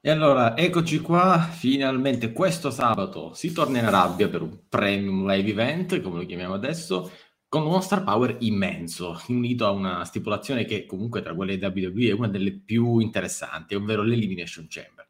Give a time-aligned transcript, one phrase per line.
[0.00, 5.50] E allora, eccoci qua, finalmente questo sabato si torna in Arabia per un premium live
[5.50, 7.10] event, come lo chiamiamo adesso,
[7.48, 12.12] con uno star power immenso, unito a una stipulazione che comunque tra quelle WWE è
[12.12, 15.04] una delle più interessanti, ovvero l'Elimination Chamber.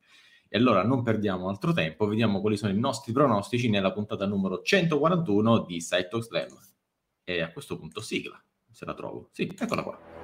[0.48, 4.62] E allora non perdiamo altro tempo, vediamo quali sono i nostri pronostici nella puntata numero
[4.62, 6.59] 141 di Side Talk Slam.
[7.25, 9.29] E a questo punto sigla, se la trovo.
[9.32, 10.18] Sì, eccola qua.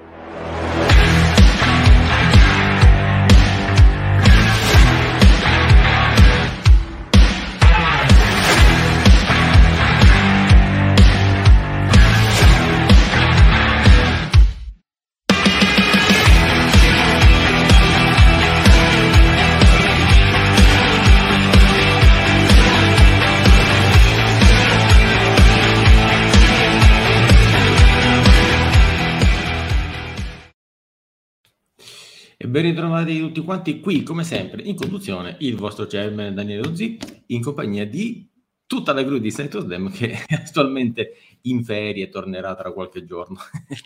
[32.55, 37.43] Ben ritrovati tutti quanti qui, come sempre, in conduzione, il vostro chairman Daniele Rozzi, in
[37.43, 38.31] compagnia di
[38.65, 43.05] tutta la crew di Saito Slam che è attualmente in ferie e tornerà tra qualche
[43.05, 43.39] giorno.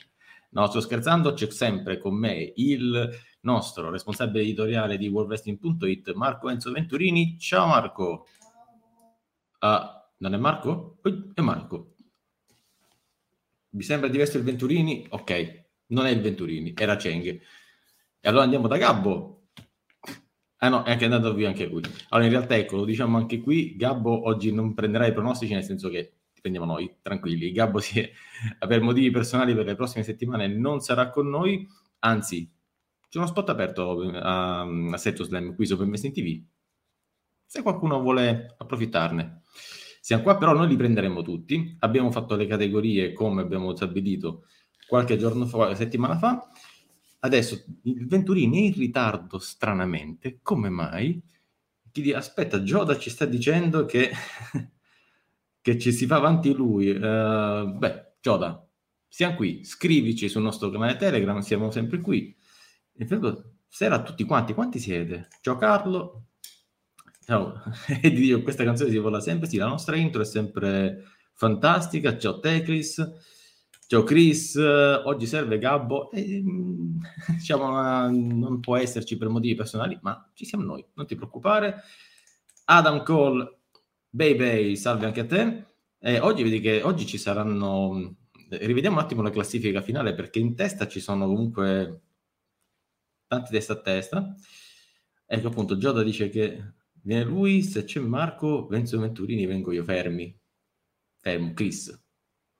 [0.51, 3.09] no, sto scherzando, c'è sempre con me il
[3.41, 7.39] nostro responsabile editoriale di worldwrestling.it, Marco Enzo Venturini.
[7.39, 8.27] Ciao Marco!
[9.61, 9.69] Uh,
[10.19, 10.99] non è Marco?
[11.33, 11.95] È Marco.
[13.71, 15.07] Vi sembra diverso il Venturini?
[15.09, 17.41] Ok, non è il Venturini, era Cheng.
[18.21, 19.49] E allora andiamo da Gabbo.
[20.61, 21.83] Ah no, è anche andato via anche lui.
[22.09, 25.63] Allora in realtà ecco, lo diciamo anche qui, Gabbo oggi non prenderà i pronostici nel
[25.63, 25.99] senso che
[26.35, 27.53] li prendiamo noi, tranquilli.
[27.53, 28.11] Gabbo si è,
[28.67, 31.67] per motivi personali per le prossime settimane non sarà con noi,
[32.01, 32.51] anzi
[33.09, 36.43] c'è uno spot aperto a, a Setto Slam qui su Permessi in TV.
[37.47, 39.43] Se qualcuno vuole approfittarne.
[40.01, 41.77] Siamo qua, però noi li prenderemo tutti.
[41.81, 44.45] Abbiamo fatto le categorie come abbiamo stabilito
[44.87, 46.51] qualche giorno fa, settimana fa.
[47.29, 51.23] Adesso il Venturini è in ritardo stranamente, come mai?
[51.93, 52.13] Chi di...
[52.15, 54.11] Aspetta, Gioda ci sta dicendo che,
[55.61, 56.89] che ci si fa avanti lui.
[56.89, 58.67] Uh, beh, Gioda,
[59.07, 62.35] siamo qui, scrivici sul nostro canale Telegram, siamo sempre qui.
[62.95, 65.29] E vedo, sera a tutti quanti, quanti siete?
[65.43, 66.29] Ciao Carlo.
[67.27, 67.63] Ciao,
[68.01, 72.17] e Dio, questa canzone si vola sempre, sì, la nostra intro è sempre fantastica.
[72.17, 73.37] Ciao Tecris.
[73.91, 76.43] Ciao Chris, oggi serve Gabbo, e,
[77.33, 81.85] diciamo non può esserci per motivi personali, ma ci siamo noi, non ti preoccupare.
[82.67, 83.61] Adam Cole,
[84.11, 85.65] Baby, salve anche a te.
[85.99, 88.17] E oggi vedi che oggi ci saranno,
[88.51, 92.03] rivediamo un attimo la classifica finale perché in testa ci sono comunque
[93.27, 94.35] tanti testa a testa.
[95.25, 100.39] Ecco appunto, Gioda dice che viene lui, se c'è Marco, Venzo Venturini, vengo io fermi.
[101.17, 101.99] Fermo, Chris.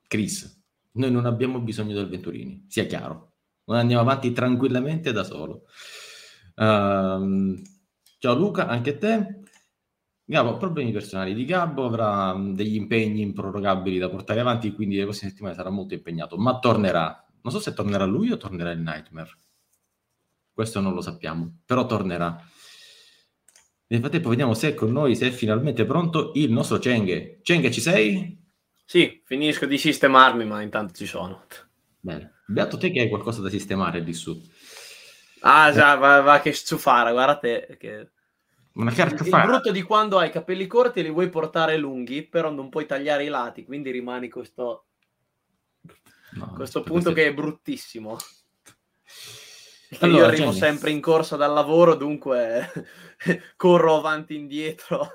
[0.07, 0.58] Chris,
[0.91, 3.33] noi non abbiamo bisogno del Venturini, sia chiaro.
[3.65, 5.65] Noi andiamo avanti tranquillamente da solo.
[6.55, 7.61] Uh,
[8.17, 9.39] ciao Luca, anche a te.
[10.25, 15.31] Gabbo, problemi personali di Gabbo, avrà degli impegni improrogabili da portare avanti, quindi le prossime
[15.31, 17.25] settimane sarà molto impegnato, ma tornerà.
[17.41, 19.37] Non so se tornerà lui o tornerà il Nightmare.
[20.51, 22.37] Questo non lo sappiamo, però tornerà.
[23.87, 27.39] Nel frattempo vediamo se è con noi, se è finalmente pronto il nostro Cenghe.
[27.41, 28.38] Cenghe, ci sei?
[28.89, 31.45] Sì, finisco di sistemarmi, ma intanto ci sono.
[31.99, 32.39] Bene.
[32.47, 34.35] Beato te che hai qualcosa da sistemare lì su.
[35.41, 37.77] Ah, già, va, va che stufare, guarda te.
[37.79, 38.09] Che...
[38.73, 41.77] Una carta il, il brutto di quando hai i capelli corti e li vuoi portare
[41.77, 44.87] lunghi, però non puoi tagliare i lati, quindi rimani questo,
[46.31, 48.17] no, questo punto che è bruttissimo.
[49.99, 50.57] Allora, io arrivo Jenny.
[50.57, 52.71] sempre in corsa dal lavoro, dunque
[53.57, 55.11] corro avanti e indietro.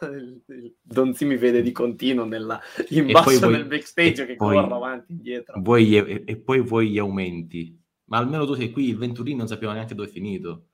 [0.82, 5.12] Donzi mi vede di continuo nella, in e basso nel backstage che poi, corro avanti
[5.12, 5.60] e indietro.
[5.60, 7.80] Vuoi, e, e, poi vuoi gli aumenti.
[8.06, 10.66] Ma almeno tu sei qui, il Venturino non sapeva neanche dove è finito.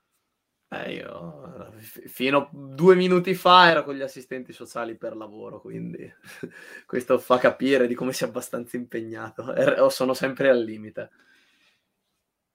[0.72, 6.08] Eh, io fino a due minuti fa ero con gli assistenti sociali per lavoro, quindi
[6.86, 9.42] questo fa capire di come sia abbastanza impegnato.
[9.78, 11.10] O sono sempre al limite.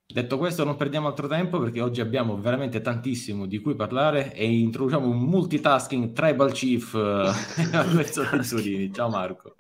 [0.08, 4.46] Detto questo, non perdiamo altro tempo perché oggi abbiamo veramente tantissimo di cui parlare e
[4.46, 6.94] introduciamo un multitasking tribal chief
[7.92, 8.94] verso Venturini.
[8.94, 9.56] Ciao Marco.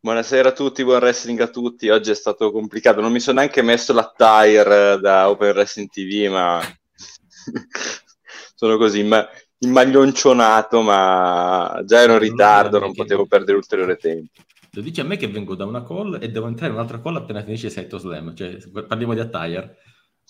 [0.00, 1.88] Buonasera a tutti, buon wrestling a tutti.
[1.88, 6.60] Oggi è stato complicato, non mi sono neanche messo l'attire da Open Wrestling TV, ma
[8.54, 14.40] sono così ma immaglioncionato, ma già ero in ritardo, non potevo perdere ulteriore tempo.
[14.74, 17.16] Lo dici a me che vengo da una call e devo entrare in un'altra call
[17.16, 19.76] appena finisce Setto Slam, cioè parliamo di attire.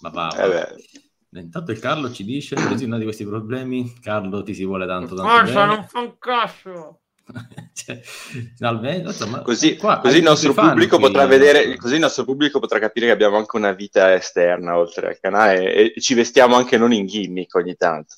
[0.00, 1.00] Ma va, eh
[1.40, 5.14] Intanto il Carlo ci dice, così uno di questi problemi, Carlo ti si vuole tanto
[5.14, 7.00] tanto Forza, non fa un cazzo!
[7.72, 8.00] cioè,
[8.60, 12.24] almeno, insomma, così, qua, così il nostro pubblico qui, potrà eh, vedere, così il nostro
[12.24, 16.12] pubblico potrà capire che abbiamo anche una vita esterna oltre al canale e, e ci
[16.12, 18.16] vestiamo anche non in gimmick ogni tanto.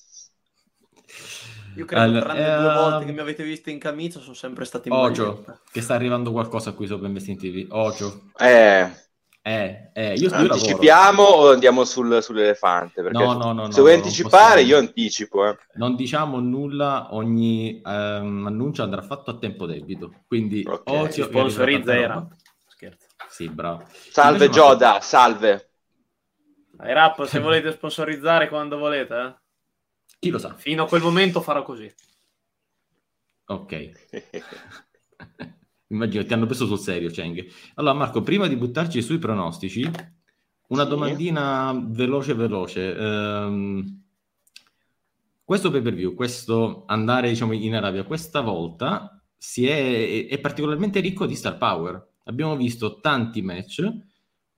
[1.77, 4.35] Io credo Allora, che tranne due ehm, volte che mi avete visto in camicia sono
[4.35, 5.61] sempre stati in Ocio, maglietta.
[5.73, 7.67] che sta arrivando qualcosa qui sopra Investing TV.
[7.73, 8.91] Ocio, Eh,
[9.43, 10.53] eh, eh, io, io lavoro.
[10.55, 13.03] anticipiamo o andiamo sul- sull'elefante?
[13.03, 14.69] Perché No, no, no, se no, vuoi anticipare possiamo.
[14.69, 15.47] io anticipo.
[15.49, 15.59] eh.
[15.77, 20.13] Non diciamo nulla, ogni ehm, annuncio andrà fatto a tempo debito.
[20.27, 22.15] Quindi Ok, Ozio Si io arriverò sponsorizza era.
[22.15, 22.37] roba.
[22.69, 23.07] Scherzo.
[23.29, 23.85] Sì, bravo.
[23.91, 25.69] Salve Invece Gioda, salve.
[26.79, 29.35] Rap, se volete sponsorizzare quando volete, eh.
[30.25, 30.55] Chi lo sa?
[30.55, 31.93] Fino a quel momento farò così.
[33.45, 33.91] Ok.
[35.89, 37.47] Immagino ti hanno preso sul serio, Cheng.
[37.75, 39.83] Allora, Marco, prima di buttarci sui pronostici,
[40.69, 40.89] una Sì.
[40.89, 42.97] domandina veloce veloce.
[42.97, 44.03] Ehm,
[45.45, 51.01] questo pay per view, questo andare diciamo, in Arabia, questa volta si è, è particolarmente
[51.01, 52.13] ricco di star power.
[52.25, 53.87] Abbiamo visto tanti match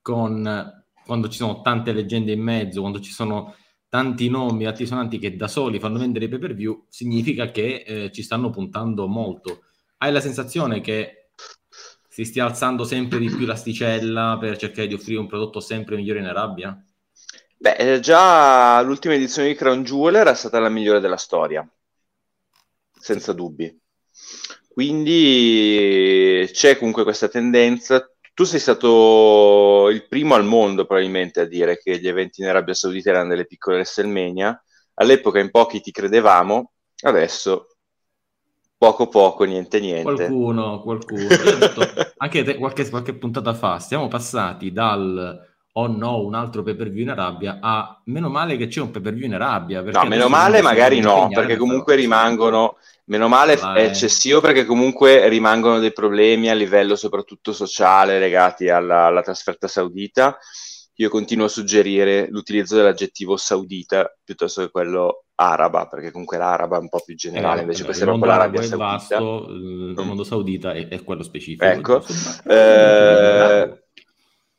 [0.00, 3.52] con quando ci sono tante leggende in mezzo, quando ci sono
[3.96, 8.12] tanti nomi altisonanti che da soli fanno vendere i pay per view, significa che eh,
[8.12, 9.62] ci stanno puntando molto.
[9.96, 11.31] Hai la sensazione che
[12.06, 16.19] si stia alzando sempre di più l'asticella per cercare di offrire un prodotto sempre migliore
[16.19, 16.78] in Arabia?
[17.56, 21.66] Beh, eh, già l'ultima edizione di Crown Jewel era stata la migliore della storia,
[23.00, 23.81] senza dubbi.
[24.69, 28.14] Quindi c'è comunque questa tendenza.
[28.37, 32.75] Tu sei stato il primo al mondo probabilmente a dire che gli eventi in Arabia
[32.75, 34.62] Saudita erano delle piccole WrestleMania.
[34.97, 36.73] All'epoca in pochi ti credevamo,
[37.05, 37.69] adesso
[38.77, 40.27] poco poco, niente niente.
[40.27, 41.29] Qualcuno, qualcuno.
[41.29, 41.81] Detto,
[42.19, 46.90] anche te, qualche, qualche puntata fa, siamo passati dal oh no, un altro pay per
[46.90, 49.82] view in Arabia a meno male che c'è un pay per view in Arabia.
[49.82, 52.76] No, meno male magari no, perché per comunque rimangono,
[53.06, 58.69] meno male Ma è eccessivo perché comunque rimangono dei problemi a livello soprattutto sociale legati
[58.70, 60.38] alla, alla trasferta saudita.
[60.99, 66.81] Io continuo a suggerire l'utilizzo dell'aggettivo saudita piuttosto che quello araba, perché comunque l'araba è
[66.81, 68.76] un po' più generale, Eh, invece questa è proprio l'Arabia Saudita.
[68.78, 70.06] vasto, il Mm.
[70.06, 71.67] mondo saudita è, è quello specifico.
[71.67, 72.02] Ecco,
[72.49, 73.86] eh,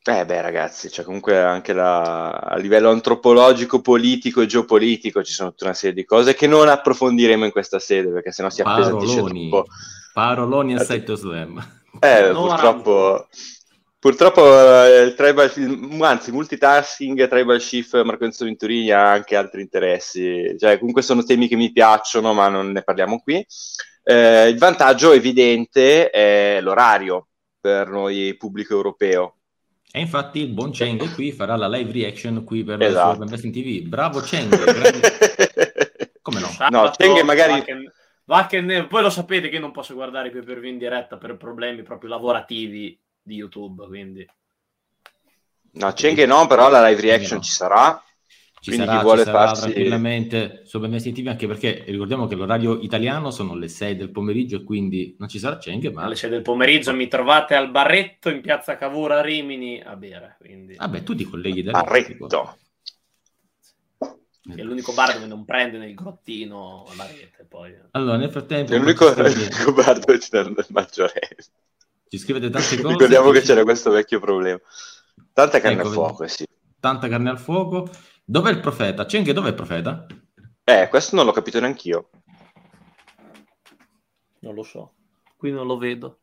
[0.04, 5.50] eh beh ragazzi, cioè comunque anche la- a livello antropologico, politico e geopolitico ci sono
[5.50, 9.16] tutta una serie di cose che non approfondiremo in questa sede perché sennò si appesantisce
[9.16, 9.66] Paroloni, troppo.
[10.12, 11.58] paroloni a Saito Slam.
[12.00, 13.28] Eh, No, purtroppo,
[13.98, 14.42] purtroppo
[14.84, 20.54] eh, il tribal, il- anzi, multitasking, tribal shift, Marco Enzo Venturini ha anche altri interessi.
[20.58, 23.44] Cioè, comunque sono temi che mi piacciono, ma non ne parliamo qui.
[24.04, 27.28] Eh, il vantaggio evidente è l'orario
[27.60, 29.37] per noi pubblico europeo.
[29.90, 33.14] E infatti il buon Cheng qui farà la live reaction qui per Esatto.
[33.16, 33.88] su Investing TV.
[33.88, 36.48] Bravo Cheng, grande- come no?
[36.70, 37.92] No, Cheng magari- va che-
[38.24, 40.76] va che ne- Poi lo sapete che io non posso guardare i pay per in
[40.78, 44.26] diretta per problemi proprio lavorativi di YouTube, quindi...
[45.70, 47.42] No, c'è che no, però la live reaction No.
[47.44, 48.02] ci sarà.
[48.60, 52.80] Ci Quindi sarà, chi vuole ci sarà farsi- tranquillamente TV anche perché ricordiamo che l'orario
[52.80, 56.30] italiano sono le 6 del pomeriggio e quindi non ci sarà Cheng, ma Alle 6
[56.30, 60.74] del pomeriggio mi trovate al barretto in piazza Cavour a Rimini a bere, quindi...
[60.76, 62.26] vabbè, tu ti colleghi da lì, Barretto.
[64.48, 67.76] È l'unico bar dove non prende nel grottino la rete, poi...
[67.90, 71.36] Allora, nel frattempo È l'unico, ci scrivete, l'unico bar dove c'è il maggiorenne.
[72.08, 72.92] ci scrivete tante cose.
[72.94, 74.58] Ricordiamo che ci- c'era questo vecchio problema.
[75.32, 76.46] Tanta carne Ecco, al fuoco, sì.
[76.80, 77.90] Tanta carne al fuoco.
[78.30, 79.06] Dov'è il profeta?
[79.06, 80.06] Cheng, dov'è il profeta?
[80.62, 82.10] Eh, questo non l'ho capito neanch'io.
[84.40, 84.92] Non lo so.
[85.34, 86.18] Qui non lo vedo.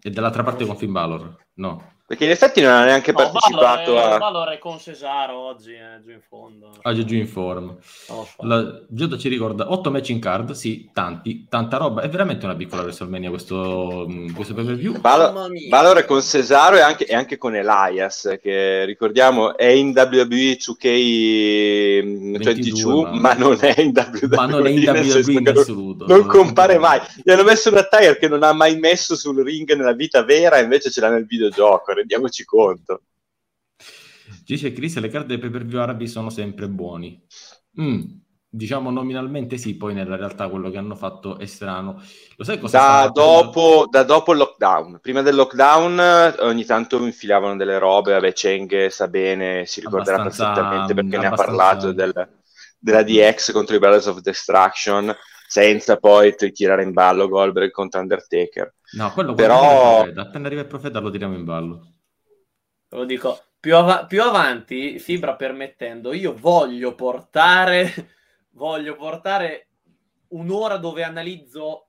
[0.00, 1.48] È dall'altra parte con Finn Balor?
[1.56, 1.93] No.
[2.06, 4.18] Perché in effetti non ha neanche No, partecipato Valor è, a...
[4.18, 6.70] Valor è con Cesaro oggi, è giù in fondo.
[6.82, 7.64] Oggi giù in form.
[8.08, 8.46] Non lo so.
[8.46, 12.02] La Giuda ci ricorda 8 match in card, sì, tanti, tanta roba.
[12.02, 15.00] È veramente una piccola WrestleMania questo, mh, questo pay per view.
[15.00, 15.48] Valor.
[15.70, 20.58] Valor è con Cesaro e anche, e anche con Elias, che ricordiamo è in WWE
[20.58, 24.36] 2K22, 22, ma- ma non è in WWE.
[24.36, 26.04] Ma non è in WWE in assoluto.
[26.06, 27.00] Non compare mai.
[27.22, 30.58] Gli hanno messo una tire che non ha mai messo sul ring nella vita vera,
[30.58, 33.02] e invece ce l'ha nel videogioco, rendiamoci conto.
[34.44, 37.22] Dice Chris, le carte dei pay per view arabi sono sempre buoni.
[37.80, 38.02] Mm,
[38.48, 42.00] diciamo nominalmente sì, poi nella realtà quello che hanno fatto è strano.
[42.36, 47.56] Lo sai cosa Da dopo, da dopo il lockdown, prima del lockdown ogni tanto infilavano
[47.56, 52.28] delle robe, vabbè Cheng sa bene, si ricorderà perfettamente perché ne ha parlato del-
[52.78, 55.14] della DX contro i Brothers of Destruction,
[55.48, 58.74] senza poi tirare in ballo Goldberg contro Undertaker.
[58.96, 60.20] No, quello Però- quando arriva il profeta.
[60.28, 61.92] Appena arriva il profeta lo tiriamo in ballo.
[62.90, 67.92] Lo dico, più, ava- più avanti, Fibra permettendo, io voglio portare,
[68.52, 69.68] voglio portare
[70.28, 71.88] un'ora dove analizzo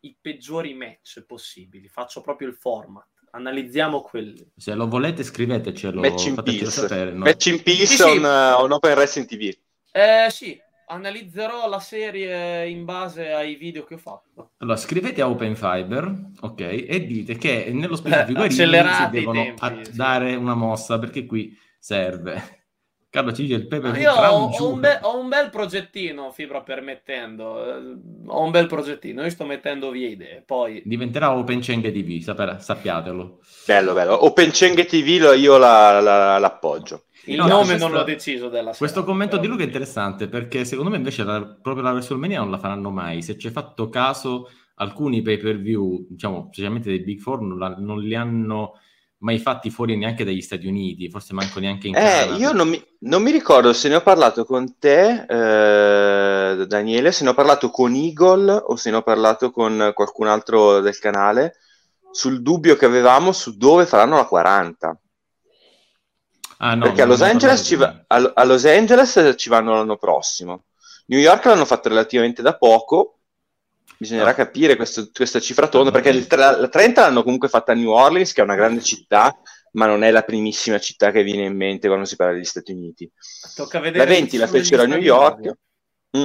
[0.00, 1.88] i peggiori match possibili.
[1.88, 3.06] Faccio proprio il format.
[3.30, 4.48] Analizziamo quelli.
[4.56, 6.00] Se lo volete, scrivetecelo.
[6.00, 6.80] Match in fatecelo Peace.
[6.80, 7.12] sapere.
[7.12, 7.24] no?
[7.24, 8.02] Match in Peace Sì, sì.
[8.02, 9.52] on, uh, on Open Wrestling TV.
[9.92, 14.52] Eh sì, analizzerò la serie in base ai video che ho fatto.
[14.58, 19.64] Allora, scrivete a Open Fiber, ok, e dite che nello specifico Eh, i devono tempi,
[19.64, 19.96] a- sì.
[19.96, 22.63] dare una mossa perché qui serve.
[23.14, 26.62] Carlo ci dice il pepe Io ho, ho un bel, ho un bel progettino, Fibra
[26.62, 27.64] permettendo.
[27.64, 30.42] eh, Ho un bel progettino, io sto mettendo via idee.
[30.44, 33.38] Poi Diventerà Open Cheng TV, sapere- sappiatelo.
[33.68, 34.24] Bello, bello.
[34.24, 37.04] Open Cheng TV io la- la- l'appoggio.
[37.26, 40.26] il No, nome questo- non l'ho deciso della Questo serata, commento di Luca è interessante
[40.26, 43.22] perché secondo me invece la- proprio la WrestleMania non la faranno mai.
[43.22, 47.58] Se ci hai fatto caso, alcuni pay per view, diciamo, specialmente dei Big Four, non,
[47.58, 48.72] la- non li hanno
[49.24, 52.34] mai fatti fuori neanche dagli Stati Uniti, forse manco neanche in Eh, Canada.
[52.36, 57.24] io non mi, non mi ricordo se ne ho parlato con te, eh, Daniele, se
[57.24, 61.54] ne ho parlato con Eagle o se ne ho parlato con qualcun altro del canale
[62.10, 65.00] sul dubbio che avevamo su dove faranno la 40.
[66.58, 67.20] Ah, no, Perché a Los,
[67.64, 68.04] ci a,
[68.34, 70.66] a Los Angeles ci vanno l'anno prossimo.
[71.06, 73.20] New York l'hanno fatto relativamente da poco.
[74.04, 74.34] Bisognerà Ah.
[74.34, 76.02] capire questo- questa cifra tonda Vabbè.
[76.02, 78.82] perché il tre- la 30 l'hanno comunque fatta a New Orleans, che è una grande
[78.82, 79.34] città,
[79.72, 82.72] ma non è la primissima città che viene in mente quando si parla degli Stati
[82.72, 83.10] Uniti.
[83.54, 85.52] Tocca vedere La 20 la fecero a New York.
[86.16, 86.24] Mm.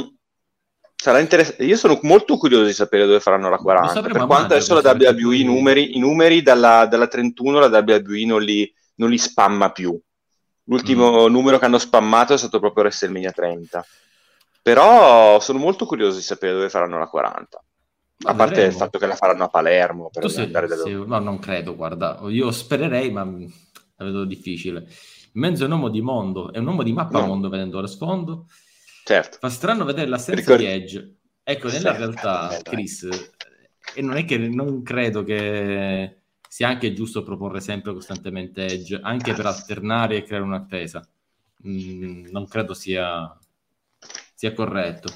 [0.95, 1.63] Sarà interessante.
[1.63, 3.93] Io sono molto curioso di sapere dove faranno la 40.
[3.93, 8.25] sapremo Per quanto adesso la WWE, i numeri, i numeri dalla, dalla 31 la WWE
[8.25, 9.97] non li, non li spamma più.
[10.65, 11.31] L'ultimo Mm.
[11.31, 13.83] numero che hanno spammato è stato proprio WrestleMania 30.
[14.61, 17.63] Però sono molto curioso di sapere dove faranno la 40.
[18.21, 18.71] A parte vedremo.
[18.71, 20.09] il fatto che la faranno a Palermo.
[20.09, 24.25] Per Tu sei- andare da sei- no, non credo, guarda, io spererei, ma la vedo
[24.25, 24.79] difficile.
[25.33, 27.27] In mezzo è un uomo di mondo, è un uomo di mappa No.
[27.27, 28.47] mondo vedendo lo sfondo.
[29.05, 29.37] Certo.
[29.39, 31.15] Fa strano vedere l'assenza Ricordi- di Edge.
[31.43, 32.61] Ecco, nella realtà, eh.
[32.61, 33.07] Chris,
[33.95, 39.33] e non è che non credo che sia anche giusto proporre sempre costantemente Edge, anche
[39.33, 41.07] per alternare e creare un'attesa.
[41.67, 43.35] Mm, non credo sia,
[44.35, 45.11] sia corretto.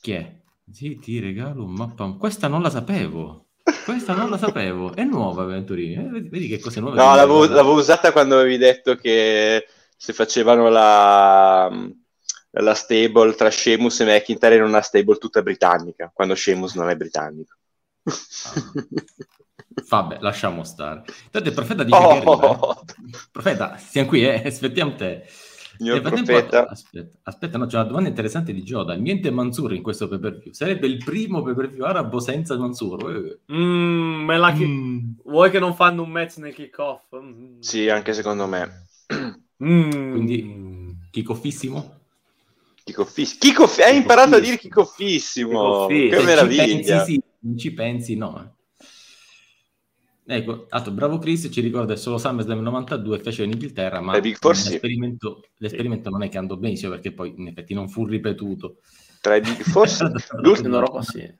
[0.00, 0.34] Chi è?
[0.70, 2.10] Sì, ti regalo un mappa.
[2.18, 3.46] Questa non la sapevo.
[3.84, 4.94] Questa non la sapevo.
[4.94, 5.94] È nuova, Venturini.
[5.94, 6.96] Eh, vedi, vedi che cose nuove.
[6.96, 11.70] No, l'avevo, l'avevo usata quando avevi detto che se facevano la,
[12.50, 16.96] la stable tra Sheamus e McIntyre era una stable tutta britannica, quando Sheamus non è
[16.96, 17.56] britannico.
[19.88, 21.04] Vabbè, lasciamo stare.
[21.24, 22.30] Intanto il profeta dice che arriva.
[22.30, 23.18] Oh, eh.
[23.30, 24.42] Profeta, siamo qui, eh?
[24.46, 25.26] aspettiamo te.
[25.76, 26.68] Signor Nel profeta.
[26.68, 28.94] Aspetta, aspetta, no, c'è una domanda interessante di Gioda.
[28.94, 30.52] Niente Mansur in questo pay per view.
[30.52, 33.38] Sarebbe il primo pay per view arabo senza Mansur.
[33.48, 33.54] Eh.
[33.54, 34.98] Mm, me la chi- Mm.
[35.24, 37.02] Vuoi che non fanno un match nel kick-off?
[37.16, 37.60] Mm.
[37.60, 38.86] Sì, anche secondo me.
[39.64, 39.90] Mm.
[40.12, 40.64] Quindi,
[41.10, 41.94] Chicoffissimo?
[42.84, 45.86] Chicoffis- Chicoff- hai imparato a dire Chicoffissimo.
[45.88, 46.08] chicoffissimo.
[46.10, 46.64] Che Se ci meraviglia.
[46.64, 48.55] pensi sì, non ci pensi no.
[50.28, 54.20] Ecco, altro, bravo Chris, ci ricorda che solo SummerSlam 92 fece in Inghilterra, ma Eh,
[54.20, 54.70] Big Four sì.
[54.70, 58.78] l'esperimento, l'esperimento non è che andò benissimo perché poi in effetti non fu ripetuto.
[59.20, 60.04] Tra i big- forse
[60.42, 61.32] l'ultimo- In Europa sì.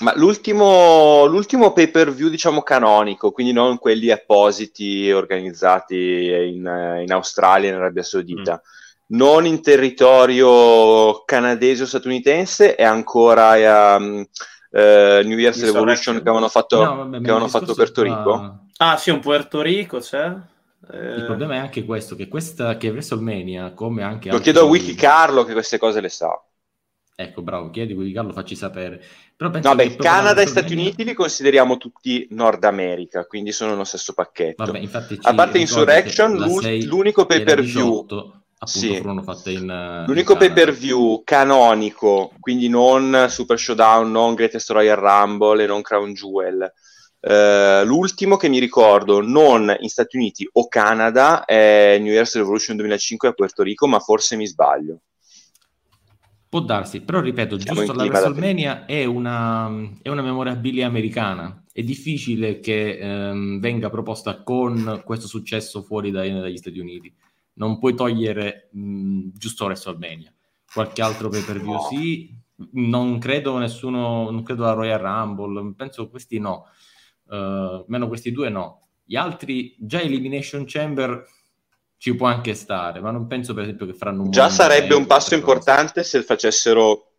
[0.00, 7.12] Ma l'ultimo, l'ultimo pay per view, diciamo, canonico, quindi non quelli appositi organizzati in, in
[7.12, 8.62] Australia e in Arabia Saudita,
[9.08, 14.24] non in territorio canadese o statunitense, è ancora um,
[14.70, 15.72] eh, New Year's Insurrection.
[15.74, 18.58] Revolution che avevano fatto, No, vabbè, che avevano fatto Puerto qua- Rico.
[18.78, 20.32] Ah, sì, un Puerto Rico c'è.
[20.92, 24.64] Eh, Il problema è anche questo, che questa che WrestleMania, come anche Lo chiedo a
[24.64, 26.40] Wiki Carlo che queste cose le sa.
[27.20, 29.02] Ecco, bravo, chiedi Wiki Carlo, facci sapere.
[29.36, 33.72] Però penso No, beh, Canada e Stati Uniti li consideriamo tutti Nord America, quindi sono
[33.72, 34.64] nello stesso pacchetto.
[34.64, 38.88] Vabbè, infatti ci A parte Insurrection, la l'ul- 6 l'unico pay per view 18, appunto,
[38.88, 38.96] Sì.
[38.96, 44.34] furono fatte in eh, L'unico in pay per view canonico, quindi non Super Showdown, non
[44.34, 46.72] Greatest Royal Rumble e non Crown Jewel.
[47.20, 52.76] eh, l'ultimo che mi ricordo non in Stati Uniti o Canada è New Year's Revolution
[52.76, 55.00] 2005 a Puerto Rico, ma forse mi sbaglio.
[56.48, 59.68] Può darsi, però ripeto, Siamo giusto la WrestleMania è una,
[60.00, 61.62] è una memorabilia americana.
[61.70, 67.12] È difficile che ehm, venga proposta con questo successo fuori dai- dagli Stati Uniti.
[67.58, 70.32] Non puoi togliere mh, giusto WrestleMania.
[70.72, 71.86] Qualche altro pay per view No.
[71.90, 72.36] sì.
[72.72, 76.66] Non credo nessuno, non credo la Royal Rumble, penso questi no.
[77.30, 78.88] Eh, meno questi due no.
[79.04, 81.24] Gli altri, già Elimination Chamber
[81.96, 85.06] ci può anche stare, ma non penso per esempio che faranno un Già sarebbe un
[85.06, 87.12] passo importante se facessero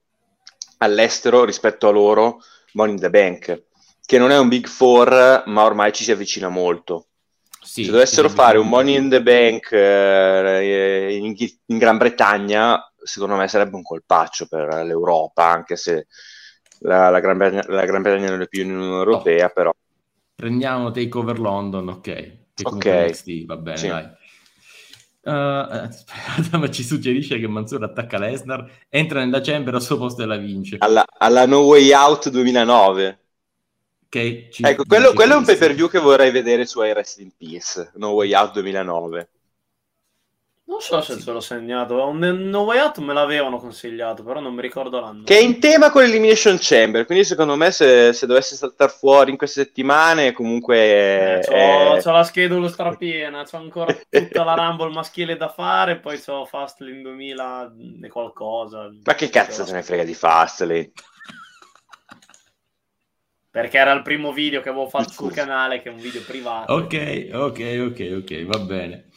[0.77, 2.39] all'estero rispetto a loro
[2.73, 3.63] Money in the Bank,
[4.05, 7.08] che non è un Big Four, ma ormai ci si avvicina molto.
[7.69, 13.35] Sì, se dovessero fare un Money in the Bank eh, in, in Gran Bretagna, secondo
[13.35, 16.07] me sarebbe un colpaccio per l'Europa, anche se
[16.79, 19.51] la, la, Gran, Bretagna, la Gran Bretagna non è più in Unione Europea, oh.
[19.53, 19.71] però...
[20.33, 22.37] Prendiamo Takeover London, ok.
[22.63, 22.85] Ok.
[22.85, 23.87] NXT, va bene, sì.
[23.87, 24.17] dai.
[25.21, 25.89] Uh,
[26.57, 30.37] ma ci suggerisce che Mansur attacca Lesnar, entra nella Chamber al suo posto e la
[30.37, 30.77] vince.
[30.79, 33.19] Alla, alla No Way Out 2009.
[34.09, 37.91] Che ecco, quello, quello è un pay per view che vorrei vedere su iWrestling Peace,
[37.95, 39.29] No Way Out 2009.
[40.69, 41.21] Non so se sì.
[41.21, 42.07] ce l'ho segnato.
[42.07, 45.23] Un No Way Out me l'avevano consigliato, però non mi ricordo l'anno.
[45.23, 47.05] Che è in tema con l'Elimination Chamber.
[47.07, 51.39] Quindi, secondo me, se, se dovesse saltare fuori in queste settimane, comunque.
[51.39, 52.01] Eh, c'ho, è...
[52.03, 53.45] c'ho la schedule strapiena.
[53.45, 55.97] C'ho ancora tutta la Rumble maschile da fare.
[55.97, 57.73] Poi c'ho Fastlane 2000
[58.03, 58.91] e qualcosa.
[59.03, 60.91] Ma che cazzo se ne frega di Fastlane?
[63.51, 66.73] Perché era il primo video che avevo fatto sul canale, che è un video privato.
[66.73, 69.09] Ok, ok, ok, ok, va bene.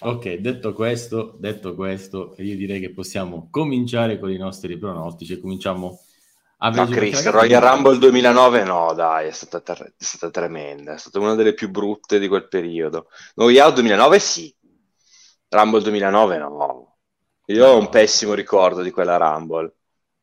[0.00, 5.40] Ok, detto questo, detto questo, io direi che possiamo cominciare con i nostri pronostici.
[5.40, 6.00] Cominciamo
[6.58, 6.88] a vedere.
[6.88, 11.18] No, Chris, Royal Rumble 2009 no, dai, è stata, ter- è stata, tremenda, è stata
[11.18, 13.06] una delle più brutte di quel periodo.
[13.36, 14.54] Royal 2009 sì,
[15.48, 16.96] Rumble 2009 no.
[17.46, 17.72] Io no.
[17.72, 19.74] ho un pessimo ricordo di quella Rumble.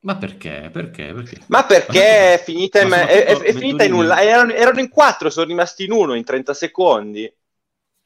[0.02, 0.70] Ma perché?
[0.72, 1.12] Perché?
[1.14, 1.42] perché?
[1.48, 4.06] Ma perché è finita, in, è, è, è finita in un...
[4.06, 7.32] Erano, erano in quattro, sono rimasti in uno in 30 secondi.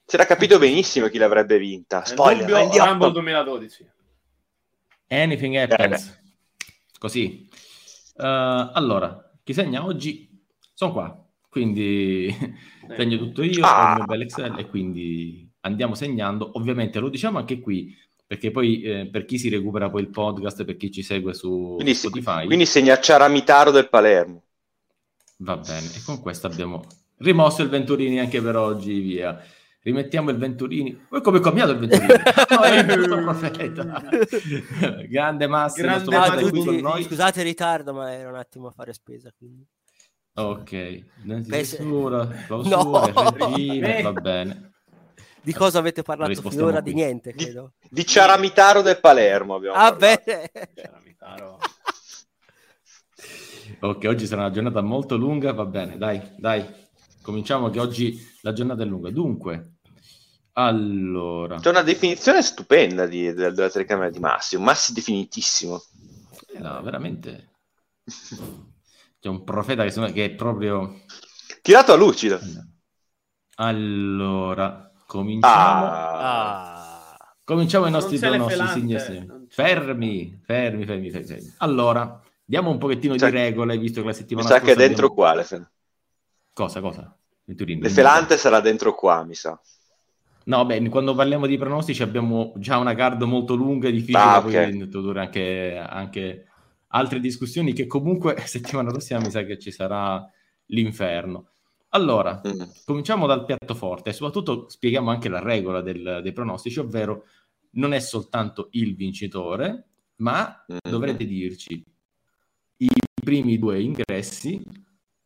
[0.05, 2.03] Si era capito benissimo chi l'avrebbe vinta.
[2.03, 3.89] Spoiler, Dubbio, Rumble 2012.
[5.07, 6.07] Anything happens.
[6.07, 6.19] Eh.
[6.98, 7.50] Così.
[8.15, 10.29] Uh, allora, chi segna oggi?
[10.74, 11.25] Sono qua.
[11.50, 12.55] Quindi eh.
[12.95, 13.89] segno tutto io, ah.
[13.89, 16.51] ho il mio bel Excel e quindi andiamo segnando.
[16.53, 17.95] Ovviamente lo diciamo anche qui,
[18.32, 21.74] perché poi eh, per chi si recupera poi il podcast, per chi ci segue su
[21.76, 22.46] quindi, Spotify.
[22.46, 24.44] Quindi segna Ciaramitaro del Palermo.
[25.40, 26.82] Va bene, e con questo abbiamo
[27.18, 29.38] rimosso il Venturini anche per oggi, via
[29.82, 30.94] rimettiamo il Venturini.
[30.94, 32.08] Poi come è cambiato il Venturini?
[34.80, 35.88] no, Grande Massimo.
[35.88, 37.02] Grande Massimo.
[37.02, 39.30] Scusate il ritardo, ma era un attimo a fare spesa.
[39.38, 39.68] Quindi.
[40.36, 41.04] Ok,
[41.46, 43.36] clausura, clausura, no.
[43.36, 44.71] regine, va bene.
[45.41, 46.81] Di cosa avete parlato finora?
[46.81, 47.74] Di niente, credo.
[47.81, 50.51] Di, di Ciaramitaro del Palermo abbiamo ah, bene.
[53.80, 56.63] ok, oggi sarà una giornata molto lunga, va bene, dai, dai.
[57.21, 59.10] Cominciamo che oggi la giornata è lunga.
[59.10, 59.77] Dunque,
[60.54, 61.60] allora.
[61.60, 65.82] C'è una definizione stupenda di, della, della telecamera di Massimo, Massi definitissimo.
[66.54, 67.49] Eh, no, veramente.
[68.04, 71.01] C'è un profeta che, che è proprio...
[71.62, 72.39] Tirato a lucido.
[73.56, 75.86] Allora, cominciamo.
[75.89, 77.36] Ah.
[77.43, 79.28] Cominciamo i nostri pronostici, signori.
[79.50, 81.54] Fermi, fermi, fermi, fermi.
[81.58, 84.76] Allora, diamo un pochettino cioè, di regole, visto che la settimana mi sa che è
[84.76, 85.34] dentro abbiamo...
[85.34, 85.67] qua.
[86.54, 87.17] Cosa, cosa?
[87.43, 89.60] Venturini, L'Efelante sarà dentro qua, mi sa.
[90.45, 94.38] No, beh, quando parliamo di pronostici abbiamo già una card molto lunga e difficile, ah,
[94.38, 94.69] okay.
[94.69, 96.47] poi introdurre anche, anche,
[96.88, 100.26] altre discussioni che comunque settimana prossima mi sa che ci sarà
[100.67, 101.51] l'inferno.
[101.93, 102.62] Allora, mm.
[102.86, 107.25] cominciamo dal piatto forte e soprattutto spieghiamo anche la regola del, dei pronostici, ovvero
[107.71, 110.77] non è soltanto il vincitore, ma mm.
[110.89, 111.84] dovrete dirci
[112.77, 112.89] i
[113.21, 114.62] primi due ingressi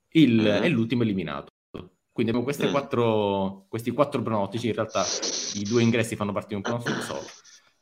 [0.09, 0.63] il, mm.
[0.63, 1.51] e l'ultimo eliminato.
[2.11, 5.03] Quindi abbiamo quattro, questi quattro pronostici, in realtà
[5.55, 7.25] i due ingressi fanno parte di un pronostico solo.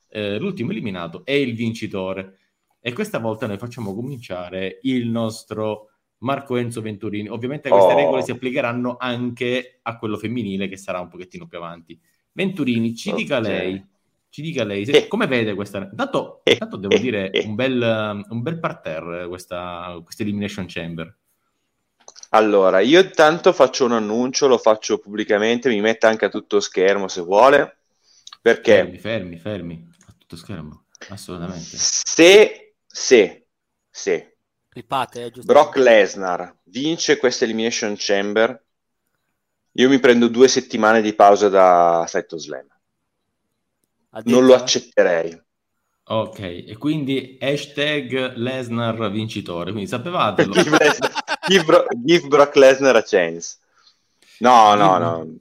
[0.09, 2.39] Eh, l'ultimo eliminato è il vincitore.
[2.81, 5.92] E questa volta noi facciamo cominciare il nostro
[6.23, 7.29] Marco Enzo Venturini.
[7.29, 7.95] Ovviamente queste oh.
[7.95, 11.99] regole si applicheranno anche a quello femminile che sarà un pochettino più avanti.
[12.31, 13.21] Venturini, ci okay.
[13.21, 13.85] dica lei,
[14.29, 15.07] ci dica lei, se, eh.
[15.07, 15.87] come vede questa...
[15.87, 16.57] Tanto, eh.
[16.57, 16.99] tanto devo eh.
[16.99, 21.15] dire, un bel, un bel parterre questa, questa Elimination Chamber.
[22.29, 27.07] Allora, io intanto faccio un annuncio, lo faccio pubblicamente, mi metta anche a tutto schermo
[27.07, 27.77] se vuole,
[28.41, 28.77] perché...
[28.77, 31.77] Fermi, fermi, fermi, a tutto schermo, assolutamente.
[31.77, 33.45] Se, se,
[33.87, 34.32] se
[34.73, 38.63] Ripate, eh, Brock Lesnar vince questa Elimination Chamber,
[39.73, 42.67] io mi prendo due settimane di pausa da Saito Slam.
[44.23, 45.41] Non lo accetterei.
[46.05, 50.47] Ok, e quindi hashtag Lesnar vincitore, quindi sapevate?
[51.47, 53.57] give, Bro- give Brock Lesnar a chance.
[54.39, 55.35] No, no, no.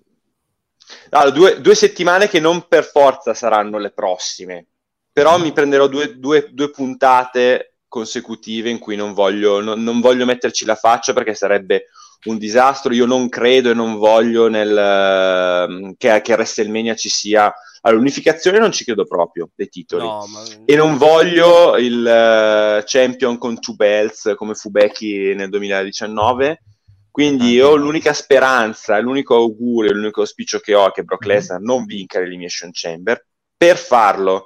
[1.10, 4.66] Allora, due, due, settimane che non per forza saranno le prossime,
[5.12, 5.42] però mm.
[5.42, 10.64] mi prenderò due, due, due, puntate consecutive in cui non voglio, non, non voglio metterci
[10.64, 11.88] la faccia perché sarebbe
[12.24, 12.94] un disastro.
[12.94, 17.52] Io non credo e non voglio nel, che, che a WrestleMania ci sia
[17.84, 20.04] All'unificazione non ci credo proprio dei titoli.
[20.04, 20.40] No, ma...
[20.64, 26.62] E non voglio il uh, champion con two belts come fu Becky nel 2019.
[27.10, 27.74] Quindi ah, io no.
[27.74, 31.32] l'unica speranza, l'unico augurio, l'unico auspicio che ho è che Brock mhm.
[31.32, 31.66] Lesnar mm-hmm.
[31.66, 33.26] non vinca l'Elimination Chamber.
[33.56, 34.44] Per farlo,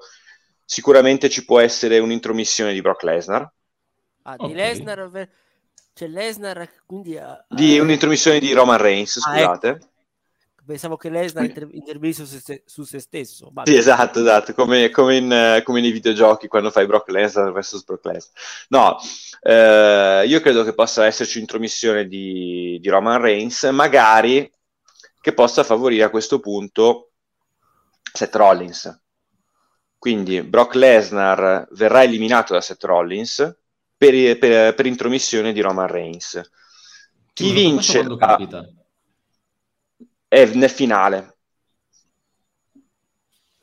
[0.67, 3.51] sicuramente ci può essere un'intromissione di Brock Lesnar.
[4.25, 4.55] Ah, di okay.
[4.55, 5.29] Lesnar
[5.95, 7.17] C'è Lesnar, quindi...
[7.17, 9.79] ha- Di ha- un'intromissione di Roman Reigns, Ah, scusate.
[10.67, 13.51] Pensavo che Lesnar inter- intervenisse su se, su se stesso.
[13.53, 13.71] Vabbè.
[13.71, 18.05] Sì, esatto, esatto, come, come in, come nei videogiochi quando fai Brock Lesnar vs Brock
[18.05, 18.33] Lesnar.
[18.69, 18.97] No,
[19.43, 24.51] eh, io credo che possa esserci un'intromissione di, di Roman Reigns, magari
[25.21, 27.11] che possa favorire a questo punto
[28.13, 29.01] Seth Rollins.
[29.99, 33.57] Quindi Brock Lesnar verrà eliminato da Seth Rollins
[33.97, 36.41] per, per- per intromissione di Roman Reigns.
[37.33, 38.39] Chi vince ah,
[40.29, 41.37] è nel finale.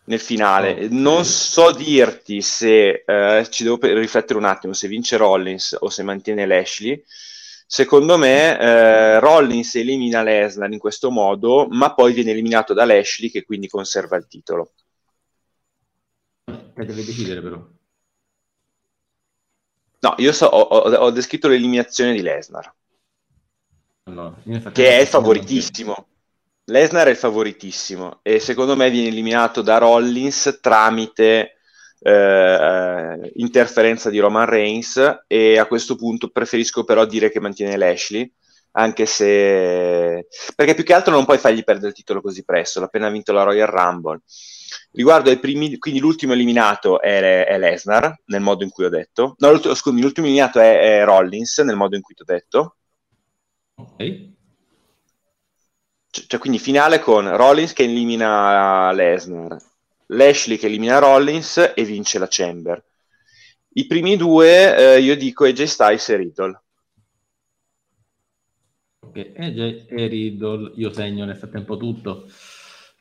[0.06, 5.78] Nel finale, non so dirti se eh, ci devo riflettere un attimo se vince Rollins
[5.80, 7.02] o se mantiene Lashley.
[7.66, 13.32] Secondo me, eh, Rollins elimina Lesnar in questo modo, ma poi viene eliminato da Lashley,
[13.32, 14.74] che quindi conserva il titolo.
[16.46, 17.66] Te deve decidere però.
[20.02, 22.72] No, io so- ho, ho- ho descritto l'eliminazione di Lesnar,
[24.04, 24.36] Allora,
[24.72, 26.08] che è il favoritissimo.
[26.66, 31.58] Lesnar è il favoritissimo e secondo me viene eliminato da Rollins tramite
[32.00, 38.32] eh, interferenza di Roman Reigns e a questo punto preferisco però dire che mantiene Lashley
[38.74, 42.86] anche se perché più che altro non puoi fargli perdere il titolo così presto l'ha
[42.86, 44.22] appena vinto la Royal Rumble
[44.92, 49.36] riguardo ai primi quindi l'ultimo eliminato è, è Lesnar nel modo in cui ho detto
[49.38, 52.76] no l'ultimo- scusami l'ultimo eliminato è, è Rollins nel modo in cui ti ho detto
[53.76, 54.32] Ok.
[56.10, 59.58] Cioè, cioè, quindi finale con Rollins che elimina Lesnar,
[60.08, 62.84] Lashley che elimina Rollins e vince la Chamber.
[63.76, 66.63] I primi due, eh, io dico AJ Styles e Riddle.
[69.16, 72.26] Ok, AJ e Riddle, io segno nel frattempo tutto.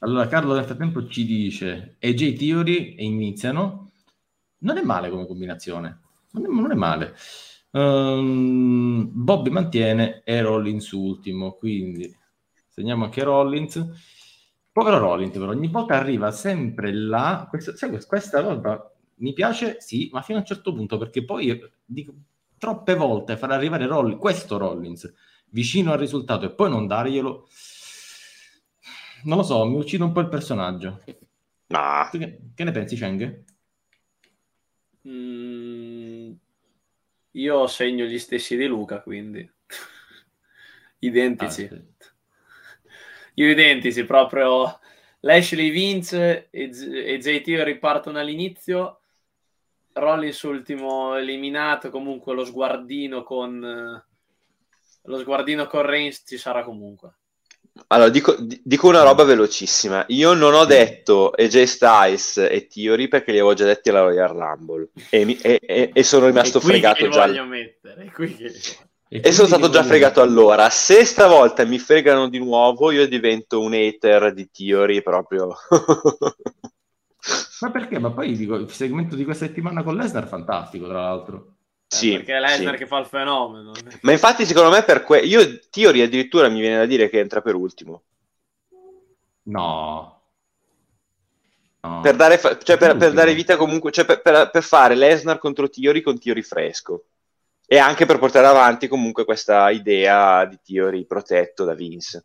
[0.01, 3.93] Allora, Carlo nel frattempo ci dice AJ Theory e iniziano.
[4.59, 6.01] Non è male come combinazione,
[6.33, 7.15] non è, non è male.
[7.71, 12.15] Ehm, Bobby mantiene e Rollins ultimo, quindi
[12.69, 13.83] segniamo anche Rollins.
[14.71, 17.47] Povero Rollins, però ogni volta arriva sempre là.
[17.49, 17.73] Questa,
[18.07, 22.13] questa roba mi piace, sì, ma fino a un certo punto, perché poi dico,
[22.59, 25.22] troppe volte far arrivare Rollins, questo Rollins
[25.53, 27.49] vicino al risultato e poi non darglielo,
[29.25, 31.01] non lo so, mi uccide un po' il personaggio.
[31.71, 33.45] Ma Tu che, che ne pensi, Cheng?
[35.07, 36.33] Mm,
[37.33, 39.49] io segno gli stessi di Luca, quindi
[41.01, 41.63] identici.
[41.63, 41.83] Ah, sì.
[43.35, 44.79] Io identici, proprio
[45.21, 49.01] Lashley vince e, Z- e JT ripartono all'inizio.
[49.95, 54.12] Rollins ultimo eliminato, comunque lo sguardino con eh,
[55.05, 57.15] lo sguardino con Reigns ci sarà comunque.
[57.89, 60.05] allora dico, di- dico una roba velocissima.
[60.09, 64.29] Io non ho detto AJ Styles e Theory perché li avevo già detti alla Royal
[64.29, 67.27] Rumble e, mi- e- e- e sono rimasto fregato già.
[67.27, 68.53] voglio mettere, qui che-
[69.09, 70.71] E sono stato già fregato allora.
[70.71, 75.55] Se stavolta mi fregano di nuovo, io divento un hater di Theory proprio.
[77.61, 77.99] Ma perché?
[77.99, 81.55] Ma poi dico, il segmento di questa settimana con Lesnar è fantastico, tra l'altro.
[81.93, 82.79] Sì, Eh, perché è Lesnar sì.
[82.79, 83.73] che fa il fenomeno.
[84.01, 87.43] Ma infatti, secondo me, per que- io Theory addirittura mi viene da dire che entra
[87.43, 88.03] per ultimo.
[89.45, 90.21] No.
[91.81, 92.01] No.
[92.01, 95.39] Per dare, fa- cioè, per, per dare vita comunque, cioè per, per- per fare Lesnar
[95.39, 97.05] contro Theory con Theory fresco.
[97.67, 102.25] E anche per portare avanti comunque questa idea di Theory protetto da Vince.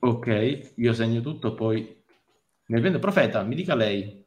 [0.00, 2.00] Ok, io segno tutto, poi...
[2.66, 4.21] Nel vento profeta, mi dica lei.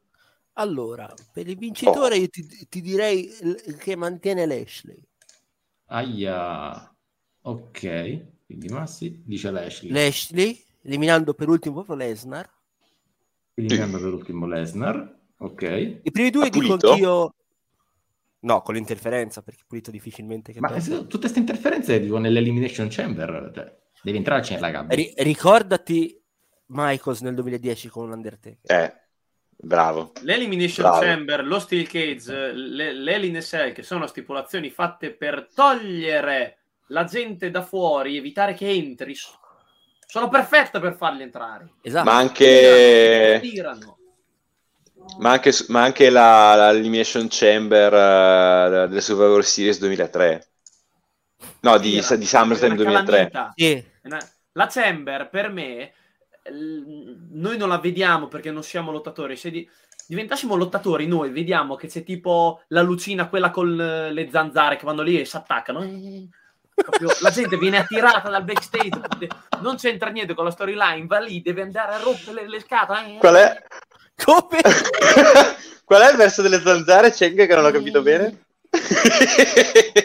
[0.57, 2.19] Allora, per il vincitore Oh.
[2.19, 3.29] io ti, ti direi
[3.77, 5.01] che mantiene Lashley.
[5.87, 6.89] Aia.
[7.41, 9.91] Ok, quindi Massi dice Lashley.
[9.91, 12.49] Lashley, eliminando per ultimo proprio Lesnar.
[13.53, 15.13] eliminando per ultimo Lesnar.
[15.37, 15.99] Ok.
[16.03, 16.91] I primi due dico pulito?
[16.91, 17.33] anch'io...
[18.39, 23.51] No, con l'interferenza, perché pulito difficilmente che Ma se- tutte queste interferenze dico nell'Elimination Chamber,
[23.53, 24.95] cioè, devi entrarci nella gabbia.
[24.95, 26.21] Ri- ricordati
[26.67, 28.59] Michaels nel 2010 con l'Undertaker.
[28.71, 29.04] Eh,
[29.55, 30.11] bravo.
[30.21, 31.01] L'Elimination Bravo.
[31.01, 36.57] Chamber, lo Steel Cage, le- l'Hell in a Cell, che sono stipulazioni fatte per togliere
[36.87, 39.15] la gente da fuori, evitare che entri,
[40.05, 41.73] sono perfette per farli entrare.
[41.81, 42.05] Esatto.
[42.05, 43.39] Ma anche...
[43.41, 43.97] Tirano.
[45.19, 50.47] Ma anche, ma anche la, la Elimination Chamber eh, delle Survivor Series 2003.
[51.61, 53.29] No, di, di SummerSlam È una 2003.
[53.29, 53.53] calamita.
[53.55, 53.85] Sì.
[54.53, 55.91] La Chamber per me
[56.51, 59.35] noi non la vediamo perché non siamo lottatori.
[59.35, 59.67] Se di-
[60.07, 64.85] diventassimo lottatori, noi vediamo che c'è tipo la lucina, quella con le le zanzare che
[64.85, 65.81] vanno lì e si attaccano.
[65.83, 66.27] Eh,
[66.75, 68.89] proprio la gente viene attirata dal backstage,
[69.61, 73.15] non c'entra niente con la storyline, va lì, deve andare a rompere le, le scatole.
[73.15, 73.17] eh.
[73.17, 73.63] Qual è?
[74.23, 74.59] Come?
[75.83, 78.43] Qual è il verso delle zanzare, Cheng, che non ho capito bene?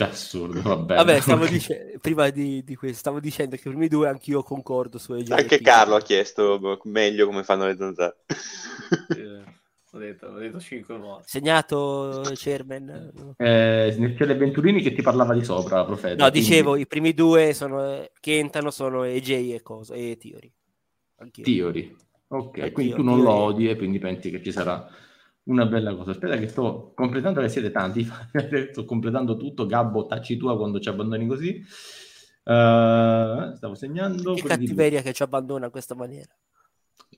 [0.00, 0.94] Cioè, assurdo, vabbè.
[0.96, 4.96] Vabbè, stavo dice- prima di, di questo, stavo dicendo che i primi due anch'io concordo
[4.96, 5.30] su AJ.
[5.32, 8.16] Anche e Carlo ha chiesto meglio come fanno le zanzare.
[9.16, 9.58] Eh,
[9.92, 11.24] Ho detto, ho detto 5 volte.
[11.26, 13.34] Segnato Chairman?
[13.36, 16.14] Eh, c'è le Venturini che ti parlava di sopra, profeta.
[16.24, 20.52] No, quindi- dicevo, i primi due sono, che entrano sono AJ e cosa, e Theory.
[21.16, 21.42] Anch'io.
[21.44, 21.96] Theory.
[22.28, 23.42] Ok, Oddio, quindi tu non lo Theory.
[23.52, 24.88] odi e quindi pensi che ci sarà
[25.50, 26.12] una bella cosa.
[26.12, 28.06] Aspetta che sto completando, che siete tanti,
[28.70, 31.56] sto completando tutto, Gabbo, tacci tua quando ci abbandoni così.
[31.56, 34.34] Eh, stavo segnando.
[34.34, 36.32] Che cattiveria che ci abbandona in questa maniera.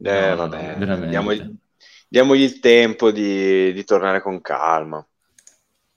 [0.00, 1.08] Eh, No, vabbè, veramente.
[1.08, 1.54] diamogli,
[2.08, 5.06] diamogli il tempo di, di tornare con calma.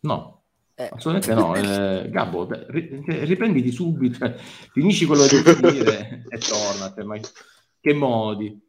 [0.01, 0.43] No,
[0.75, 0.89] Eh.
[0.91, 1.55] assolutamente no.
[2.03, 4.17] Eh, Gabbo, riprenditi subito,
[4.73, 6.93] finisci quello che devi dire e torna.
[6.93, 7.17] cioè, ma
[7.79, 8.64] che modi?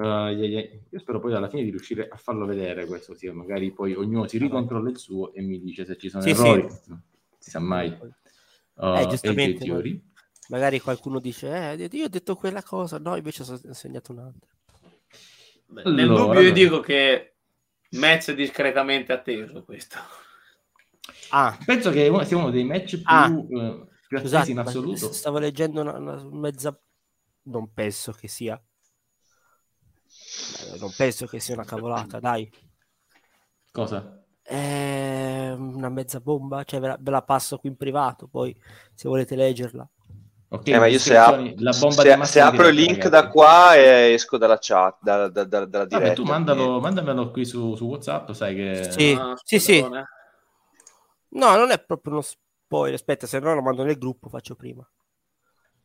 [0.00, 0.68] Uh, yeah, yeah.
[0.88, 4.26] Io spero poi alla fine di riuscire a farlo vedere questo, sì, magari poi ognuno
[4.26, 6.70] si ricontrolla il suo e mi dice se ci sono Sì, errori.
[6.70, 6.94] sì.
[7.38, 7.88] Si sa mai.
[8.76, 10.02] Uh, Eh, giustamente, AJ Theory.
[10.48, 14.50] Magari qualcuno dice, eh, io ho detto quella cosa, no, invece ho insegnato un'altra.
[15.66, 17.34] Beh, Allora, Nel dubbio io dico che
[17.90, 19.98] match discretamente atteso questo.
[21.30, 23.26] Ah, Penso che sia uno dei match più, Ah.
[23.28, 25.12] eh, più attesi scusate, in assoluto.
[25.12, 26.76] stavo leggendo una, una mezza...
[27.42, 28.60] Non penso che sia...
[30.78, 32.50] Non penso che sia una cavolata, dai.
[33.72, 33.98] Cosa?
[34.42, 38.54] È una mezza bomba, cioè ve la, ve la passo qui in privato, poi
[38.94, 39.88] se volete leggerla.
[40.52, 43.08] Ok, Eh, ma io se, ap- la bomba se- se apro il link ragazzi.
[43.08, 46.08] da qua e esco dalla chat, da- da- da- dalla diretta.
[46.08, 48.88] Vabbè, tu mandalo, mandamelo qui su, su WhatsApp, sai che...
[48.90, 49.80] Sì, Ah, sì, sì.
[51.30, 54.86] No, non è proprio uno spoiler, aspetta, se no lo mando nel gruppo, faccio prima.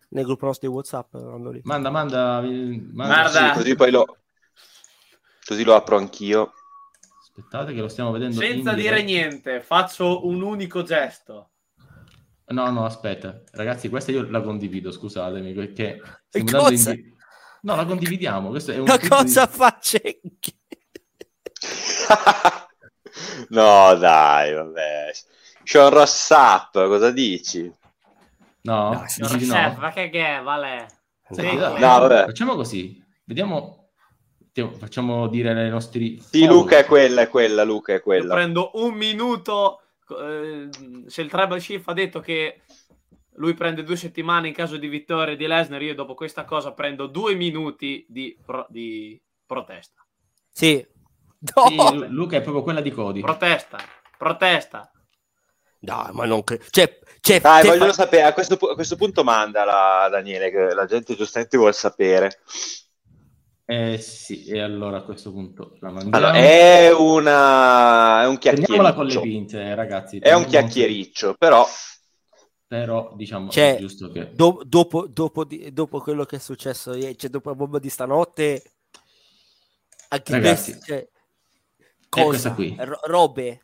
[0.10, 1.64] Nel gruppo nostro di WhatsApp lo mando lì.
[1.64, 3.06] Manda, manda, manda.
[3.08, 3.30] Guarda.
[3.48, 4.18] Sì, così poi lo,
[5.46, 6.54] così lo apro anch'io.
[7.22, 8.40] Aspettate che lo stiamo vedendo.
[8.40, 11.52] Senza in dire niente, faccio un unico gesto.
[12.48, 13.42] No, no, aspetta.
[13.52, 16.00] Ragazzi, questa io la condivido, scusatemi, perché...
[16.52, 16.92] Cosa?
[16.94, 17.14] indi-
[17.62, 18.50] No, la condividiamo.
[18.50, 20.56] Questo è un Ma tweet cosa di- fa Cenchi?
[23.50, 25.12] no, dai, vabbè.
[25.64, 27.72] Sean Rossap, cosa dici?
[28.62, 29.54] No, No, dici di no?
[29.54, 30.88] Chef, ma che che è, vale?
[31.32, 32.26] Sì, no, vabbè.
[32.26, 33.04] Facciamo così.
[33.24, 33.85] Vediamo...
[34.78, 36.20] Facciamo dire ai nostri...
[36.22, 36.46] Sì.
[36.46, 38.34] Luca è quella, è quella, Luca è Io quella.
[38.34, 39.82] prendo un minuto.
[40.10, 40.70] eh,
[41.08, 42.62] se il Tribal Chief ha detto che
[43.38, 47.08] lui prende due settimane in caso di vittoria di Lesnar, io dopo questa cosa prendo
[47.08, 50.06] due minuti di, pro- di protesta.
[50.50, 50.86] Sì.
[51.54, 53.20] No, Sì, Lu- Luca è proprio quella di Cody.
[53.20, 53.78] Protesta,
[54.18, 54.90] protesta.
[55.80, 56.64] no ma non credo.
[56.70, 60.50] Cioè, cioè, Dai, te voglio fa- sapere, a questo, pu- a questo punto mandala, Daniele,
[60.50, 62.40] che la gente giustamente vuole sapere.
[63.68, 66.16] Eh sì, e allora a questo punto la mandiamo.
[66.18, 68.22] Allora, è una...
[68.22, 69.22] è un Prendiamola con le chiacchiericcio.
[69.22, 70.20] pinze, ragazzi.
[70.20, 71.68] È un chiacchiericcio, però...
[72.68, 74.32] Però, diciamo, Cioè, è giusto che...
[74.34, 77.90] do- dopo, dopo, di- dopo quello che è successo ieri, cioè dopo la bomba di
[77.90, 78.64] stanotte,
[80.10, 81.08] anche Ragazzi, questi, cioè,
[82.10, 82.54] questa cosa?
[82.54, 82.76] qui.
[82.80, 83.62] Ro- robe.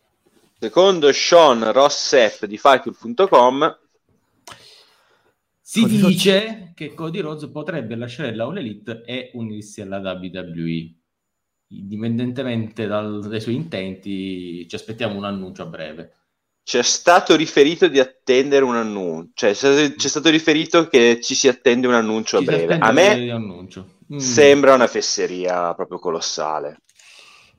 [0.60, 3.80] Secondo Sean Rossep di Fightful.com,
[5.72, 10.00] Si Cody Rhodes- dice che Cody Rhodes potrebbe lasciare la All Elite e unirsi alla
[10.00, 10.96] WWE.
[11.68, 16.16] Indipendentemente dal- dai suoi intenti, ci aspettiamo un annuncio a breve.
[16.64, 21.88] c'è stato riferito di attendere un annuncio, cioè c'è, stato riferito che ci si attende
[21.88, 22.78] un annuncio a Ci si breve.
[22.78, 23.34] A me.
[24.14, 24.18] Mm.
[24.18, 26.82] sembra una fesseria proprio colossale.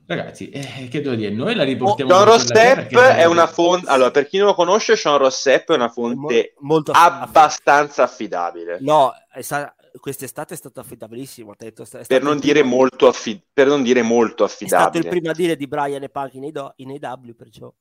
[0.05, 1.29] Ragazzi, eh, che devo dire?
[1.31, 2.11] Noi la riportiamo...
[2.11, 5.87] Sean Rossep è una fonte, allora per chi non lo conosce, Sean Rossep è una
[5.89, 11.51] fonte Mo- molto aff- abbastanza affidabile, No, è sta- quest'estate è stato affidabilissimo.
[11.51, 14.97] ha detto, è per non, dire primo- molto affi- per non dire molto È stato
[14.97, 15.09] il affidabile.
[15.09, 17.73] primo a dire di Brian e Punk in, AW, in AW, perciò.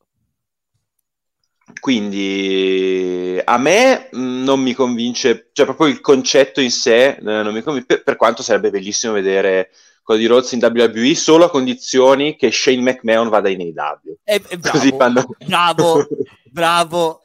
[1.80, 7.52] Quindi a me mh, non mi convince, cioè proprio il concetto in sé eh, non
[7.52, 9.70] mi convince, per, per quanto sarebbe bellissimo vedere
[10.02, 14.16] Cody Rhodes in WWE solo a condizioni che Shane McMahon vada in AEW.
[14.24, 15.24] E, e bravo, Così fanno...
[15.46, 16.06] bravo,
[16.50, 17.20] bravo.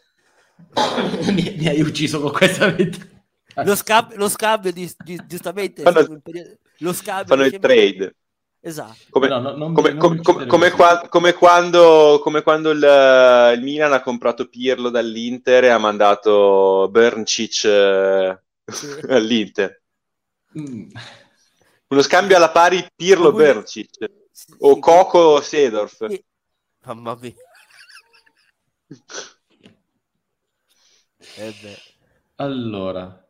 [1.34, 2.98] mi, mi hai ucciso con questa vita.
[3.64, 8.16] Lo, scambio, lo scambio di, di- giustamente Fanno- periodo- lo scambio fanno il trade.
[8.62, 13.54] esatto Come, No, no, non mi- come- come- come qua- come quando, come quando il,
[13.58, 18.88] il Milan ha comprato Pirlo dall'Inter e ha mandato Berncic eh, Sì.
[19.10, 19.82] all'Inter.
[20.60, 20.90] Mm.
[21.90, 26.06] Uno scambio alla pari Ma Pirlo voi- Berncic Sì, o sì, Coco Sedorf.
[26.08, 26.24] sì.
[26.86, 27.34] mamma mia
[31.38, 31.78] Eh beh.
[32.36, 33.22] Allora,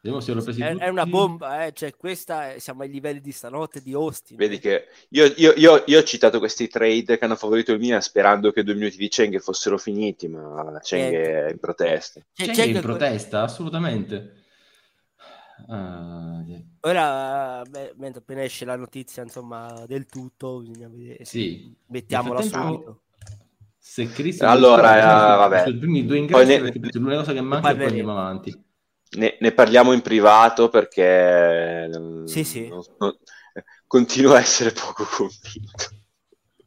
[0.00, 1.72] Vediamo se l'ho presi È, è una bomba, eh.
[1.72, 4.36] Cioè, questa è- siamo ai livelli di stanotte di Austin.
[4.36, 8.02] Vedi che io, io- io- io ho citato questi trade che hanno favorito il Milan
[8.02, 11.46] sperando che due minuti di Cheng fossero finiti, ma Cheng Niente.
[11.46, 12.20] è in protesta.
[12.34, 14.43] Cioè, C'è c'è in protesta, assolutamente.
[15.66, 16.44] Ah,
[16.80, 21.24] Ora, beh, mentre appena esce la notizia, insomma, del tutto, bisogna vedere.
[21.24, 21.74] sì.
[21.86, 23.02] Mettiamola subito.
[23.78, 25.62] Se Cristian Allora, eh, vabbè.
[25.64, 28.64] sui primi due Poi ingressi, ne- perché l'unica cosa che manca e poi andiamo avanti.
[29.16, 32.66] Ne, ne parliamo in privato perché non- Sì, sì.
[32.68, 33.16] non- non-
[33.86, 35.88] continuo a essere poco convinto.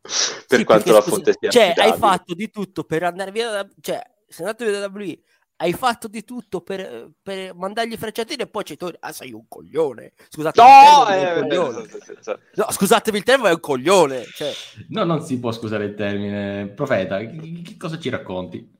[0.01, 1.97] Per Sì, quanto perché, la scusa, fonte sia Cioè, hai affidabile.
[1.97, 3.67] fatto di tutto per andare via da...
[3.81, 5.19] Cioè, sei andato via da WWE,
[5.57, 8.89] hai fatto di tutto per, per mandargli frecciatine e poi c'è tu...
[8.99, 10.13] Ah, sei un coglione.
[10.29, 11.83] Scusate, No, un eh, coglione.
[11.83, 14.23] eh, No, scusatevi il termine, è un coglione.
[14.23, 14.51] Cioè,
[14.89, 16.67] No, non si può scusare il termine.
[16.67, 18.75] Profeta, che, che cosa ci racconti?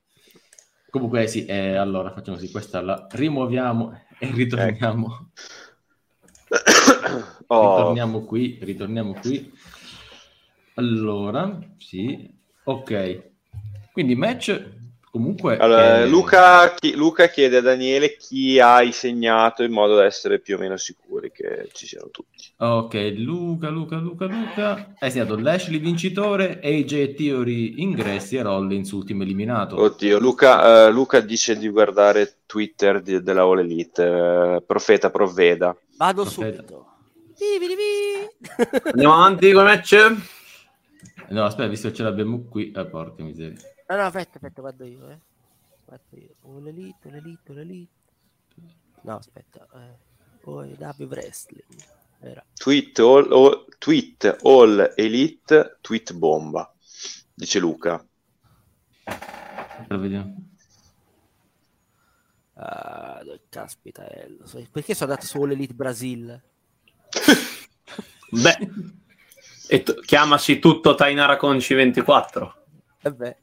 [0.89, 5.31] Comunque sì, eh, allora facciamo così, questa la rimuoviamo e ritorniamo,
[7.47, 9.51] oh, ritorniamo qui, ritorniamo qui.
[10.75, 12.29] Allora, sì,
[12.63, 13.31] ok.
[13.91, 14.76] Quindi match
[15.17, 15.58] comunque...
[15.58, 20.39] allora, eh, Luca, chi- Luca chiede a Daniele chi hai segnato in modo da essere
[20.39, 22.53] più o meno sicuri che ci siano tutti.
[22.58, 24.93] Ok, Luca, Luca, Luca, Luca.
[24.99, 29.80] Hai segnato Lashley vincitore, AJ Theory ingressi e Rollins ultimo eliminato.
[29.80, 35.75] Oddio, Luca, eh, Luca dice di guardare Twitter di- della All Elite, eh, profeta provveda.
[35.97, 36.56] vado Perfetto.
[36.56, 36.86] subito.
[37.38, 38.89] Bi, bi, bi.
[38.91, 40.15] Andiamo avanti con il match.
[41.30, 43.58] No, aspetta, visto che ce l'abbiamo qui, eh, porca miseria.
[43.89, 45.19] No, no, aspetta, aspetta, guardo io, eh.
[45.86, 46.36] Guardo io.
[46.41, 47.91] Oh, l'elite, l'elite, l'elite.
[49.02, 49.65] No, aspetta.
[49.73, 50.06] Eh.
[50.41, 51.63] Poi W Wrestling.
[52.19, 52.43] Era.
[52.54, 56.73] Tweet all, all- tweet all Elite, tweet bomba,
[57.34, 58.04] dice Luca.
[59.88, 60.36] Vediamo.
[62.60, 64.04] Ah, caspita
[64.71, 66.41] Perché sono andato su All Elite Brasil?
[68.32, 68.58] Beh,
[69.69, 72.65] e t- chiamasi tutto Tainara Conci 24.
[73.04, 73.38] E beh.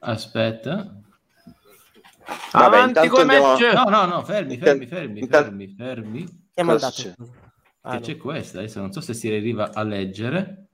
[0.00, 1.00] Aspetta.
[2.52, 3.72] Vabbè, Avanti il andiamo- match.
[3.72, 6.42] No, no, no, fermi, fermi, fermi, Intanto- fermi, fermi.
[6.54, 7.14] Cosa c'è?
[7.82, 8.00] Ah, no.
[8.00, 10.68] c'è questa, adesso non so se si arriva a leggere.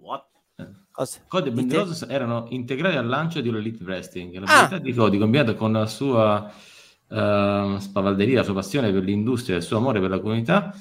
[0.00, 0.24] What?
[0.56, 1.50] E?
[1.50, 4.36] Benderoso erano integrati al lancio di Elite Wrestling.
[4.44, 4.62] Ah!
[4.62, 6.52] L'abilità di Cody, combinata con la sua
[7.08, 10.74] ehm, spavalderia, la sua passione per l'industria e il suo amore per la comunità,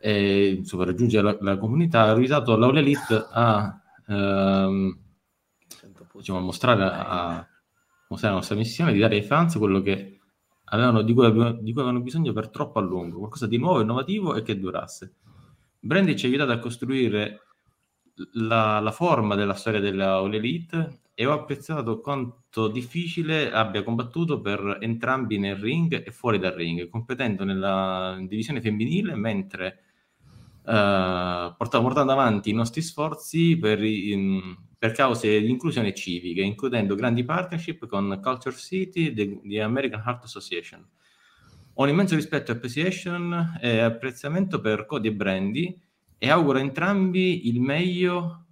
[0.00, 4.98] e insomma, raggiungere la, la comunità, ha aiutato l'All Elite a, ehm,
[6.16, 7.48] diciamo, mostrare, a
[8.08, 10.20] mostrare la nostra missione di dare ai fans quello che
[10.64, 13.80] avevano, di, cui avevano, di cui avevano bisogno per troppo a lungo, qualcosa di nuovo,
[13.80, 15.14] innovativo e che durasse.
[15.78, 17.40] Brandy ci ha aiutato a costruire
[18.32, 24.40] la, la forma della storia della All Elite e ho apprezzato quanto difficile abbia combattuto
[24.40, 29.84] per entrambi nel ring e fuori dal ring, competendo nella divisione femminile mentre
[30.66, 36.94] eh, portavo- portando avanti i nostri sforzi per, in- per cause di inclusione civiche, includendo
[36.94, 40.86] grandi partnership con Culture City e the American Heart Association.
[41.74, 45.80] Ho un immenso rispetto e appreciation e apprezzamento per Cody e Brandy
[46.18, 48.44] e auguro a entrambi il meglio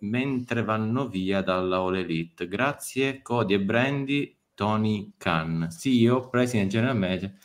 [0.00, 2.46] mentre vanno via dalla All Elite.
[2.46, 7.36] Grazie Cody e Brandy, Tony Khan, CEO, President General Manager.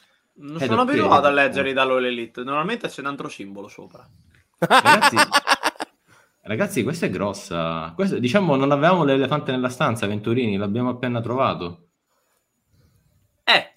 [0.42, 2.44] Non sono abituato a leggerli dall'All Elite.
[2.44, 4.08] Normalmente c'è un altro simbolo sopra.
[4.60, 5.16] Ragazzi,
[6.42, 7.92] ragazzi, questa è grossa.
[7.96, 11.90] Questa- diciamo, non avevamo l'elefante nella stanza, Venturini, l'abbiamo appena trovato.
[13.44, 13.76] Eh,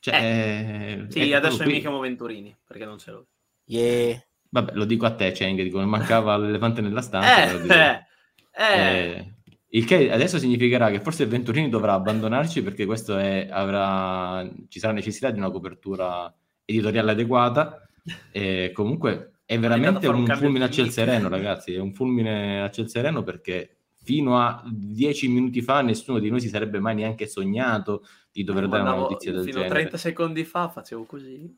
[0.00, 3.26] Cioè, eh, sì, è adesso mi chiamo Venturini, perché non ce l'ho.
[3.64, 4.20] Yeah.
[4.50, 7.44] Vabbè, lo dico a te, Cheng, dico, mancava l'elefante nella stanza.
[7.52, 7.74] Eh, dico.
[7.74, 8.06] eh,
[8.52, 9.16] eh.
[9.16, 9.34] Eh,
[9.74, 14.92] il che adesso significherà che forse Venturini dovrà abbandonarci perché questo è, avrà, ci sarà
[14.92, 16.32] necessità di una copertura
[16.64, 17.76] editoriale adeguata.
[18.32, 21.74] E comunque è veramente fare un un fulmine a ciel sereno, ragazzi.
[21.74, 26.40] È un fulmine a ciel sereno perché fino a dieci minuti fa nessuno di noi
[26.40, 29.80] si sarebbe mai neanche sognato di dover dare una notizia del fino a genere.
[29.80, 31.56] 30 secondi fa facevo così.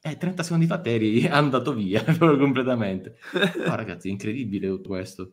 [0.00, 3.16] Eh, 30 secondi fa te eri andato via proprio completamente.
[3.64, 5.32] No, ragazzi, è incredibile tutto questo.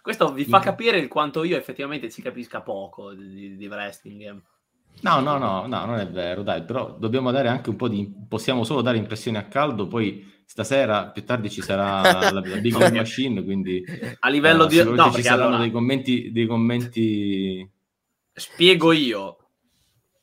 [0.00, 4.42] Questo vi fa capire il quanto io effettivamente ci capisca poco di, di wrestling.
[5.00, 8.10] No, no, no, no, non è vero, dai, però dobbiamo dare anche un po' di...
[8.26, 12.00] possiamo solo dare impressioni a caldo, poi stasera, più tardi ci sarà
[12.32, 13.84] la, la Big Game Machine, quindi
[14.20, 14.82] A livello eh, di...
[14.82, 17.70] No, ci saranno allora, dei commenti, dei commenti...
[18.32, 19.50] spiego io,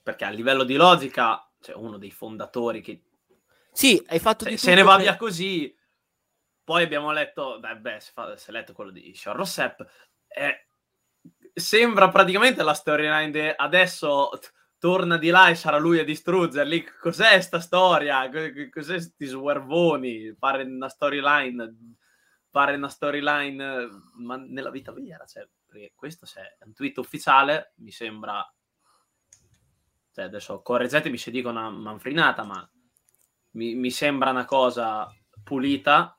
[0.01, 3.03] perché a livello di logica, cioè uno dei fondatori che
[3.71, 5.73] Sì, hai fatto se, di se ne va via così,
[6.63, 9.85] poi abbiamo letto, beh, beh, si, fa- si è letto quello di Sean Rossap,
[10.27, 10.67] eh,
[11.53, 14.31] sembra praticamente la storyline de adesso
[14.77, 16.85] torna di là e sarà lui a distruggerli.
[16.99, 18.29] Cos'è sta storia?
[18.29, 20.33] Co- Cos'è sti swervoni?
[20.37, 21.97] Fare una storyline,
[22.49, 27.73] fare una storyline, ma nella vita vera, cioè, perché questo se è un tweet ufficiale,
[27.77, 28.45] mi sembra,
[30.11, 32.67] cioè adesso correggetemi se dico una manfrinata, ma
[33.51, 35.11] mi, mi sembra una cosa
[35.43, 36.17] pulita,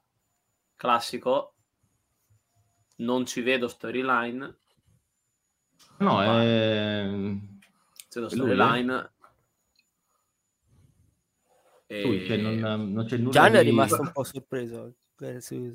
[0.77, 1.55] classico,
[2.97, 4.59] non ci vedo storyline,
[5.99, 7.09] No, Ma- è...
[8.21, 9.13] c'è È lui, storyline.
[11.89, 13.67] lui, cioè, non, non c'è nulla Gianni è di...
[13.71, 14.95] rimasto un po' sorpreso.
[15.21, 15.73] eh, su-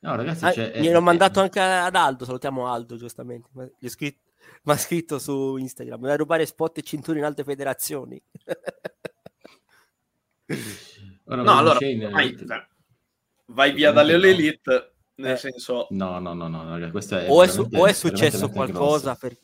[0.00, 3.48] No, ragazzi, Ah, cioè, è- gliel'ho è- mandato anche ad Aldo, salutiamo Aldo giustamente.
[3.52, 4.20] Ma gli scritto,
[4.64, 8.22] mi ha scritto su Instagram, vuoi rubare spot e cinture in altre federazioni?
[11.24, 12.66] Ora, No, allora, Shane- vai, cioè,
[13.46, 14.24] vai via dalle no.
[14.24, 15.36] Elite, nel Eh.
[15.36, 15.86] senso...
[15.90, 19.18] No, no, no, no, raga, questo è o, è, su- o è successo qualcosa grosso.
[19.20, 19.36] per-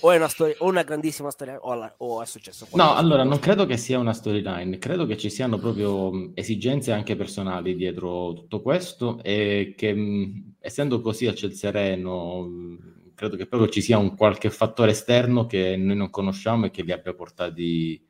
[0.00, 2.98] o è una storia o una grandissima storia o, la- o è successo No, qualcosa
[3.00, 7.16] allora non credo che sia una storyline, credo che ci siano proprio mh, esigenze anche
[7.16, 13.46] personali dietro tutto questo e che mh, essendo così a ciel sereno, mh, credo che
[13.46, 17.14] proprio ci sia un qualche fattore esterno che noi non conosciamo e che li abbia
[17.14, 18.04] portati,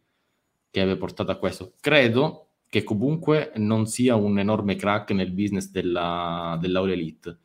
[0.70, 1.74] che abbia portato a questo.
[1.80, 7.38] Credo che comunque non sia un enorme crack nel business della, dell'Aula Elite.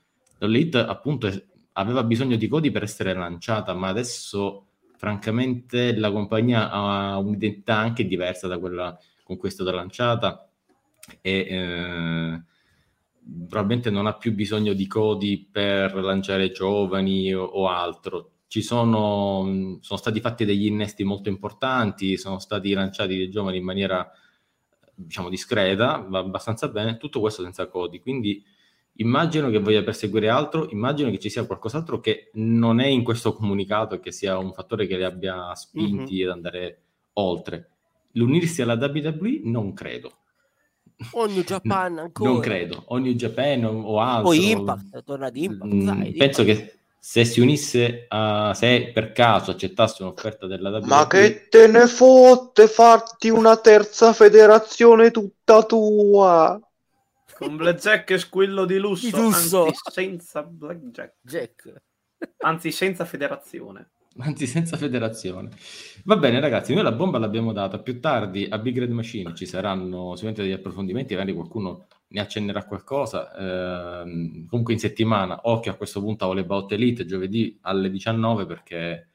[0.77, 1.43] Appunto è-
[1.79, 4.67] aveva bisogno di codi per essere lanciata, ma adesso
[4.97, 10.49] francamente la compagnia ha un'identità anche diversa da quella con cui è stata lanciata
[11.21, 12.43] e eh,
[13.47, 18.31] probabilmente non ha più bisogno di codi per lanciare giovani o, o altro.
[18.47, 23.63] Ci sono, sono stati fatti degli innesti molto importanti, sono stati lanciati dei giovani in
[23.63, 24.11] maniera
[24.93, 28.43] diciamo discreta, va abbastanza bene, tutto questo senza codi, quindi
[28.93, 33.33] immagino che voglia perseguire altro, immagino che ci sia qualcos'altro che non è in questo
[33.33, 36.81] comunicato e che sia un fattore che li abbia spinti ad andare
[37.13, 37.69] oltre.
[38.13, 40.17] L'unirsi alla WWE non credo.
[41.11, 44.29] o New Japan ancora Non credo, o New Japan o, o altro.
[44.29, 46.59] o Impact torna ad Impact Mm, dai, penso Impact.
[46.65, 51.67] che se si unisse a se per caso accettasse un'offerta della WWE Ma che te
[51.67, 56.59] ne fotte farti una terza federazione tutta tua?
[57.39, 59.65] Con Blackjack e squillo di lusso, Di lusso.
[59.67, 61.73] anzi senza Blackjack, Jack
[62.39, 63.91] anzi senza federazione.
[64.17, 65.49] anzi senza federazione.
[66.03, 69.45] Va bene ragazzi, noi la bomba l'abbiamo data, più tardi a Big Red Machine ci
[69.45, 74.01] saranno sicuramente degli approfondimenti, magari qualcuno ne accennerà qualcosa.
[74.01, 78.45] Ehm, comunque in settimana, occhio a questo punto a All About Elite, giovedì alle 19
[78.45, 79.07] perché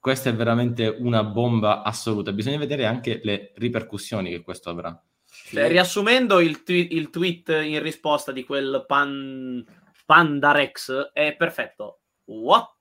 [0.00, 2.32] questa è veramente una bomba assoluta.
[2.32, 5.00] Bisogna vedere anche le ripercussioni che questo avrà.
[5.48, 9.64] Cioè, riassumendo il, twi- il tweet in risposta di quel pan,
[10.04, 12.00] Pandarex è perfetto.
[12.24, 12.72] What?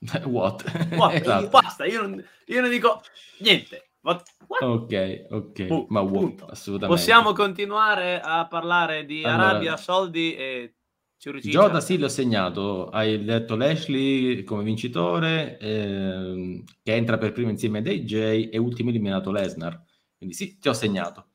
[0.24, 0.92] What?
[0.94, 1.12] What?
[1.20, 1.48] Esatto.
[1.48, 3.00] Basta, io non, io non dico
[3.38, 3.90] niente.
[4.00, 4.22] What?
[4.46, 4.62] What?
[4.62, 6.12] Ok, ok, Pu- ma what?
[6.12, 6.46] punto.
[6.46, 7.00] Assolutamente.
[7.00, 10.74] Possiamo continuare a parlare di Allora- Arabia, soldi e
[11.16, 11.58] Ciuriciccia?
[11.58, 12.88] Giota sì, l'ho segnato.
[12.90, 18.90] Hai detto Lashley come vincitore, ehm, che entra per primo insieme ad AJ e ultimo
[18.90, 19.82] eliminato Lesnar.
[20.18, 21.28] Quindi sì, ti ho segnato.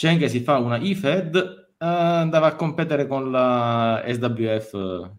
[0.00, 1.34] Cheng si fa una IFED,
[1.76, 4.72] eh, andava a competere con la SWF,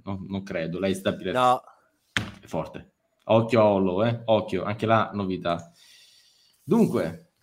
[0.06, 1.62] no, non credo, la SWF no
[2.14, 2.94] è forte.
[3.26, 4.22] Occhio a Hollow, eh?
[4.24, 5.70] occhio, anche la novità.
[6.64, 7.34] Dunque,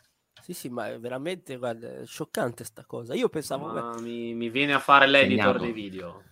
[0.41, 4.49] sì sì ma è veramente guarda, scioccante sta cosa io pensavo beh, Ma mi, mi
[4.49, 5.59] viene a fare l'editor Segnato.
[5.59, 6.23] dei video.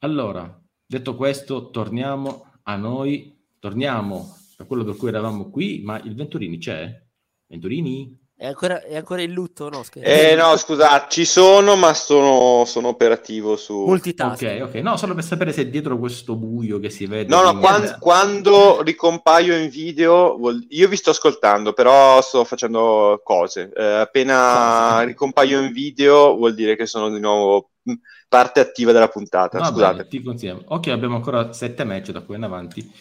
[0.00, 6.14] allora, detto questo, torniamo a noi, torniamo a quello per cui eravamo qui, ma il
[6.14, 7.02] Venturini c'è?
[7.46, 8.21] Venturini?
[8.42, 12.64] È ancora, è ancora in lutto no scherzo Eh no, scusa, ci sono, ma sono,
[12.64, 13.84] sono operativo su...
[13.84, 17.28] multitasking Ok, ok, no, solo per sapere se dietro questo buio che si vede...
[17.32, 22.42] No, no, in- quan- quando, ricompaio in video, vuol- io vi sto ascoltando, però sto
[22.42, 23.70] facendo cose.
[23.72, 25.04] Eh, appena Cose.
[25.04, 27.92] ricompaio in video vuol dire che sono di nuovo mh,
[28.28, 29.60] parte attiva della puntata.
[29.60, 29.96] Va Scusate.
[29.98, 30.62] bene, ti consigliamo.
[30.66, 32.92] Ok, abbiamo ancora sette match da qui in avanti.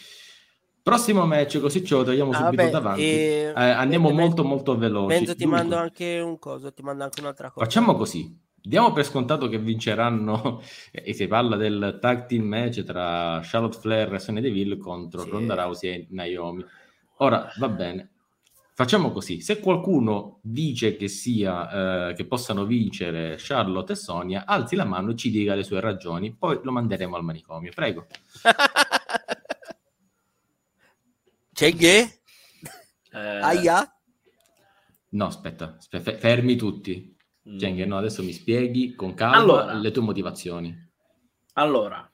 [0.84, 3.02] Prossimo match, così ce lo togliamo Ah, subito vabbè, davanti.
[3.04, 5.08] e- Eh, andiamo Men- molto molto veloci.
[5.16, 8.36] Benzo ti Dunque, mando anche un coso ti mando anche un'altra cosa Facciamo così.
[8.64, 10.62] Diamo per scontato che vinceranno
[10.92, 15.30] e si parla del tag team match tra Charlotte Flair e Sonya Deville contro Sì.
[15.30, 16.64] Ronda Rousey e Naomi.
[17.18, 18.10] Ora va bene.
[18.74, 24.76] Facciamo così, se qualcuno dice che sia eh, che possano vincere Charlotte e Sonia, alzi
[24.76, 27.72] la mano e ci dica le sue ragioni, poi lo manderemo al manicomio.
[27.76, 28.08] Prego.
[31.62, 32.22] c'è che
[33.14, 33.86] Eh, aia
[35.10, 37.16] No, aspetta, aspe- fe- fermi tutti.
[37.50, 37.58] mm.
[37.60, 39.74] Cioè, che no, adesso mi spieghi con calma Allora.
[39.74, 40.90] le tue motivazioni.
[41.54, 42.10] Allora,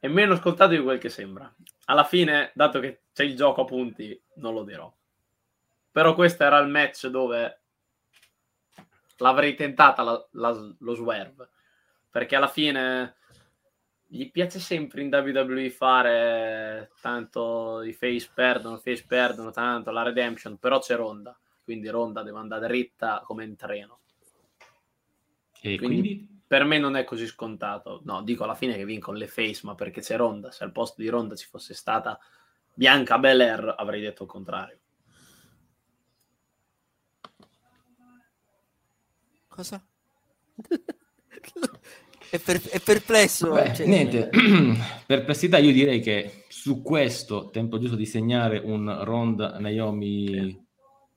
[0.00, 1.52] è meno scontato di quel che sembra.
[1.86, 4.90] alla fine, dato che c'è il gioco a punti, non lo dirò.
[5.90, 7.60] Però questo era il match dove
[9.18, 11.50] l'avrei tentata la, la, lo swerve.
[12.10, 13.16] Perché alla fine
[14.14, 20.56] gli piace sempre in WWE fare tanto i face perdono, face perdono, tanto la redemption,
[20.56, 23.98] però c'è Ronda, quindi Ronda deve andare dritta come in treno.
[25.60, 26.42] E Quindi, quindi?
[26.46, 28.02] per me non è così scontato.
[28.04, 30.52] No, dico alla fine che vincono le face, ma perché c'è Ronda.
[30.52, 32.16] Se al posto di Ronda ci fosse stata
[32.72, 34.78] Bianca Belair, avrei detto il contrario.
[39.48, 39.84] Cosa?
[42.30, 43.50] è, per- è perplesso.
[43.50, 44.28] Beh, cioè, niente,
[45.06, 50.62] perplessità io direi che su questo tempo giusto di segnare un Ronda Naomi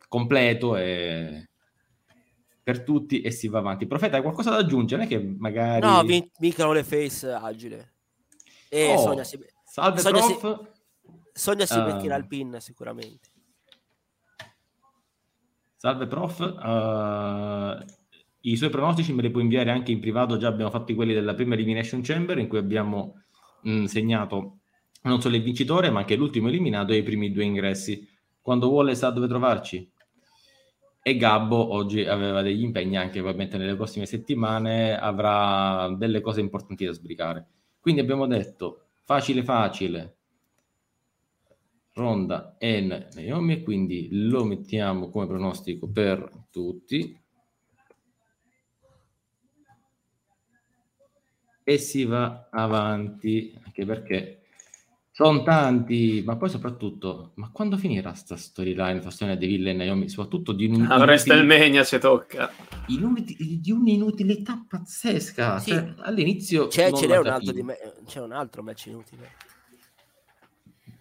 [0.08, 1.50] completo e
[2.64, 3.88] per tutti e si va avanti.
[3.88, 5.04] Profeta, hai qualcosa da aggiungere?
[5.06, 5.86] Non è che magari...
[5.86, 7.94] No, vin- vincono le face agile.
[8.70, 10.70] E Oh, Sonia si, Salve Sonia si- prof.
[11.32, 11.86] Sonia si Ah.
[11.86, 13.30] metterà il pin sicuramente.
[15.78, 16.40] Salve prof.
[16.40, 17.86] Uh,
[18.42, 21.34] I suoi pronostici me li puoi inviare anche in privato, già abbiamo fatto quelli della
[21.34, 23.24] prima Elimination Chamber in cui abbiamo
[23.64, 24.60] mh, segnato
[25.04, 28.08] non solo il vincitore ma anche l'ultimo eliminato e i primi due ingressi.
[28.42, 29.92] Quando vuole sa dove trovarci.
[31.02, 36.86] E Gabbo oggi aveva degli impegni anche probabilmente nelle prossime settimane, avrà delle cose importanti
[36.86, 37.48] da sbrigare.
[37.80, 40.18] Quindi abbiamo detto facile facile,
[41.94, 47.18] Ronda e Naomi quindi lo mettiamo come pronostico per tutti
[51.70, 54.44] e si va avanti anche perché
[55.12, 59.74] sono tanti ma poi soprattutto ma quando finirà sta storyline sta storia di Deville e
[59.74, 62.50] Naomi soprattutto di, un, A WrestleMania se tocca.
[62.86, 65.72] di un'inutilità pazzesca Sì.
[65.72, 69.32] Cioè, all'inizio C'è, ce n'è un, altro di me- c'è un altro match inutile.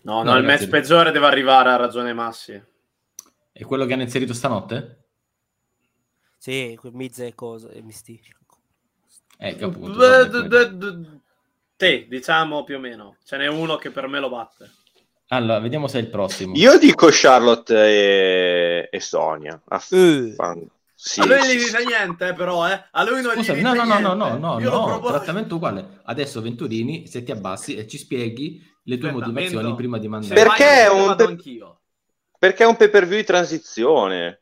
[0.03, 0.62] No, No, no, il ragazzi.
[0.67, 2.61] match peggiore deve arrivare a ragione Massi.
[3.53, 5.05] è quello che hanno inserito stanotte?
[6.39, 8.39] Sì, quel Miz e cosa, e Mystico.
[9.39, 11.20] Ecco appunto d- d-
[11.76, 13.16] Sì, diciamo più o meno.
[13.24, 14.70] Ce n'è uno che per me lo batte.
[15.28, 19.61] allora vediamo se è il prossimo Io dico Charlotte e, e Sonia.
[19.68, 20.32] Aff- Eh.
[20.34, 20.66] fan-
[20.99, 21.64] sì, a lui non sì, gli sì.
[21.66, 22.82] dice niente, però, eh.
[22.93, 24.39] A lui non Scusa, gli no, dice no, no, no, niente.
[24.41, 26.01] no, no, Io lo no, propongo- trattamento uguale.
[26.05, 30.34] Adesso Venturini, se ti abbassi e ci spieghi le tue Aspetta, motivazioni prima di mandare.
[30.43, 31.80] Perché è un pe- anch'io.
[32.39, 34.41] Perché è un pay per view di transizione.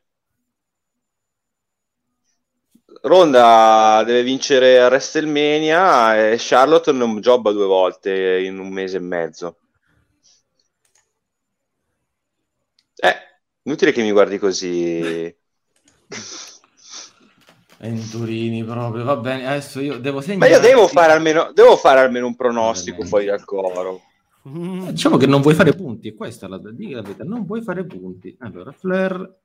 [3.05, 9.01] Ronda deve vincere a WrestleMania e Charlotte non jobba due volte in un mese e
[9.01, 9.57] mezzo.
[12.95, 13.15] Eh,
[13.61, 15.35] inutile che mi guardi così.
[17.77, 20.51] Venturini proprio, va bene, adesso io devo Ma segnare.
[20.51, 24.01] io devo fare almeno, devo fare almeno un pronostico fuori dal coro.
[24.49, 24.89] Mm.
[24.89, 28.35] Diciamo che non vuoi fare punti, questa è la, la verità, non vuoi fare punti.
[28.39, 29.41] Allora, Flair,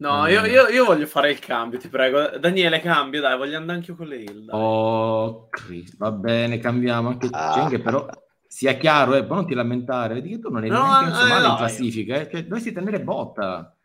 [0.00, 0.28] No, Mm.
[0.28, 2.38] io, io- io voglio fare il cambio, ti prego.
[2.38, 4.56] Daniele, cambio, dai, voglio andare anche io con le Hilda.
[4.56, 7.52] oh, Chris, va bene, cambiamo anche Ah.
[7.52, 8.08] Cheng, però
[8.46, 11.28] sia chiaro, eh, poi non ti lamentare, vedi che tu non eri No, neanche eh,
[11.28, 13.76] male in no, classifica, eh, cioè dovresti tenere botta.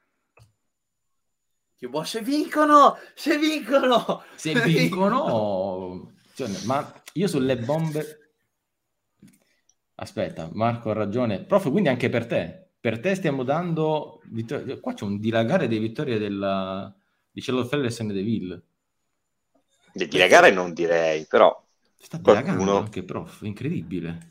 [1.77, 4.23] Che boh, se vincono, se vincono.
[4.35, 8.31] Se vincono, cioè, ma io sulle bombe.
[9.95, 11.43] Aspetta, Marco ha ragione.
[11.43, 12.64] Prof, quindi anche per te.
[12.85, 14.21] Per te stiamo dando.
[14.25, 16.95] vittor- Qua c'è un dilagare di vittorie della...
[17.31, 18.61] di Flair e Sonya Deville.
[19.91, 21.49] Di dilagare non direi, però
[21.97, 23.41] Sta Qualcuno- dilagando anche, prof.
[23.41, 24.27] Incredibile.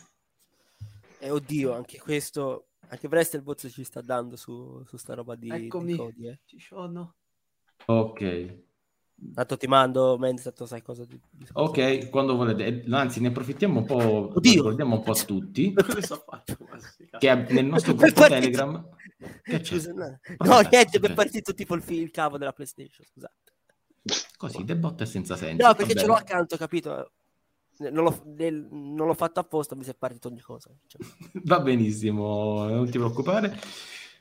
[1.19, 5.65] E oddio, anche questo, anche Wrestlebot ci sta dando su, su sta roba di, di
[5.67, 5.97] Eccomi.
[5.97, 6.39] Cody, eh.
[6.45, 7.17] Ci sono.
[7.87, 8.57] Ok.
[9.35, 12.67] Tanto ti mando, Menz, tanto sai cosa di, di- Ok, quando volete.
[12.67, 14.33] Eh, Anzi, ne approfittiamo un po'.
[14.35, 14.53] Oddio.
[14.53, 15.73] Ricordiamo un po' a tutti
[17.19, 18.89] che nel nostro gruppo partito- Telegram.
[19.63, 23.33] Scusa, no, no niente, per partito tipo il, fi- il cavo della PlayStation, scusate.
[24.37, 25.67] Così, De Botte senza senso.
[25.67, 27.13] No, perché ce l'ho accanto, capito?
[27.79, 30.71] Non l'ho, nel- non l'ho fatto apposta, mi si è partito ogni cosa.
[30.87, 31.01] Cioè,
[31.45, 33.59] Va benissimo, non ti preoccupare.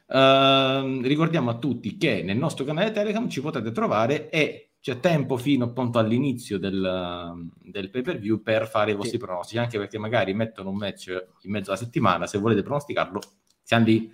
[0.08, 5.38] Ehm, ricordiamo a tutti che nel nostro canale Telegram ci potete trovare e c'è tempo
[5.38, 9.24] fino appunto all'inizio del, del pay per view per fare i vostri Sì.
[9.24, 11.08] pronostici, anche perché magari mettono un match
[11.44, 13.22] in mezzo alla settimana, se volete pronosticarlo,
[13.62, 14.12] siamo lì,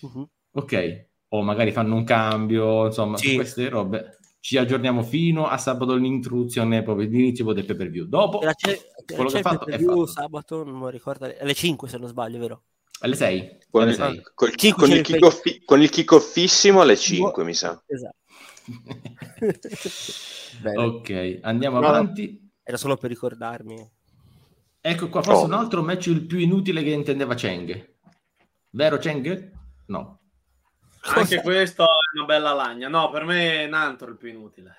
[0.00, 0.26] mhm.
[0.52, 3.34] ok, o magari fanno un cambio, insomma, su Sì.
[3.34, 4.16] queste robe.
[4.40, 8.06] Ci aggiorniamo fino a sabato l'introduzione proprio l'inizio del pay per view.
[8.06, 10.06] Dopo, c'è, quello che c'è è fatto il è fatto.
[10.06, 12.62] sabato, non mi ricordo, alle 5 se non sbaglio, vero?
[13.00, 13.58] Alle 6.
[13.68, 14.22] con, Alle il, 6.
[14.32, 17.82] col- Cinque con c'è il kick-off- con il kick-offissimo alle 5, mi sa.
[17.86, 18.16] Esatto.
[20.60, 20.82] Bene.
[20.82, 22.50] ok, andiamo No, avanti.
[22.62, 23.90] Era solo per ricordarmi.
[24.80, 25.44] Ecco qua, forse Oh.
[25.46, 27.94] un altro match il più inutile che intendeva Cheng.
[28.70, 29.50] Vero Cheng?
[29.86, 30.20] No.
[31.02, 32.88] Anche questo è una bella lagna.
[32.88, 34.74] No, per me è Nantro il più inutile.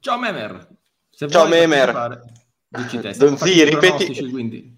[0.00, 0.68] Ciao Memer.
[1.10, 1.92] Se Ciao, Memer.
[1.92, 2.32] partecipare,
[2.68, 3.08] Dici te.
[3.10, 4.76] Don Siamo fatti Zì, i ripeti- quindi.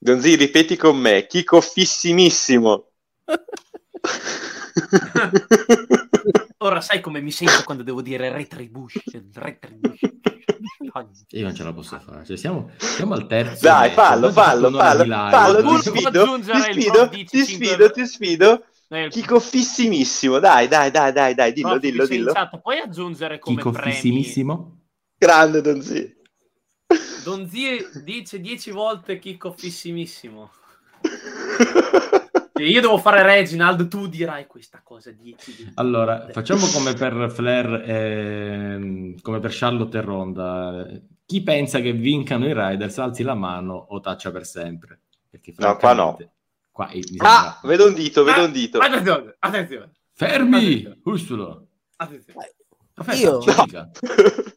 [0.00, 2.90] Donzi, ripeti con me, Chico fissimissimo.
[6.58, 10.10] Ora sai come mi sento quando devo dire retribution, retribution.
[11.30, 12.24] Io non ce la posso fare.
[12.24, 13.64] Cioè, siamo, siamo al terzo.
[13.64, 18.64] Dai, fallo, fallo, fallo, fallo, Pur ti sfido, ti sfido, ti 15 sfido, ti sfido.
[18.88, 22.32] Eh, Chico fissimissimo, dai, dai, dai, dai, dai, dillo, prof, dillo, dillo.
[22.32, 23.92] chat, Puoi aggiungere come Chico premi?
[23.92, 24.80] fissimissimo.
[25.18, 26.16] Grande Donzi.
[27.22, 30.50] Don Zie dice 10 volte Chicco fissimissimo.
[32.58, 35.72] E io devo fare Reginald, tu dirai questa cosa 10 volte.
[35.76, 40.86] Allora, facciamo come per Flair, ehm, come per Charlotte e Ronda.
[41.24, 45.00] Chi pensa che vincano i Riders alzi la mano o taccia per sempre.
[45.30, 46.18] Perché No, qua no.
[46.70, 48.78] qua Ah, vedo un dito, vedo un dito.
[48.78, 51.00] Attenzione, attenzione, Fermi!
[51.04, 51.62] Ursula!
[51.96, 52.54] attenzione.
[52.94, 53.52] Professor, Io?
[53.52, 53.90] ci dica.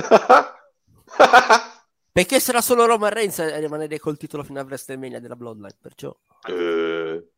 [2.12, 6.14] Perché sarà solo Roman Reigns a rimanere col titolo fino a WrestleMania della Bloodline, perciò...
[6.48, 7.28] Eh,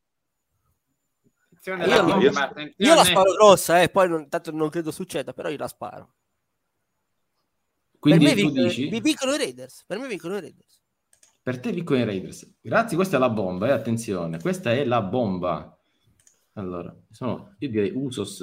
[1.54, 5.48] Attenzione, Io- la- io- la sparo grossa, eh, poi non, tanto non credo succeda, però
[5.48, 6.14] io la sparo.
[7.98, 9.84] Quindi per me tu vincono, dici, vi vincono i Raiders.
[9.86, 10.82] Per me vincono i Raiders.
[11.42, 12.52] per te vincono i Raiders.
[12.60, 14.40] Grazie, questa è la bomba, eh, attenzione.
[14.40, 15.78] Questa è la bomba.
[16.54, 18.40] Allora, sono, io direi Usos.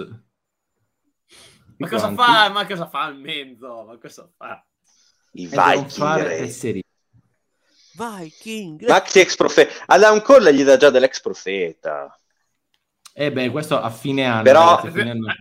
[1.77, 2.49] Ma cosa fa?
[2.49, 3.83] Ma cosa fa il mezzo?
[3.85, 4.65] Ma cosa fa?
[5.33, 5.89] I Viking.
[5.89, 6.39] fare direi.
[6.45, 6.83] tesserie.
[7.93, 8.87] Vai, King.
[8.87, 9.73] Maxi ex profeta.
[9.87, 12.17] Adam Cole gli dà già dell'ex profeta.
[13.13, 14.43] Eh beh, questo a fine anno.
[14.43, 15.35] Però- ragazzi, fine anno.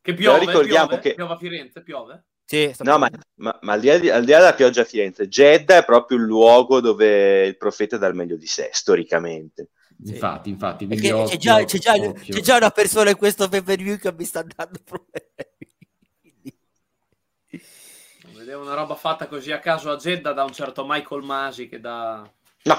[0.00, 2.24] Che piove, ricordiamo piove, che- piove a Firenze, piove?
[2.44, 4.84] Sì, No, ma, ma- ma al, di là di- al di là della pioggia a
[4.84, 9.68] Firenze, Jeddah è proprio il luogo dove il profeta dà il meglio di sé, storicamente.
[10.02, 10.12] Sì.
[10.12, 10.86] Infatti, infatti.
[10.86, 12.34] Perché c'è occhio, già, c'è, già, occhio.
[12.34, 15.34] c'è già una persona in questo pay per view che mi sta dando problemi.
[16.22, 16.58] Quindi-
[18.48, 21.80] Vedevo una roba fatta così a caso a Jeddah da un certo Michael Masi che
[21.80, 22.26] dà
[22.62, 22.74] No,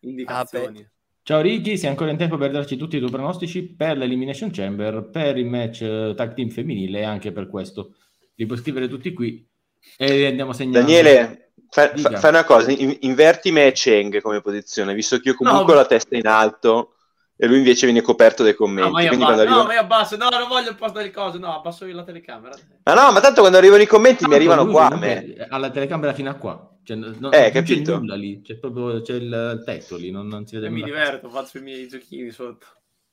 [0.00, 0.84] indicazioni.
[1.22, 5.08] Ciao Ricky, sei ancora in tempo per darci tutti i tuoi pronostici per l'Elimination Chamber,
[5.12, 7.94] per il match eh, tag team femminile e anche per questo.
[8.34, 9.48] Li puoi scrivere tutti qui
[9.96, 10.80] e andiamo segnando.
[10.80, 15.28] Daniele, fa- fa- fai una cosa, in- inverti me e Cheng come posizione, visto che
[15.28, 15.78] io comunque No.
[15.78, 16.96] ho la testa in alto
[17.44, 18.88] e lui invece viene coperto dai commenti.
[18.88, 20.76] No, ma io quindi abbasso, quando no, arrivano- ma io abbasso, no, non voglio il
[20.76, 22.56] posto delle cose, no, abbasso io la telecamera.
[22.84, 25.34] Ma no, ma tanto quando arrivano i commenti mi Tanto arrivano lui qua a me.
[25.48, 26.78] ha la telecamera fino a qua.
[26.82, 27.92] Cioè, no- non Eh, c'è capito.
[27.96, 30.86] nulla lì, c'è proprio c'è il, tetto lì, non, non si vede E mi nulla.
[30.86, 32.66] diverto, faccio i miei giochini sotto.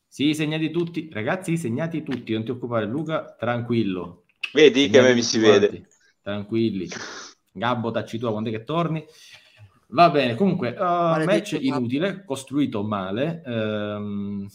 [0.07, 1.09] Sì, segnati tutti.
[1.11, 4.25] Ragazzi, segnati tutti, non ti occupare Luca, tranquillo.
[4.53, 5.69] Vedi che a me Segnati mi si tutti vede.
[5.69, 5.87] quanti,
[6.21, 6.87] Tranquilli.
[7.53, 9.05] Gabbo, tacci tu quando è che torni.
[9.91, 13.41] Va bene, comunque, uh, Maledetto match inutile, costruito male.
[13.45, 14.47] ehm,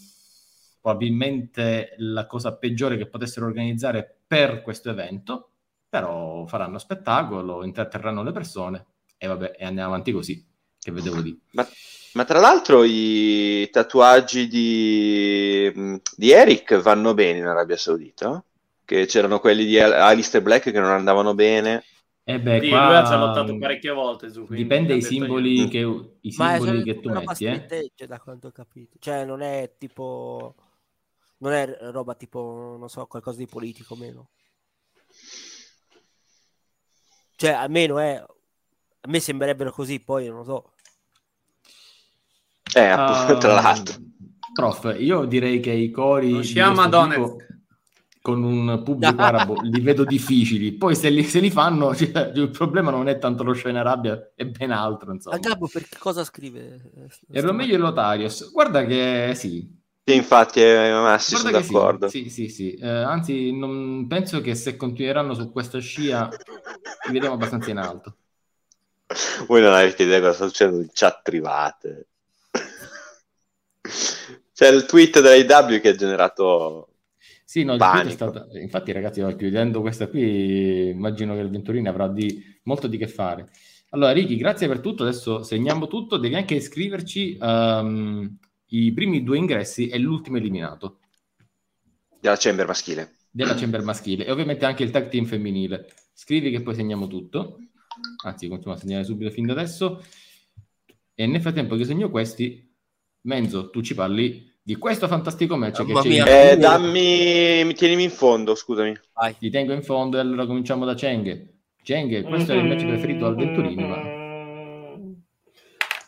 [0.80, 5.50] probabilmente la cosa peggiore che potessero organizzare per questo evento,
[5.88, 8.86] però faranno spettacolo, intratterranno le persone
[9.18, 10.44] e vabbè, e andiamo avanti così,
[10.78, 11.36] che vedevo di.
[11.50, 11.66] Ma,
[12.12, 18.42] ma tra l'altro i tatuaggi di, di Eric vanno bene in Arabia Saudita?
[18.84, 21.82] Che c'erano quelli di Al- Alistair Black che non andavano bene.
[22.28, 24.46] E beh, Sì, qua lui ha già lottato parecchie volte su.
[24.46, 25.68] quindi dipende ha dai simboli, io.
[25.68, 28.06] che, i simboli che tu metti, eh.
[28.06, 28.96] da quanto ho capito.
[28.98, 30.54] Cioè, non è tipo...
[31.38, 34.30] Non è roba tipo, non so, qualcosa di politico o meno.
[37.36, 38.14] Cioè, almeno è...
[38.16, 40.72] A me sembrerebbero così, poi non lo so.
[42.74, 43.94] Eh, appunto, tra Ah, l'altro.
[44.52, 47.55] Prof, io direi che i cori Non siamo a tipo, Donetsk.
[48.26, 50.72] Con un pubblico arabo li vedo difficili.
[50.72, 54.32] Poi se li, se li fanno, cioè, il problema non è tanto lo scena Arabia,
[54.34, 55.36] è ben altro, insomma.
[55.36, 56.90] A Gabbo per cosa scrive?
[57.30, 59.72] E Romeo e Lotarios, guarda che sì,
[60.02, 62.08] Sì, infatti, eh, Massi, sono d'accordo.
[62.08, 62.74] sì, sì, sì, sì.
[62.74, 66.28] Eh, anzi, non, penso che se continueranno su questa scia
[67.06, 68.16] li vediamo abbastanza in alto.
[69.46, 72.08] Voi non avete idea cosa sta succedendo in chat private.
[74.52, 76.88] C'è il tweet dell'AW che ha generato...
[77.56, 82.38] Sì, no, è stato- infatti ragazzi, chiudendo questa qui, immagino che il Venturini avrà di...
[82.64, 83.48] molto di che fare.
[83.92, 89.38] Allora, Ricky, grazie per tutto, adesso segniamo tutto, devi anche iscriverci ehm, i primi due
[89.38, 90.98] ingressi e l'ultimo eliminato.
[92.20, 93.14] Della chamber maschile.
[93.30, 94.26] della chamber maschile.
[94.26, 95.90] E ovviamente anche il tag team femminile.
[96.12, 97.58] Scrivi che poi segniamo tutto,
[98.22, 100.04] anzi continuiamo a segnare subito fin da adesso.
[101.14, 102.70] E nel frattempo che segno questi,
[103.22, 106.22] Menzo, tu ci parli di questo fantastico match che Mamma c'è mia.
[106.22, 107.62] in- Eh, dammi...
[107.64, 108.98] mi tienimi in fondo, scusami.
[109.12, 109.36] Vai.
[109.38, 111.54] Ti tengo in fondo e allora cominciamo da Cheng.
[111.84, 115.04] Cheng, questo è il match preferito al Venturini, ma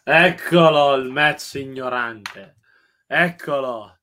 [0.03, 2.57] Eccolo il match ignorante.
[3.07, 3.97] Eccolo.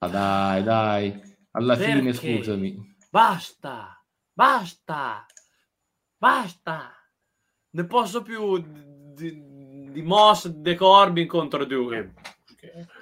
[0.00, 1.20] Ah, dai, dai.
[1.52, 2.36] Alla fine, Perché?
[2.36, 2.96] scusami.
[3.08, 4.04] Basta.
[4.34, 5.24] Basta.
[6.18, 6.92] Basta.
[7.70, 8.58] Ne posso più
[9.14, 12.12] di, di Moss De Corbin contro Duke.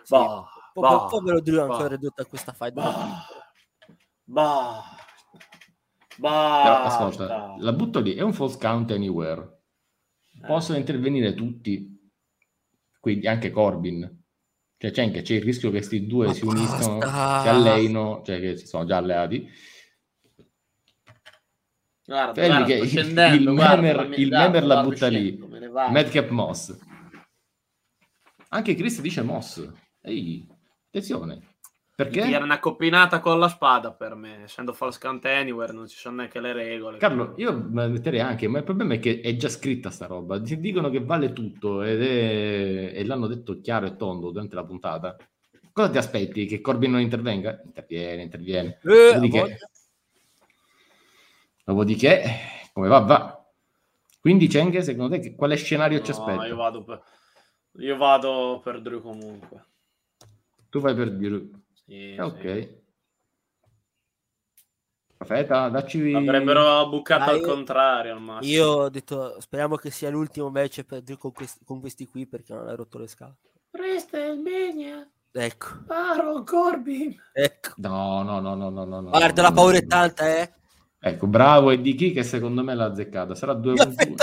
[0.09, 0.15] Sì.
[0.15, 1.63] Bah, Po- bah, povero Drew bah.
[1.65, 2.73] ancora ridotto a questa fight.
[2.73, 3.27] Bah.
[4.25, 4.83] Bah.
[6.17, 6.29] Però,
[6.83, 7.05] Basta.
[7.07, 9.57] ascolta, la butto lì, è un false count anywhere.
[10.47, 12.11] Possono intervenire tutti,
[12.99, 14.17] quindi anche Corbin.
[14.79, 17.43] Cioè c'è anche c'è il rischio che questi due Ma si uniscano, basta!
[17.43, 19.47] si alleino, cioè che si sono già alleati.
[22.05, 25.37] Guarda, guarda, che il- scendendo, il guarda, Memer- la butta lì.
[25.37, 25.93] scendo, vado.
[25.93, 26.79] Madcap Moss.
[28.51, 29.71] Anche Chris dice Moss.
[30.03, 30.46] Ehi,
[30.86, 31.55] attenzione.
[31.99, 32.20] Perché?
[32.20, 36.16] Era una coppinata con la spada per me, essendo false count anywhere, non ci sono
[36.16, 36.99] neanche le regole.
[36.99, 40.07] Carlo, io me la metterei anche, ma il problema è che è già scritta sta
[40.07, 40.40] roba.
[40.40, 42.92] Ti dicono che vale tutto ed è...
[42.94, 45.16] e l'hanno detto chiaro e tondo durante la puntata.
[45.72, 46.46] Cosa ti aspetti?
[46.46, 47.61] Che Corbin non intervenga?
[47.64, 48.78] Interviene, interviene.
[48.84, 49.59] Eh, Dopodiché,
[51.64, 52.22] dopodiché,
[52.72, 53.44] come va, va.
[54.20, 56.46] Quindi, Cenghe, secondo te quale scenario ci No, aspetta?
[56.46, 57.03] io vado per,
[57.78, 59.64] io vado per Drew comunque.
[60.69, 62.41] Tu vai per dire Sì, eh, ok.
[62.41, 62.77] Sì.
[65.21, 66.12] Aspetta, dacci...
[66.14, 68.53] Avrebbero bucato ah, al contrario al massimo.
[68.53, 72.27] Io ho detto, speriamo che sia l'ultimo match per Drew con, questi, con questi qui
[72.27, 73.37] perché non hai rotto le scale.
[73.71, 75.09] Resta il Mania.
[75.33, 75.66] Ecco.
[75.87, 77.16] Paro Corbin.
[77.33, 77.73] Ecco.
[77.77, 79.11] No, no, no, no, no, no.
[79.11, 80.53] Guarda, no, la paura no, è tanta, eh.
[81.01, 83.35] Ecco, bravo e di chi che secondo me l'ha azzeccata.
[83.35, 84.14] Sarà 2.1.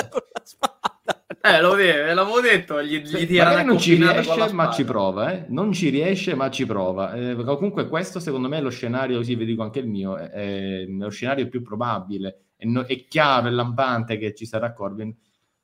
[1.45, 5.31] Eh, lo vede, l'avevo detto, gli, gli tira Magari non ci riesce, ma ci prova,
[5.31, 5.45] eh?
[5.49, 7.13] Non ci riesce, ma ci prova.
[7.13, 10.31] Eh, comunque, questo secondo me è lo scenario, sì, vi dico anche il mio, è,
[10.31, 12.45] è lo scenario più probabile.
[12.55, 15.15] È, no- è chiaro, è lampante che ci sarà Corbin,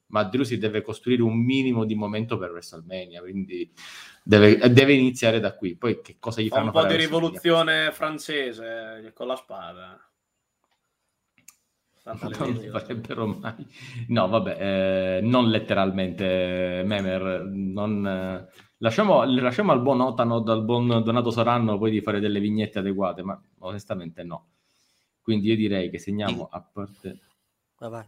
[0.08, 3.72] ma Drew si deve costruire un minimo di momento per WrestleMania, quindi
[4.24, 5.76] deve, deve iniziare da qui.
[5.78, 9.36] Poi che cosa gli Fa fanno un po' fare di rivoluzione francese eh, con la
[9.36, 10.11] spada.
[12.04, 13.66] Non lo farebbero mai.
[14.08, 17.44] No, vabbè, eh, non letteralmente, eh, Memer.
[17.46, 18.48] Non, eh,
[18.78, 23.22] lasciamo, lasciamo al buon Otano, al buon Donato Soranno poi di fare delle vignette adeguate,
[23.22, 24.48] ma onestamente no.
[25.22, 27.20] Quindi io direi che segniamo a parte...
[27.78, 28.06] Vai.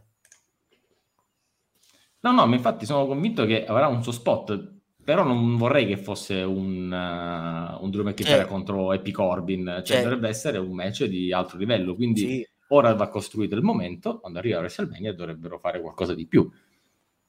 [2.20, 5.96] No, no, ma infatti sono convinto che avrà un suo spot, però non vorrei che
[5.96, 8.52] fosse un, uh, un Drew McIntyre Certo.
[8.52, 10.02] contro Epic Corbin, cioè Certo.
[10.02, 12.20] dovrebbe essere un match di alto livello, quindi...
[12.20, 12.48] Sì.
[12.68, 16.50] Ora va costruito il momento, quando arriva a WrestleMania dovrebbero fare qualcosa di più.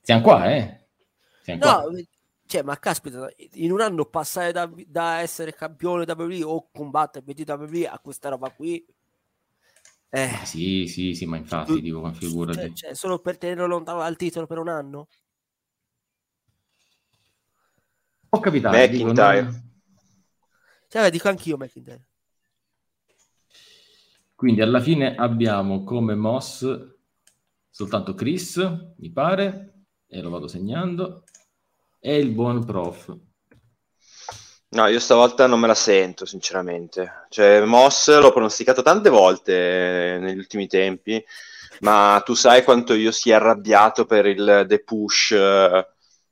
[0.02, 0.88] Siamo qua, eh?
[1.42, 1.84] Siamo qua.
[1.84, 2.04] No,
[2.46, 7.60] cioè, ma caspita, in un anno passare da, da essere campione WWE o combattere per
[7.60, 8.86] WWE a questa roba qui,
[10.10, 12.60] eh, Sì, sì, sì, ma infatti, dico, figurati.
[12.60, 15.08] cioè, cioè, solo per tenerlo lontano dal titolo per un anno?
[18.30, 18.88] Può capitare.
[18.90, 19.42] dico, McIntyre.
[19.42, 19.74] non-
[20.88, 22.08] Cioè, dico anch'io McIntyre.
[24.36, 26.94] Quindi alla fine abbiamo come Moss
[27.70, 28.58] soltanto Chris,
[28.98, 31.24] mi pare, e lo vado segnando,
[32.00, 33.18] e il buon prof.
[34.70, 37.26] No, io stavolta non me la sento, sinceramente.
[37.30, 41.24] Cioè, Moss l'ho pronosticato tante volte negli ultimi tempi,
[41.80, 45.88] ma tu sai quanto io sia arrabbiato per il The Push, eh,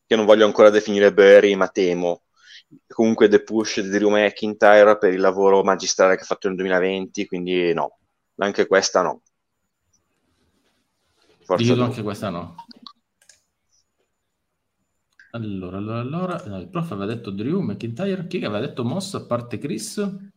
[0.06, 2.23] che non voglio ancora definire Burry, ma temo.
[2.88, 7.26] Comunque The Push di Drew McIntyre per il lavoro magistrale che ha fatto nel 2020,
[7.26, 8.00] quindi no,
[8.38, 9.22] anche questa no.
[11.44, 12.56] Forza Dico anche questa no.
[15.32, 19.16] Allora, allora, allora, no, il prof aveva detto Drew McIntyre, chi che aveva detto Moss
[19.16, 20.32] a parte Chris?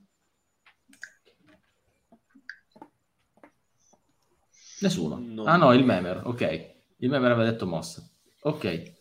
[4.80, 5.18] Nessuno.
[5.18, 5.44] No.
[5.44, 6.74] Ah no, il Memer, ok.
[6.98, 8.02] Il Memer aveva detto Moss.
[8.40, 8.94] Ok.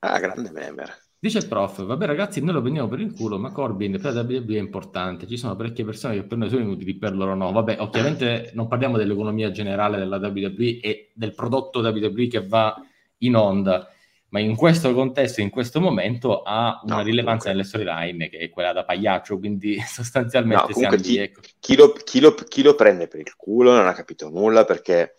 [0.00, 1.09] Ah, grande Memer.
[1.22, 4.22] Dice il prof, vabbè ragazzi, noi lo prendiamo per il culo, ma Corbin per la
[4.22, 7.52] WWE è importante, ci sono parecchie persone che per noi sono inutili, per loro no.
[7.52, 12.74] Vabbè, ovviamente non parliamo dell'economia generale della WWE e del prodotto WWE che va
[13.18, 13.86] in onda,
[14.30, 18.38] ma in questo contesto, in questo momento, ha una No, rilevanza comunque- nelle storyline che
[18.38, 21.40] è quella da pagliaccio, quindi sostanzialmente No, siamo comunque lì, ecco.
[21.58, 25.16] chi lo, chi lo- chi lo prende per il culo non ha capito nulla perché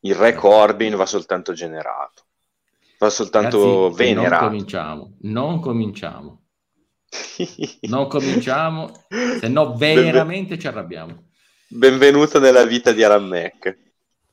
[0.00, 2.24] il re Corbin va soltanto generato,
[2.98, 4.44] va soltanto Ragazzi, Non venerato.
[4.46, 6.42] cominciamo, non cominciamo,
[7.82, 8.92] non cominciamo,
[9.40, 11.26] se no veramente ci arrabbiamo.
[11.68, 13.78] Benvenuto nella vita di Aram Mac.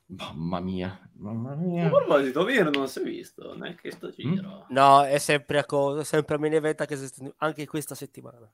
[0.06, 1.88] Mamma mia, mamma A mia.
[1.88, 4.66] proposito, Vero non si è visto neanche sto giro.
[4.70, 8.50] No, è sempre a cosa, è sempre a main event anche, se- anche questa settimana.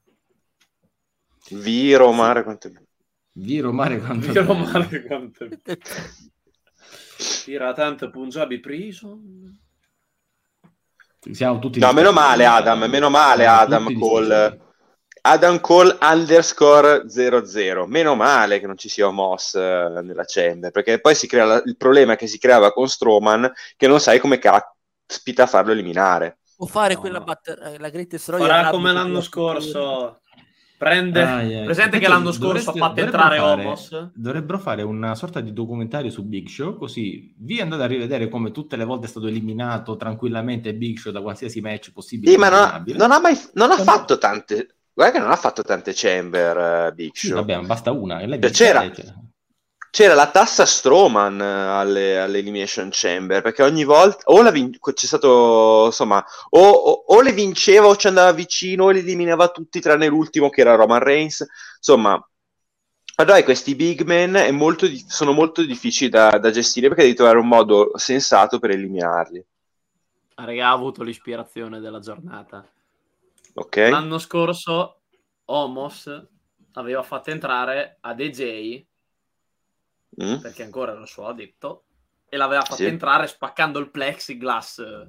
[1.50, 2.70] Viro, mare, quanto...
[3.34, 4.64] Viro mare quanto Vero bello.
[4.70, 5.48] male quanto
[7.44, 9.60] tira tanto Punjabi Prison.
[11.30, 14.60] Siamo tutti No, meno male Adam, meno male Siamo Adam Cole.
[15.24, 17.86] Adam Cole underscore 00.
[17.86, 21.62] Meno male che non ci sia Moss eh, nella chamber, perché poi si crea la-
[21.64, 26.38] il problema che si creava con Strowman che non sai come caspita farlo eliminare.
[26.56, 27.24] Può fare No, quella no.
[27.24, 30.20] batter- la Greatest Royal Farà come l'anno la scorso.
[30.82, 31.22] Prende...
[31.22, 31.64] Ah, yeah.
[31.64, 34.10] Presente che l'anno scorso ha fatto entrare fare- Homos?
[34.14, 38.50] Dovrebbero fare una sorta di documentario su Big Show, così vi andate a rivedere come
[38.50, 42.32] tutte le volte è stato eliminato tranquillamente Big Show da qualsiasi match possibile.
[42.32, 44.74] Sì, ma non, non ha mai non ha fatto tante.
[44.92, 47.36] Guarda che non ha fatto tante chamber eh, Big Sì, Show.
[47.36, 48.18] vabbè, ma basta una.
[48.18, 48.90] E lei Cioè, c'era-.
[49.92, 55.84] C'era la tassa Strowman eh, alle, all'Elimination Chamber perché ogni volta o vin- c'è stato
[55.86, 60.06] insomma o, o- o le vinceva o ci andava vicino o li eliminava tutti tranne
[60.08, 62.18] l'ultimo che era Roman Reigns insomma
[63.16, 67.38] allora questi big men è molto sono molto difficili da, da gestire perché devi trovare
[67.38, 69.44] un modo sensato per eliminarli
[70.36, 72.70] Ah, Raga, ha avuto l'ispirazione della giornata.
[73.54, 73.76] ok?
[73.84, 75.02] L'anno scorso
[75.46, 76.08] Homos
[76.72, 78.86] aveva fatto entrare a DJ,
[80.22, 80.36] Mm?
[80.36, 81.84] perché ancora era il suo addetto,
[82.28, 82.84] e l'aveva fatto Sì.
[82.84, 85.08] entrare spaccando il plexiglass eh,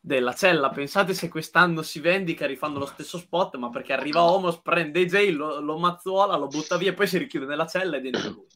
[0.00, 0.70] della cella.
[0.70, 5.30] Pensate se quest'anno si vendica rifanno lo stesso spot, ma perché arriva Homos, prende DJ,
[5.30, 8.46] lo, lo mazzuola, lo butta via e poi si richiude nella cella e dentro lui.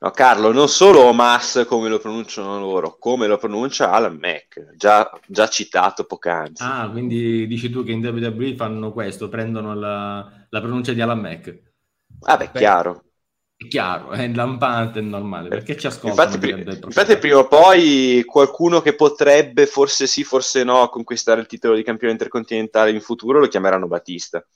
[0.00, 5.10] No, Carlo, non solo Omas come lo pronunciano loro, come lo pronuncia Alan Mac, già,
[5.26, 6.62] già citato poc'anzi.
[6.62, 11.18] Ah, quindi dici tu che in WWE fanno questo, prendono la, la pronuncia di Alan
[11.18, 11.62] Mac.
[12.20, 13.02] Vabbè, Beh, chiaro.
[13.60, 16.30] È chiaro, è lampante, è normale, perché ci ascoltano.
[16.30, 21.48] Infatti, pri- infatti, prima o poi qualcuno che potrebbe, forse sì, forse no, conquistare il
[21.48, 24.46] titolo di campione intercontinentale in futuro lo chiameranno Batista.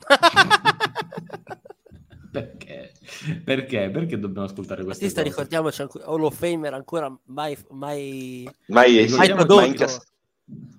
[2.32, 2.92] Perché?
[3.44, 3.90] Perché?
[3.90, 5.34] Perché dobbiamo ascoltare queste Battista, cose?
[5.34, 8.48] ricordiamoci, Hall of Famer ancora mai, mai...
[8.66, 10.06] Mai, Mai mai incass-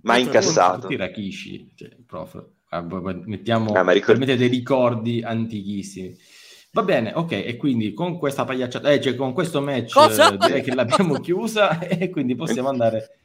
[0.01, 0.81] mai incassato.
[0.81, 2.43] Tutti rakishi, cioè, prof.
[2.69, 6.17] Ah, mettiamo, Ah, ma ricor- permettete dei ricordi antichissimi.
[6.75, 10.33] Va bene, ok, e quindi con questa pagliacciata, eh, cioè con questo match Cosa?
[10.33, 13.19] eh, direi che l'abbiamo chiusa e quindi possiamo andare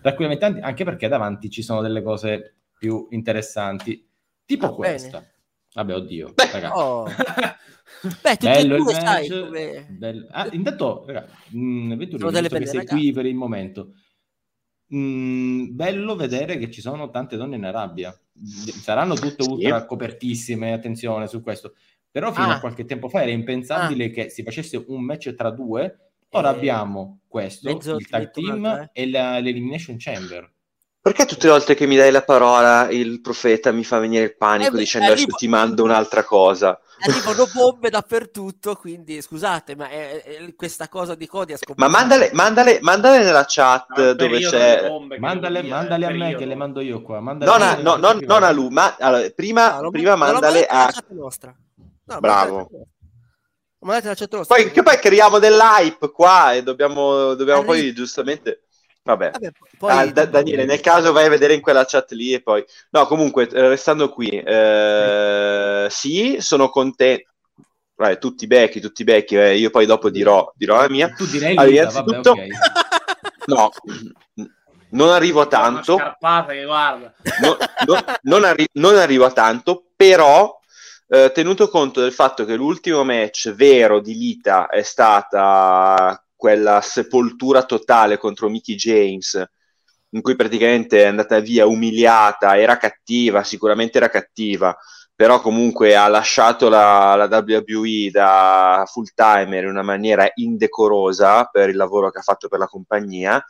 [0.00, 4.08] tranquillamente avanti, anche perché davanti ci sono delle cose più interessanti,
[4.46, 4.92] tipo Va bene.
[4.94, 5.30] questa.
[5.74, 6.76] Vabbè, oddio, Beh, raga.
[6.78, 7.04] Oh.
[8.22, 9.44] Beh, tutti Bello e il due, sai, match.
[9.44, 9.86] come...
[9.90, 12.96] Bel- ah, intanto, raga, mh, Sono delle visto che belle sei ragazze.
[12.96, 13.92] qui per il momento,
[14.86, 18.18] mh, bello vedere che ci sono tante donne in Arabia.
[18.32, 21.74] Saranno tutte ultra copertissime, attenzione su questo.
[22.14, 22.54] Però fino Ah.
[22.54, 25.98] a qualche tempo fa era impensabile che si facesse un match tra due.
[26.30, 30.48] Ora Eh, abbiamo questo, mezzo il tag team un'altra, e la- l'Elimination Chamber.
[31.00, 34.36] Perché tutte le volte che mi dai la parola il profeta mi fa venire il
[34.36, 36.78] panico Eh dicendo adesso arrivo- ti mando un'altra cosa?
[37.34, 41.82] Arrivano bombe dappertutto, quindi scusate, ma è, è- questa cosa di Cody ha scoperto...
[41.82, 44.88] Ma mandale, mandale, mandale nella chat Ah, il dove c'è...
[45.18, 46.38] Mandale, dire, mandale a me periodo.
[46.38, 47.18] che le mando io qua.
[47.18, 50.64] Mandale Non a no, non, non a lui, ma allora, prima, No, prima no, mandale
[50.64, 50.90] a...
[52.06, 52.56] No, Bravo.
[54.30, 54.54] nostra.
[54.54, 58.62] Poi, che poi creiamo dell'hype qua e dobbiamo, dobbiamo Arri- poi giustamente...
[59.02, 59.30] Vabbè.
[59.32, 59.90] Vabbè, poi...
[59.90, 62.64] Ah, Da- Daniele, nel caso vai a vedere in quella chat lì e poi...
[62.90, 67.28] No, comunque, eh, restando qui, eh, sì, sono contento.
[67.96, 71.10] Vabbè, tutti becchi, tutti becchi, eh, io poi dopo dirò, dirò la mia.
[71.10, 72.48] Tu direi Allora, Lisa, vabbè, innanzitutto- ok.
[73.46, 73.70] No,
[74.92, 77.12] non arrivo a tanto, che guarda.
[77.42, 80.58] no- no- non, arri- non arrivo a tanto, però
[81.08, 87.64] eh, tenuto conto del fatto che l'ultimo match vero di Lita è stata quella sepoltura
[87.64, 89.42] totale contro Mickey James,
[90.10, 94.76] in cui praticamente è andata via umiliata, era cattiva, sicuramente era cattiva,
[95.14, 101.68] però comunque ha lasciato la, la WWE da full timer in una maniera indecorosa per
[101.68, 103.44] il lavoro che ha fatto per la compagnia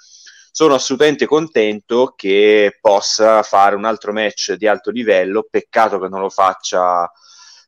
[0.57, 5.49] sono assolutamente contento che possa fare un altro match di alto livello.
[5.51, 7.11] Peccato che non lo faccia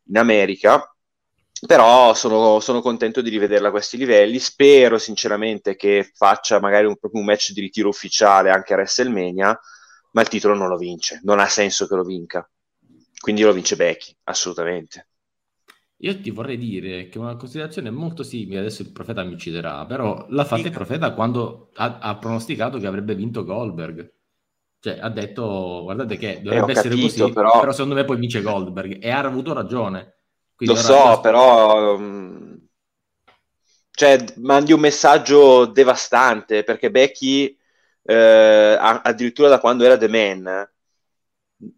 [0.08, 0.94] in America,
[1.66, 4.38] però sono, sono contento di rivederla a questi livelli.
[4.38, 9.58] Spero sinceramente che faccia magari un, proprio un match di ritiro ufficiale anche a WrestleMania,
[10.12, 12.48] ma il titolo non lo vince, non ha senso che lo vinca.
[13.18, 15.08] Quindi lo vince Becky, assolutamente.
[16.00, 20.26] Io ti vorrei dire che una considerazione molto simile, adesso il profeta mi ucciderà, però
[20.28, 24.12] l'ha fatta il profeta quando ha, ha pronosticato che avrebbe vinto Goldberg.
[24.86, 27.72] Cioè, ha detto, guardate che dovrebbe ho essere capito, così, però- però...
[27.72, 29.02] secondo me poi vince Goldberg.
[29.02, 30.18] E ha avuto ragione.
[30.54, 32.56] Quindi Lo so, però um,
[33.90, 37.58] cioè, mandi un messaggio devastante perché Becky,
[38.04, 40.70] eh, addirittura da quando era The Man,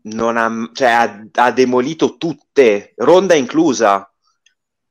[0.03, 4.13] non ha, cioè, ha, ha demolito tutte, Ronda inclusa,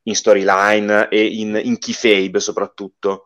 [0.01, 3.26] in storyline e in, in kayfabe soprattutto.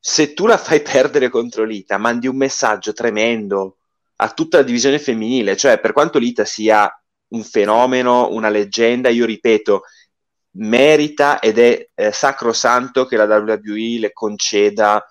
[0.00, 3.76] Se tu la fai perdere contro Lita, mandi un messaggio tremendo
[4.22, 6.90] a tutta la divisione femminile, cioè per quanto l'Ita sia
[7.28, 9.82] un fenomeno, una leggenda, io ripeto,
[10.54, 15.04] merita ed è eh, sacrosanto che la WWE le conceda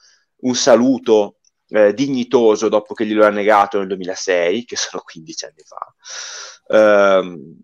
[0.43, 1.37] un saluto
[1.69, 7.17] eh, dignitoso dopo che glielo ha negato nel 2006, che sono 15 anni fa.
[7.19, 7.59] Um,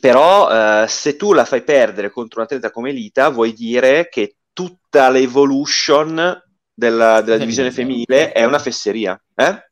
[0.00, 4.36] però eh, se tu la fai perdere contro un atleta come Lita, vuoi dire che
[4.52, 6.16] tutta l'evolution
[6.72, 9.20] della, della divisione femminile è una fesseria.
[9.34, 9.67] Eh?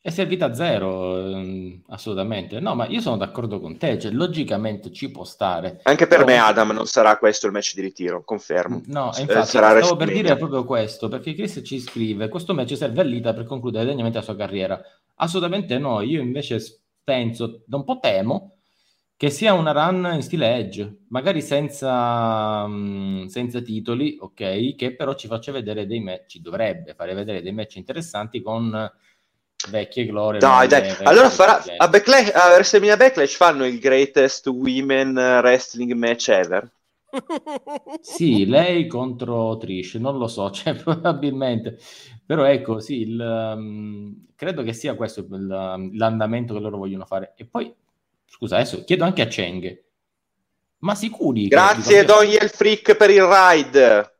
[0.00, 2.60] È servita a zero, ehm, assolutamente.
[2.60, 5.80] No, ma io sono d'accordo con te, cioè, logicamente ci può stare.
[5.82, 6.30] Anche per Però...
[6.30, 8.82] me, Adam, non sarà questo il match di ritiro, confermo.
[8.86, 12.76] No, eh, infatti, sarà stavo per dire proprio questo, perché Chris ci scrive, questo match
[12.76, 14.80] serve a Lita per concludere degnamente la sua carriera.
[15.16, 18.52] Assolutamente no, io invece penso, da un po' temo,
[19.16, 25.14] che sia una run in stile Edge, magari senza, um, senza titoli, ok, che però
[25.14, 28.88] ci faccia vedere dei match, ci dovrebbe fare vedere dei match interessanti con
[29.68, 30.38] vecchie glorie.
[30.38, 30.94] Dai, dai.
[31.02, 36.70] Allora farà a, Backlash, a WrestleMania Backlash fanno il greatest women wrestling match ever.
[38.00, 41.78] sì, lei contro Trish, non lo so, cioè, probabilmente.
[42.24, 47.32] Però ecco, sì, il, um, credo che sia questo il, l'andamento che loro vogliono fare.
[47.36, 47.74] E poi,
[48.26, 49.84] scusa, adesso chiedo anche a Cheng.
[50.80, 51.48] Ma sicuri?
[51.48, 52.04] Grazie, che...
[52.04, 54.14] Doniel Freak, per il ride.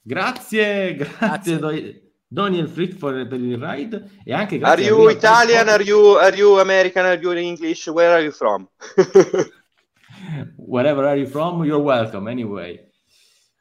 [0.00, 2.09] Grazie, grazie, grazie.
[2.32, 5.68] Daniel Frick for, per il ride e anche Are you Italian?
[5.68, 7.04] Are you, are you American?
[7.04, 7.88] Are you English?
[7.88, 8.68] Where are you from?
[10.56, 12.86] Wherever are you from, you're welcome anyway.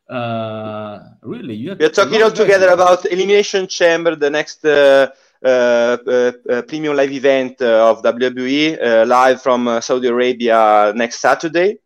[0.07, 5.07] Uh, really, you we are talking all together about Elimination Chamber, the next uh,
[5.43, 11.80] uh, uh, uh premium live event uh, of WWE, live from Saudi Arabia next Saturday.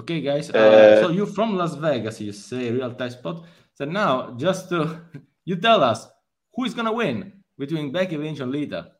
[0.00, 0.46] Okay, guys.
[0.46, 3.44] so you're from Las Vegas, you say, real time spot.
[3.74, 5.00] So now, just to
[5.44, 6.06] You tell us
[6.54, 8.92] who is gonna win between Becky Lynch and Lita.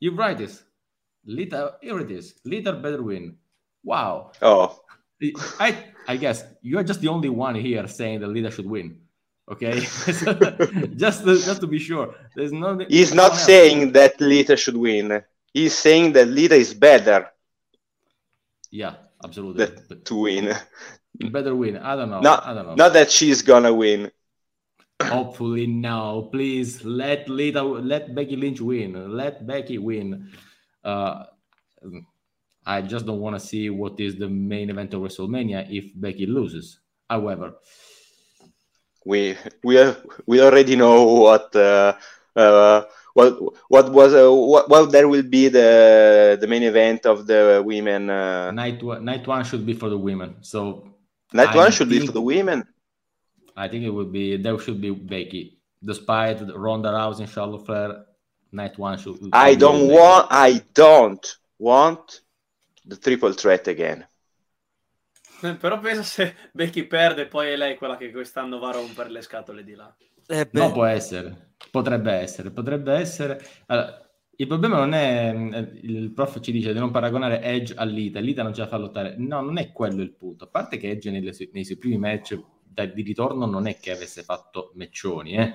[0.00, 0.62] You write this.
[1.24, 2.34] Lita, here it is.
[2.44, 3.36] Lita better win.
[3.84, 4.32] Wow.
[4.42, 4.80] Oh.
[5.60, 8.98] I I guess you're just the only one here saying that Lita should win.
[9.50, 9.80] Okay,
[10.96, 12.78] just to, just to be sure, there's no.
[12.88, 15.22] He's not saying that Lita should win.
[15.52, 17.28] He's saying that Lita is better.
[18.70, 19.66] Yeah, absolutely.
[20.04, 20.54] to win.
[21.30, 21.76] Better win.
[21.76, 22.20] I don't know.
[22.20, 22.74] Not, I don't know.
[22.74, 24.10] Not that she's gonna win.
[25.08, 26.28] Hopefully, no.
[26.30, 29.16] Please let Lita, let Becky Lynch win.
[29.16, 30.30] Let Becky win.
[30.84, 31.24] Uh,
[32.64, 36.26] I just don't want to see what is the main event of WrestleMania if Becky
[36.26, 36.78] loses.
[37.10, 37.54] However,
[39.04, 39.96] we we are,
[40.26, 41.94] we already know what uh,
[42.36, 42.82] uh,
[43.14, 43.36] what
[43.68, 48.08] what was uh, what, what there will be the the main event of the women.
[48.08, 48.50] Uh...
[48.52, 50.36] Night night one should be for the women.
[50.40, 50.88] So
[51.32, 52.02] night I one should think...
[52.02, 52.64] be for the women.
[53.56, 58.06] I think it would be there should be Becky, despite Ronda Rousey and Charlotte Flair.
[58.50, 59.18] Night one should.
[59.32, 60.26] I don't want.
[60.30, 61.26] I don't
[61.58, 62.22] want
[62.84, 64.06] the triple threat again.
[65.42, 69.10] Eh, però pensa se Becky perde, poi è lei quella che quest'anno va a rompere
[69.10, 69.94] le scatole di là.
[70.26, 73.44] Eh, no, può essere, potrebbe essere, potrebbe essere.
[73.66, 78.20] Allora, il problema non è eh, il prof ci dice di non paragonare Edge all'Ita,
[78.20, 79.16] l'Ita non ce la fa lottare.
[79.18, 80.44] No, non è quello il punto.
[80.44, 82.40] A parte che Edge nelle, nei suoi primi match
[82.72, 85.54] da, di ritorno non è che avesse fatto meccioni, eh?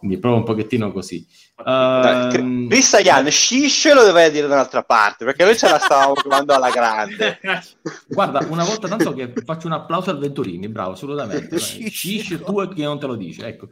[0.00, 1.26] quindi proprio un pochettino così.
[1.56, 6.14] Uh, Chris Sagan, shish lo doveva dire da un'altra parte perché noi ce la stavamo
[6.14, 7.38] provando alla grande.
[8.08, 11.58] Guarda, una volta tanto che faccio un applauso al Venturini, bravo, assolutamente.
[11.58, 13.68] shish tu che non te lo dici, ecco.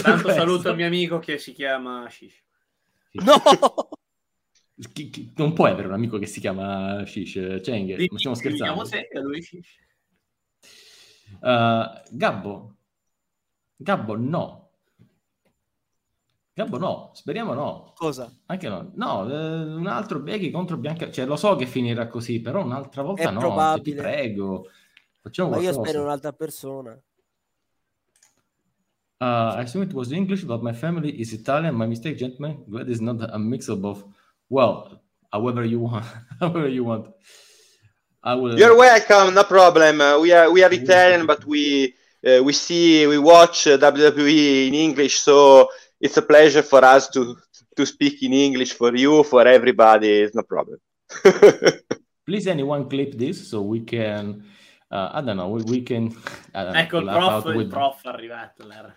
[0.00, 2.40] Tanto saluto il mio amico che si chiama Shish.
[3.14, 3.42] No!
[4.92, 8.84] Chi, chi, non puoi avere un amico che si chiama Shish, Cheng, non stiamo scherzando.
[9.22, 9.80] Lui Shish.
[11.40, 12.74] Uh, Gabbo,
[13.76, 14.60] Gabbo no.
[16.54, 17.92] Gabbo no, speriamo no.
[17.96, 18.30] Cosa?
[18.46, 18.90] Anche no.
[18.94, 23.02] No, eh, un altro Beghi contro Bianca, cioè lo so che finirà così, però un'altra
[23.02, 23.82] volta È no, probabile.
[23.82, 24.68] ti prego.
[25.20, 25.78] Facciamo Ma qualcosa.
[25.80, 26.92] io spero un'altra persona.
[29.18, 31.74] Uh, I assume it was English, but my family is Italian.
[31.76, 32.64] My mistake, gentlemen.
[32.66, 34.04] Glad is not a mix of both.
[34.48, 36.04] Well, however you want,
[36.40, 37.06] however you want.
[38.24, 38.58] Will...
[38.58, 40.00] You're welcome, no problem.
[40.00, 41.94] Uh, we are we are Italian, but we
[42.24, 45.68] uh, we see we watch uh, WWE in English, so
[46.00, 47.36] it's a pleasure for us to
[47.76, 50.22] to speak in English for you, for everybody.
[50.22, 50.78] It's no problem.
[52.26, 54.44] Please, anyone clip this so we can.
[54.88, 55.48] Uh, I don't know.
[55.48, 56.14] We, we can.
[56.52, 58.64] ecco il prof, il prof arrivato.
[58.66, 58.94] L'era.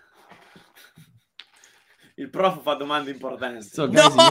[2.18, 3.68] Il prof fa domande importanti.
[3.68, 4.28] So, guys, no!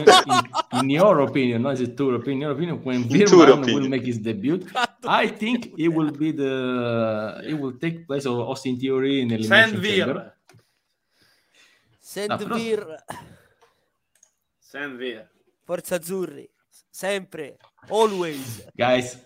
[0.72, 4.18] in, in, your opinion, not just your opinion, your opinion, when Birman will make his
[4.18, 4.58] debut,
[5.04, 9.82] I think it will be the it will take place of Austin Theory in Elimination
[9.82, 10.34] Chamber.
[12.00, 13.04] Send Vir.
[14.76, 15.26] Stand via.
[15.64, 16.50] Forza Azzurri,
[16.90, 17.56] sempre,
[17.88, 18.62] always.
[18.76, 19.16] Guys,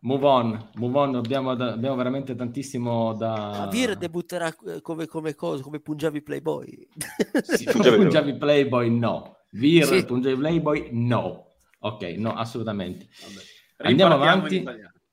[0.00, 1.14] move on, move on.
[1.16, 3.34] Abbiamo, da- abbiamo veramente tantissimo da...
[3.36, 6.88] Ma Vir debutterà eh, come, come cosa, come Punjabi Playboy.
[7.42, 9.36] Sì, Punjabi Punjabi Playboy no.
[9.50, 10.04] Vir, Sì.
[10.04, 11.52] Punjabi Playboy no.
[11.80, 13.08] Ok, no, assolutamente.
[13.22, 13.88] Vabbè.
[13.88, 14.64] Andiamo avanti.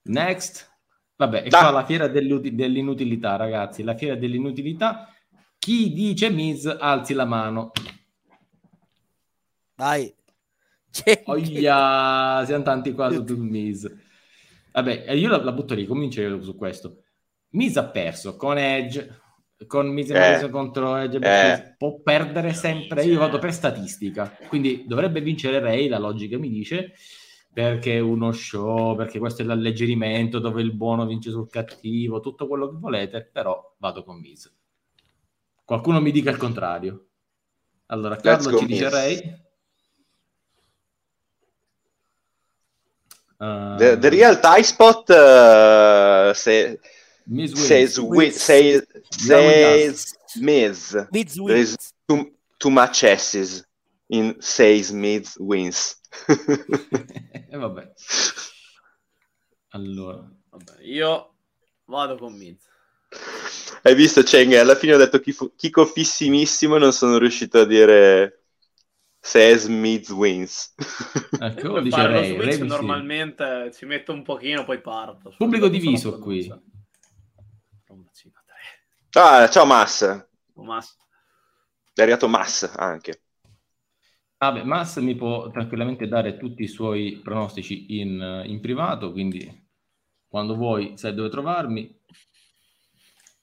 [0.04, 0.74] Next.
[1.18, 3.84] Vabbè, e qua la fiera dell'inutilità, ragazzi.
[3.84, 5.10] La fiera dell'inutilità.
[5.58, 7.72] Chi dice Miz alzi la mano.
[9.76, 10.14] Vai.
[11.26, 13.90] Oia, siamo tanti qua su Miz.
[14.76, 17.04] Vabbè, e io la, la butto lì, comincio io su questo.
[17.52, 19.22] Miz ha perso con Edge,
[19.68, 20.50] con Miz Eh.
[20.50, 21.18] Contro Edge.
[21.18, 21.76] Eh.
[21.78, 24.38] Può perdere sempre, io vado per statistica.
[24.50, 26.92] Quindi dovrebbe vincere Ray, la logica mi dice,
[27.54, 32.46] perché è uno show, perché questo è l'alleggerimento dove il buono vince sul cattivo, tutto
[32.46, 34.54] quello che volete, però vado con Miz.
[35.64, 37.08] Qualcuno mi dica il contrario.
[37.86, 38.90] Allora, Carlo ci dice.
[38.90, 39.44] Ray.
[43.40, 46.78] Uh, The, the real tie spot uh, say,
[47.28, 47.68] Miz wins.
[47.68, 50.96] says, wi- says, says Miz.
[51.12, 51.94] Miz There is wins.
[52.08, 53.66] too, too much S's
[54.10, 55.98] in says Miz wins.
[56.30, 57.92] e vabbè.
[59.72, 61.34] Allora, Vabbè, io
[61.86, 62.58] vado con Miz.
[63.82, 64.54] Hai visto, Cheng?
[64.54, 68.45] Alla fine ho detto Kiko Kiko fissimissimo e non sono riuscito a dire
[69.26, 70.74] says Miz wins.
[71.40, 72.66] ecco, Per dice fare lo Ray, switch Ray sì.
[72.66, 75.34] normalmente ci metto un pochino, poi parto.
[75.38, 76.52] Pubblico diviso qui.
[79.16, 80.04] Ah, ciao Mass.
[80.04, 80.98] È Oh, Mas-
[81.98, 83.22] arrivato Mass anche.
[84.38, 89.68] Vabbè, Mass mi può tranquillamente dare tutti i suoi pronostici in, in privato, quindi
[90.28, 92.04] quando vuoi sai dove trovarmi.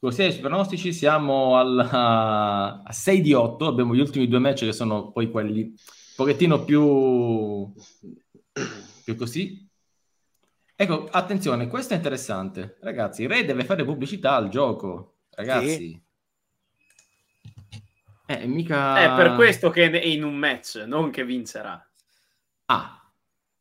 [0.03, 4.73] Così ai pronostici siamo alla- a 6 di 8, abbiamo gli ultimi due match che
[4.73, 5.75] sono poi quelli un
[6.17, 7.73] pochettino più,
[9.05, 9.65] più così.
[10.75, 12.79] Ecco, attenzione, questo è interessante.
[12.81, 16.05] Ragazzi, Ray deve fare pubblicità al gioco, ragazzi.
[18.27, 18.99] Eh, mica...
[19.05, 21.81] È per questo che è in un match, non che vincerà.
[22.65, 23.09] Ah,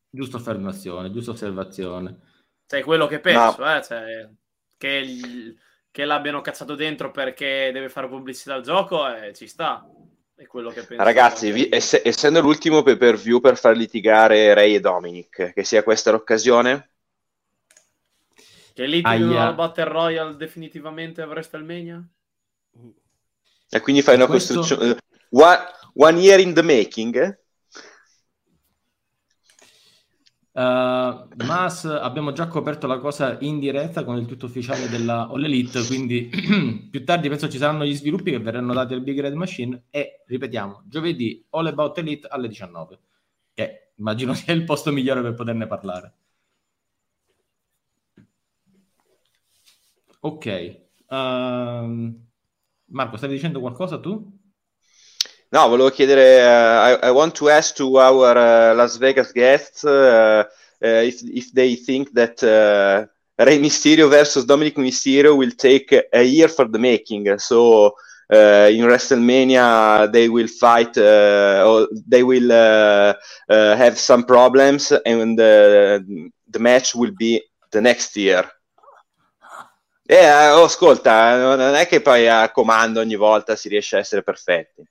[0.10, 2.18] giusta affermazione, giusta osservazione.
[2.66, 4.30] Cioè, quello che penso, eh, cioè,
[4.76, 5.56] che, il-
[5.92, 9.86] che l'abbiano cazzato dentro perché deve fare pubblicità al gioco, eh, ci sta.
[10.34, 11.04] È quello che penso.
[11.04, 15.64] Ragazzi, vi- ess- essendo l'ultimo pay per view per far litigare Ray e Dominic, che
[15.64, 16.90] sia questa l'occasione?
[18.74, 22.02] Che litigano al Battle Royale definitivamente a WrestleMania?
[23.70, 24.98] E quindi fai una Questo- costruzione.
[25.30, 25.60] One,
[25.96, 27.16] one year in the making?
[27.18, 27.40] eh?
[30.54, 35.44] Uh, Mas, abbiamo già coperto la cosa in diretta con il tutto ufficiale della All
[35.44, 36.30] Elite, quindi
[36.92, 40.24] più tardi penso ci saranno gli sviluppi che verranno dati al Big Red Machine e
[40.26, 43.00] ripetiamo, giovedì All About Elite alle 19,
[43.54, 46.14] che immagino sia il posto migliore per poterne parlare.
[50.22, 50.46] Ok,
[51.12, 52.28] Ehm,
[52.86, 54.40] Marco, stavi dicendo qualcosa tu?
[55.54, 59.84] No, volevo chiedere, uh, I, I want to ask to our uh, Las Vegas guests
[59.84, 60.46] uh,
[60.80, 66.48] if, if they think that uh, Rey Mysterio versus Dominic Mysterio will take a year
[66.48, 67.38] for the making.
[67.40, 67.96] So
[68.30, 72.50] in WrestleMania they will fight, or they will
[73.50, 78.50] have some problems, and the match will be the next year.
[80.06, 84.24] Eh, oh, ascolta, non è che poi a comando ogni volta si riesce a essere
[84.24, 84.86] perfetti.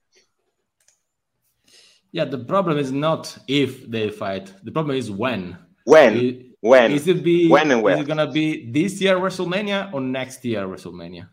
[2.13, 5.57] Yeah, the problem is not if they fight, the problem is when.
[5.85, 6.13] When?
[6.19, 6.93] I- When?
[6.93, 7.95] Is it be When and where?
[7.95, 11.25] is it gonna be this year WrestleMania or next year WrestleMania?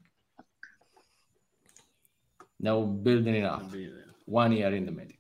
[2.59, 3.63] Now building it up.
[4.25, 5.17] One year in the making.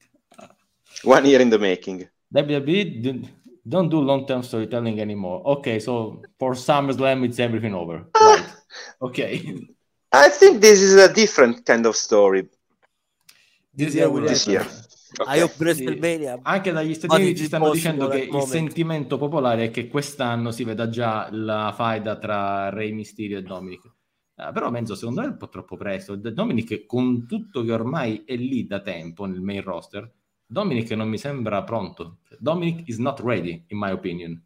[1.03, 2.07] One year in the making.
[2.33, 3.29] WWE didn't-
[3.67, 5.41] don't do long term storytelling anymore.
[5.57, 8.05] Okay, so for SummerSlam it's everything over.
[8.21, 8.45] Right.
[9.01, 9.33] Okay.
[10.11, 12.47] I think this is a different kind of story
[13.75, 14.65] This year will this year.
[15.25, 15.99] Hope Sì.
[16.43, 18.49] Anche dagli Stati Uniti stanno dicendo che il moment?
[18.49, 23.85] sentimento popolare è che quest'anno si veda già la faida tra Rey Mysterio e Dominic.
[24.35, 26.15] Eh, però Menzo, secondo me è un po' troppo presto.
[26.15, 30.11] Dominic, con tutto che ormai è lì da tempo nel main roster,
[30.45, 32.19] Dominic non mi sembra pronto.
[32.37, 34.39] Dominic is not ready, in my opinion.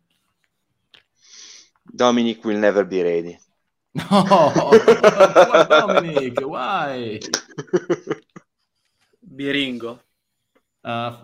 [1.84, 3.38] Dominic will never be ready.
[4.10, 4.72] No,
[5.68, 7.20] Dominic, why?
[9.20, 10.00] Biringo.
[10.84, 11.18] Uh,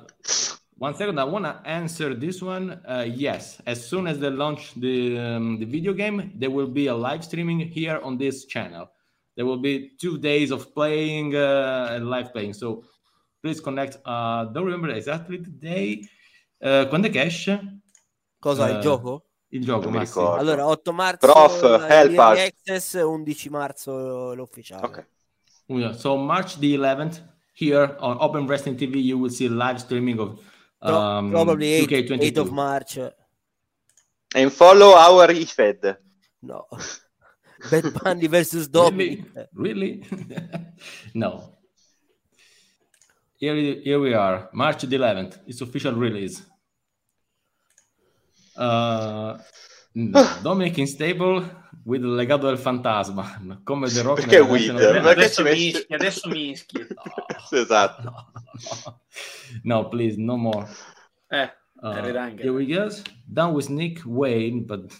[0.77, 2.79] one second, I want to answer this one.
[2.87, 6.87] Uh, yes, as soon as they launch the um, the video game, there will be
[6.87, 8.89] a live streaming here on this channel.
[9.35, 12.53] There will be two days of playing uh, and live playing.
[12.53, 12.83] So
[13.41, 13.97] please connect.
[14.05, 16.07] Uh, don't remember exactly the day.
[16.59, 17.79] Uh, quando è che esce?
[18.39, 19.23] Cosa, il Eh, gioco?
[19.49, 20.03] Il gioco, ma
[20.37, 25.07] Allora, 8 marzo Prof, help access, 11 marzo l'ufficiale.
[25.65, 25.95] Ok.
[25.97, 27.23] So March the 11th,
[27.57, 30.39] here on Open Wrestling TV, you will see live streaming of
[30.79, 32.99] um, probably 8, 8 of March.
[34.35, 35.97] And follow our IFED.
[36.43, 36.67] No.
[37.71, 39.25] Bad Bunny versus Dominic.
[39.55, 40.05] Really?
[41.15, 41.55] no.
[43.37, 45.39] Here, here we are, March the 11th.
[45.47, 46.43] It's official release.
[48.55, 49.39] Uh,
[49.95, 51.43] no, Dominic in stable
[51.83, 54.21] with il legato del fantasma, come The Rock.
[54.21, 54.61] Perché nella with?
[54.71, 55.03] National Brand.
[55.03, 56.87] Perché adesso ci metti- mischi, adesso mischi.
[57.51, 58.01] esatto.
[58.03, 58.25] No,
[58.85, 59.01] no.
[59.63, 60.67] no, please, no more.
[61.29, 61.93] Eh, Uh,
[62.41, 62.89] here we go.
[63.31, 64.91] Done with Nick Wayne, but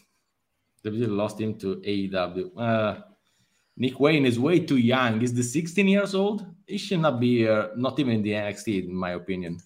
[0.86, 2.52] WWE lost him to AEW.
[2.56, 3.02] Uh,
[3.78, 5.20] Nick Wayne is way too young.
[5.20, 6.46] He's the 16 years old.
[6.68, 9.58] He should not be uh, not even in the NXT, in my opinion.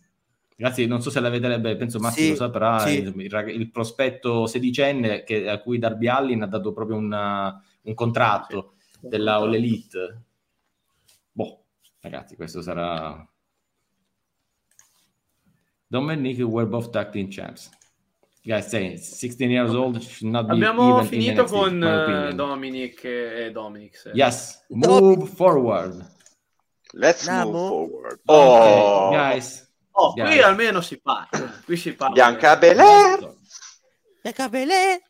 [0.58, 2.80] Ragazzi, non so se la vedrebbe, penso Massi Sì, lo saprà.
[2.80, 2.98] sì.
[3.00, 3.14] Il,
[3.48, 9.36] il prospetto sedicenne che, a cui Darby Allin ha dato proprio una- un contratto della
[9.36, 10.22] All Elite.
[11.32, 11.64] Boh,
[12.02, 13.26] ragazzi, questo sarà.
[15.88, 17.70] Dominic were both tag team champs.
[18.44, 22.28] Guys, saying 16 years old should not be Abbiamo even finito in NXT, con my
[22.30, 22.34] eh.
[22.34, 23.96] Dominic e, Dominic.
[23.98, 24.10] sì.
[24.14, 25.18] Yes, Dominic.
[25.18, 26.10] move forward.
[26.94, 27.52] Let's Andiamo?
[27.52, 28.20] move forward.
[28.26, 29.71] Okay, Oh, guys.
[29.94, 31.52] Oh, qui almeno si parla.
[31.66, 32.14] Qui si parla.
[32.14, 33.36] Bianca Belair.
[34.24, 35.02] Le capelle.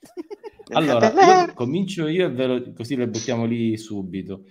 [0.74, 1.48] Allora, Belair.
[1.50, 4.46] io comincio io e ve lo- così le buttiamo lì subito.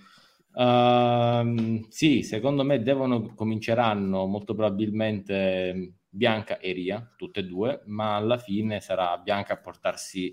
[0.53, 8.15] Ehm, sì, secondo me devono, cominceranno molto probabilmente Bianca e Ria, tutte e due, ma
[8.15, 10.31] alla fine sarà Bianca a portarsi,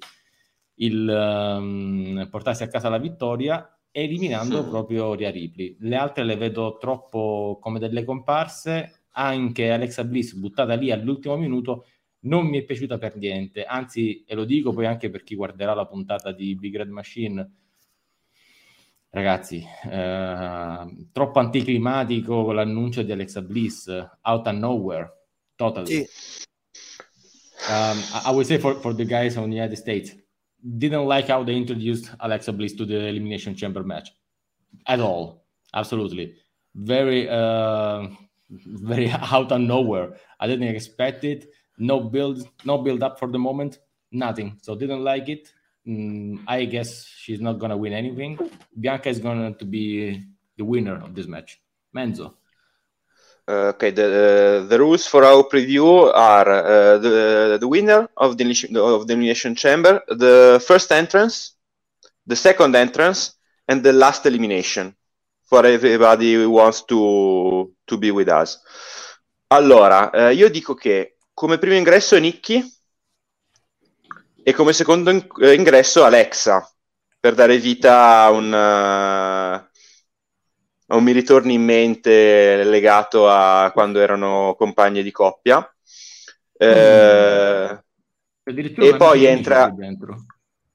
[0.80, 4.68] il, ehm, portarsi a casa la vittoria eliminando Mm.
[4.68, 5.76] proprio Ria Ripley.
[5.80, 11.86] Le altre le vedo troppo come delle comparse, anche Alexa Bliss buttata lì all'ultimo minuto
[12.20, 15.74] non mi è piaciuta per niente, anzi, e lo dico poi anche per chi guarderà
[15.74, 17.52] la puntata di Big Red Machine,
[19.10, 23.88] ragazzi, eh, troppo anticlimatico l'annuncio di Alexa Bliss,
[24.22, 25.12] out of nowhere,
[25.54, 25.86] totally.
[25.86, 26.46] Sì.
[27.68, 30.16] Um, I I would say for, for the guys on the United States,
[30.60, 34.12] didn't like how they introduced Alexa Bliss to the Elimination Chamber match
[34.86, 35.44] at all.
[35.72, 36.34] Absolutely,
[36.74, 38.08] very, uh,
[38.50, 40.16] very out of nowhere.
[40.40, 41.50] I didn't expect it.
[41.78, 43.78] No build, no build up for the moment.
[44.10, 44.58] Nothing.
[44.62, 45.52] So didn't like it.
[45.86, 48.38] Mm, I guess she's not gonna win anything.
[48.78, 50.22] Bianca is going to be
[50.56, 51.60] the winner of this match.
[51.94, 52.34] Menzo.
[53.48, 58.44] Uh, okay, the, the rules for our preview are uh, the, the winner of the,
[58.76, 61.54] of the elimination chamber, the first entrance,
[62.26, 64.94] the second entrance, and the last elimination
[65.44, 68.60] for everybody who wants to, to be with us.
[69.48, 72.62] Allora, eh, io dico che come primo ingresso è Nikki
[74.42, 76.66] e come secondo in- eh, ingresso Alexa
[77.20, 79.68] per dare vita a un, eh,
[80.86, 85.66] non mi ritorni in mente legato a quando erano compagni di coppia.
[86.56, 87.82] Eh,
[88.78, 89.76] E poi entra-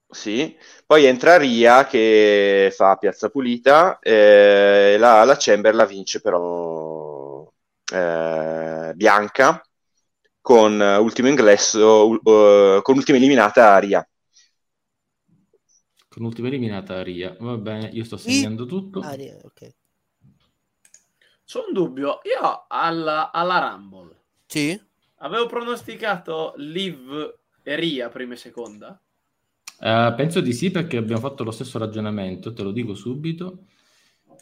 [0.08, 6.83] sì, poi entra Ria che fa piazza pulita, eh, la, la Chamber la vince però
[7.92, 9.62] eh, Bianca
[10.40, 14.06] con eh, ultimo ingresso, u- eh, con ultima eliminata Ria.
[16.08, 17.36] Con ultima eliminata Ria.
[17.38, 19.00] Va bene, io sto segnando tutto.
[19.00, 19.74] Ah, sì, ok.
[21.46, 22.20] C'ho un dubbio.
[22.24, 24.80] Io alla, alla Rumble Sì?
[25.16, 29.00] avevo pronosticato Liv e Ria prima e seconda.
[29.80, 33.66] Eh, penso di sì perché abbiamo fatto lo stesso ragionamento, te lo dico subito.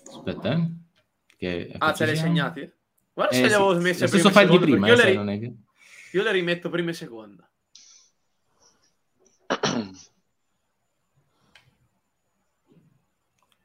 [0.06, 0.70] Aspetta, eh.
[1.36, 2.28] Che, Ah, ce siamo.
[2.28, 2.72] segnati?
[3.14, 5.04] Guarda Eh, se le avevo sì, messe prima stesso file di prima, perché io, eh,
[5.04, 5.54] le, ri- non è che...
[6.12, 7.46] io le rimetto prima e seconda.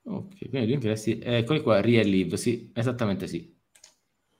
[0.03, 1.19] Ok, quindi due ingressi.
[1.19, 3.53] Eccoli qua, Ria e Liv, sì, esattamente sì.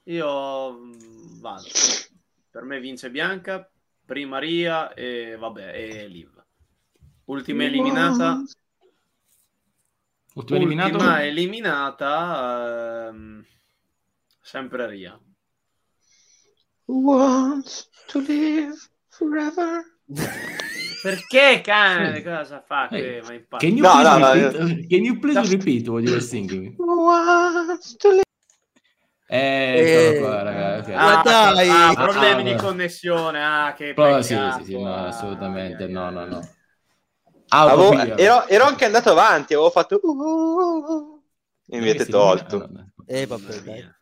[0.04, 1.66] Io mm, vado.
[2.50, 3.70] Per me vince Bianca,
[4.04, 6.42] prima Ria e vabbè, e Liv.
[7.26, 8.42] Ultima eliminata.
[10.34, 10.92] Ultimo eliminato?
[10.92, 13.08] Ultima eliminata.
[13.08, 13.44] ehm,
[14.48, 15.20] sempre Ria.
[16.86, 18.74] Wants to live
[19.08, 19.84] forever.
[21.02, 22.16] Perché cane?
[22.16, 22.22] Sì.
[22.22, 22.88] Cosa fa?
[22.88, 23.66] Hey, in pazzo?
[23.66, 26.74] Can you, No, please no, no, can you please repeat what you were singing?
[26.78, 28.22] Wants to live.
[29.30, 30.18] Eh, Eh.
[30.18, 30.92] qua, ragazzi.
[30.92, 31.68] Ma dai!
[31.68, 33.44] ah, problemi Ah, di ah, connessione.
[33.44, 36.48] Ah, che Però sì, sì, sì, no, ah, assolutamente, no, no, no.
[37.48, 40.00] Avevo- ero, ero anche andato avanti, avevo fatto...
[40.02, 41.22] uh, uh, uh, uh,
[41.68, 42.64] e mi avete tolto.
[42.64, 42.92] Ah, no.
[43.06, 43.96] Eh, vabbè, dai.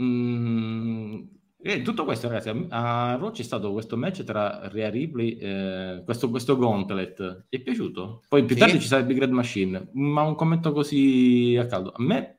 [0.00, 1.22] Mm,
[1.62, 6.28] e tutto questo, ragazzi, a Raw c'è stato questo match tra Rhea Ripley, eh, questo,
[6.30, 7.46] questo gauntlet.
[7.48, 8.22] Ti è piaciuto?
[8.28, 8.60] Poi più Sì.
[8.60, 11.92] tardi ci sarà Big Red Machine, ma un commento così a caldo.
[11.92, 12.38] A me,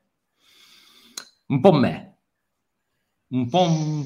[1.48, 2.18] un po' me,
[3.28, 4.04] un po', un,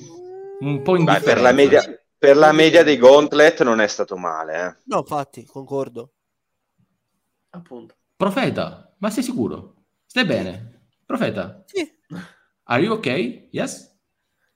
[0.61, 1.83] un po' Beh, per, la media,
[2.19, 4.67] per la media dei gauntlet non è stato male.
[4.67, 4.77] Eh.
[4.85, 6.13] No, infatti, concordo.
[7.51, 7.95] Appunto.
[8.17, 9.75] Profeta, ma sei sicuro?
[10.07, 10.89] Stai bene?
[11.07, 11.99] Profeta, Sì.
[12.71, 13.49] Are you okay?
[13.51, 13.89] Yes?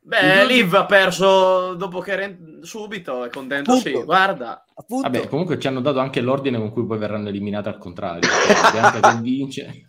[0.06, 3.98] Beh, Liv ha perso dopo che era in- subito, è contento, Appunto.
[3.98, 4.64] sì, guarda.
[4.74, 5.08] Appunto.
[5.08, 8.28] Vabbè, comunque ci hanno dato anche l'ordine con cui poi verranno eliminate al contrario.
[8.28, 9.88] Cioè, Bianca che vince.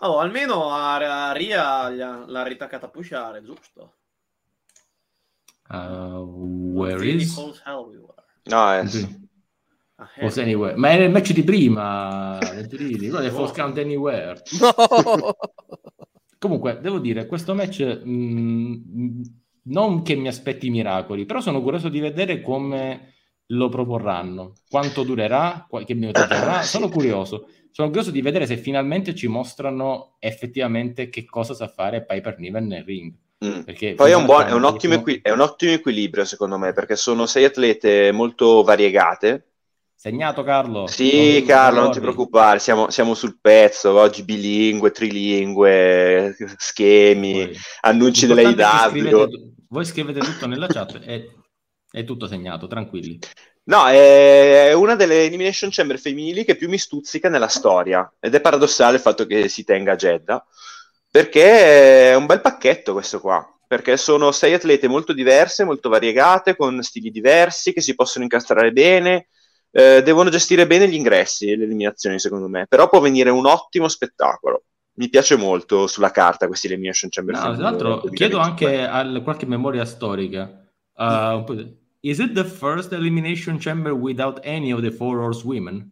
[0.00, 3.94] Oh, almeno a, a Ria gli ha- l'ha ritaccata a pushare, giusto?
[5.70, 6.18] Uh,
[6.74, 7.36] where is?
[7.38, 9.23] No, eh,
[9.96, 10.40] Ah, eh.
[10.40, 10.76] Anywhere.
[10.76, 12.38] Ma era il match di prima.
[12.68, 14.42] Quello è False Count Anywhere.
[14.60, 15.36] No!
[16.38, 19.22] Comunque, devo dire, questo match mh,
[19.64, 23.14] non che mi aspetti miracoli, però sono curioso di vedere come
[23.48, 26.62] lo proporranno, quanto durerà, qua- che minutaggio avrà.
[26.64, 27.48] Sono curioso.
[27.70, 32.66] Sono curioso di vedere se finalmente ci mostrano effettivamente che cosa sa fare Piper Niven
[32.66, 33.12] nel ring.
[33.44, 33.60] mm.
[33.62, 36.94] Perché Poi è un, buon, è, un ottimo è un ottimo equilibrio secondo me perché
[36.94, 39.53] sono sei atlete molto variegate.
[40.04, 40.86] Segnato Carlo?
[40.86, 43.98] Sì, Non- Carlo, non ti preoccupare, siamo, siamo sul pezzo.
[43.98, 48.34] Oggi bilingue, trilingue, schemi, Poi- annunci tu-
[49.70, 51.30] voi scrivete tutto nella chat e
[51.90, 53.18] è tutto segnato, tranquilli.
[53.62, 58.12] No, è una delle Elimination Chamber femminili che più mi stuzzica nella storia.
[58.20, 60.44] Ed è paradossale il fatto che si tenga a Jeddah,
[61.10, 63.42] perché è un bel pacchetto questo qua.
[63.66, 68.70] Perché sono sei atlete molto diverse, molto variegate, con stili diversi, che si possono incastrare
[68.70, 69.28] bene.
[69.76, 72.66] Eh, devono gestire bene gli ingressi e le eliminazioni, secondo me.
[72.68, 74.64] Però può venire un ottimo spettacolo.
[74.96, 78.38] Mi piace molto sulla carta questi Elimination Chamber No, tra l'altro chiedo 2022.
[78.38, 80.60] anche a qualche memoria storica.
[80.96, 81.44] uh,
[82.00, 85.90] is it the first elimination chamber without any of the four horsewomen?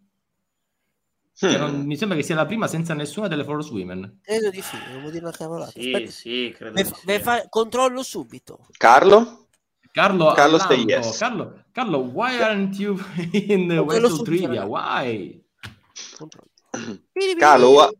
[1.34, 1.86] Cioè, non- Hmm.
[1.86, 4.20] mi sembra che sia la prima senza nessuna delle four horsewomen.
[4.22, 5.72] Credo di sì, devo dire una cavolata.
[5.72, 7.18] Sì, Aspetta, sì, credo di sì.
[7.18, 8.66] fa- controllo subito.
[8.76, 9.41] Carlo?
[9.92, 11.18] Carlo, Carlo Allanco, stai yes.
[11.18, 12.98] Carlo, Carlo, why aren't you
[13.32, 14.64] in the Wrestle Trivia?
[14.66, 15.38] Why?
[17.38, 17.92] Carlo, wa-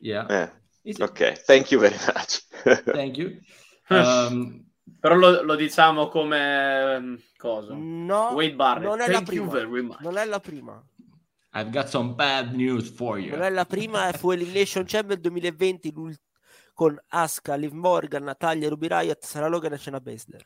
[0.00, 0.26] Yeah.
[0.28, 0.50] eh,
[0.82, 2.42] it- ok, thank you very much.
[2.92, 3.38] Thank you.
[3.90, 4.66] Um,
[5.00, 7.72] Però lo, lo diciamo come ehm, cosa?
[7.74, 8.84] No, Wade Barrett.
[8.86, 9.64] non è la Thank you prima.
[9.66, 10.00] very much.
[10.00, 10.84] Non è la prima.
[11.54, 13.30] I've got some bad news for you.
[13.30, 16.20] Non è la prima, fu Elimination Chamber 2020 l'ult-
[16.74, 20.44] con Asuka, Liv Morgan, Natalia, Ruby Riot, Sarah Logan e Shayna Baszler.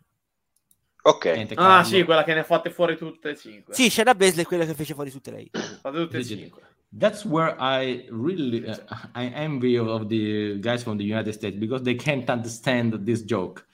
[1.02, 3.74] Ok, Niente, Ah, sì, quella che ne ha fatte fuori tutte e cinque.
[3.74, 5.50] Sì, Shayna Baszler è quella che fece fuori tutte lei.
[5.52, 6.62] Fatte tutte e cinque.
[6.96, 8.76] That's where I really uh,
[9.14, 13.24] I envy of, of the guys from the United States because they can't understand this
[13.24, 13.64] joke.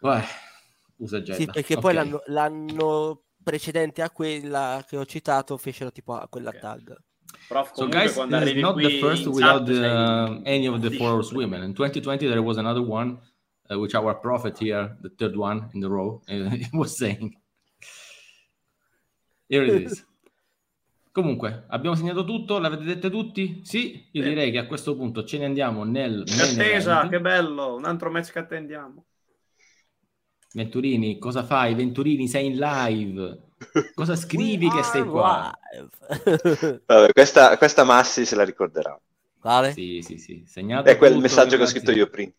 [0.00, 0.24] Uè,
[0.96, 1.34] usa Jetta.
[1.38, 1.80] Sì, perché Ok.
[1.80, 6.58] poi l'anno, l'anno precedente a quella che ho citato fecero tipo a quella Ok.
[6.58, 6.96] tag.
[7.48, 11.22] Prof, So guys, this is not the first without sei- uh, any of the four
[11.32, 11.62] women.
[11.62, 13.20] In 2020 there was another one,
[13.70, 17.36] uh, which our prophet here, the third one in the row, uh, was saying.
[19.48, 20.04] Here it is.
[21.12, 23.62] Comunque, abbiamo segnato tutto, l'avete detto tutti?
[23.64, 24.28] Sì, io Sì.
[24.28, 28.10] direi che a questo punto ce ne andiamo nel Che attesa, che bello, un altro
[28.10, 29.04] match che attendiamo.
[30.54, 31.74] Venturini, cosa fai?
[31.74, 33.42] Venturini, sei in live.
[33.94, 35.52] Cosa scrivi che stai qua?
[36.86, 38.98] Vabbè, questa, questa Massi se la ricorderà.
[39.40, 39.72] Quale?
[39.72, 40.44] Sì, sì, sì.
[40.46, 42.32] Segnato È quel tutto, messaggio che ho scritto io prima.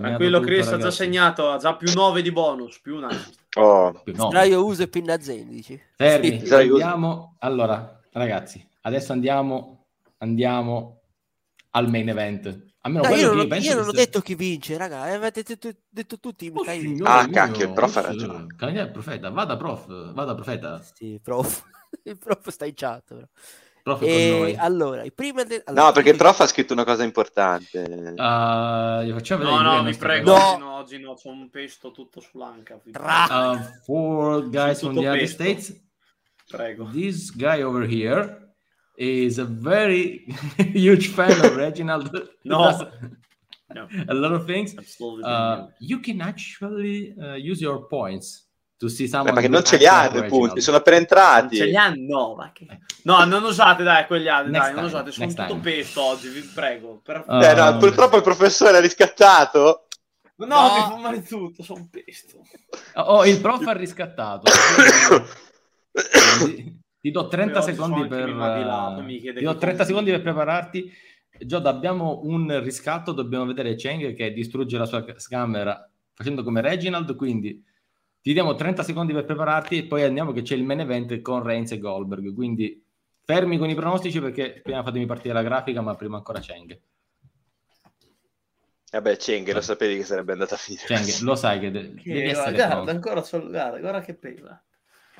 [0.00, 3.38] Tranquillo, tutto, Chris ha già segnato, ha già più 9 di bonus, più un assist.
[3.56, 4.30] Oh, no.
[4.64, 5.80] Uso e pinna Zen, dici?
[5.96, 6.52] Fermi, Sì.
[6.52, 7.36] Andiamo.
[7.38, 9.86] Allora, ragazzi, adesso andiamo,
[10.18, 11.02] andiamo
[11.70, 12.72] al main event.
[12.80, 15.02] Almeno No, io, non, penso io che non ho sia- detto chi vince, raga.
[15.02, 16.50] Avete detto, detto tutti.
[16.52, 18.46] Oh, signore Ah, mio, cacchio, il prof ha ragione.
[18.56, 20.82] Cavaliere profeta, vada prof, vada profeta.
[20.92, 21.62] Sì, prof.
[22.02, 23.04] Il prof sta in chat.
[23.06, 23.26] però.
[23.84, 24.56] Prof con E noi.
[24.56, 27.82] allora, i primi de- allora, no, perché prof ha scritto una cosa importante.
[27.82, 30.30] Gli facciamo vedere No, no, nostre prego.
[30.30, 30.36] No.
[30.52, 32.80] oggi no, oggi no, c'ho un pesto tutto sull'anca.
[32.90, 33.50] Tra-.
[33.50, 35.28] Uh, for guys from the United.
[35.28, 35.82] States,
[36.48, 36.88] Prego.
[36.92, 38.54] this guy over here
[38.96, 40.24] is a very
[40.72, 42.10] huge fan of Reginald.
[42.44, 42.90] No.
[43.74, 43.88] No.
[44.08, 44.74] a lot of things.
[44.76, 48.43] Absolutely Uh, you can actually uh, use your points
[48.88, 49.32] see Eh, someone.
[49.32, 51.56] perché who non ce li hanno i punti, sono appena entrati.
[51.56, 51.96] Ce li hanno?
[52.06, 52.66] No, ma che...
[53.04, 55.62] No, non usate, dai, quegli altri, Next dai, non time, usate, sono next tutto time.
[55.76, 57.00] pesto oggi, vi prego.
[57.02, 57.24] Per...
[57.26, 59.86] Uh, Eh, no, purtroppo il professore ha riscattato.
[60.36, 60.74] no, no.
[60.74, 62.42] mi fa male tutto, sono pesto.
[62.94, 64.50] Oh, il prof ha riscattato.
[66.44, 69.86] ti, ti do 30 Poi oggi secondi per là, ti do che 30 consigli.
[69.86, 70.92] secondi per prepararti
[71.36, 77.16] Giada, abbiamo un riscatto, dobbiamo vedere Cheng che distrugge la sua camera facendo come Reginald,
[77.16, 77.60] quindi
[78.24, 81.42] ti diamo 30 secondi per prepararti e poi andiamo che c'è il main event con
[81.42, 82.82] Reigns e Goldberg, quindi
[83.22, 86.80] fermi con i pronostici perché prima fatemi partire la grafica, ma prima ancora Cheng.
[88.92, 90.86] Vabbè, Cheng, lo sapevi che sarebbe andata a finire.
[90.86, 92.90] Cheng, lo sai che, de- Che- devi essere guarda, pronto.
[92.92, 94.64] ancora solo, guarda, guarda che pena.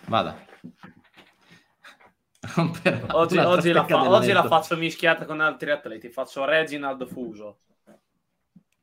[0.06, 0.46] Vada.
[3.12, 6.08] Oggi, oggi la, fa- oggi la faccio mischiata con altri atleti.
[6.08, 7.58] Faccio Reginald Fuso.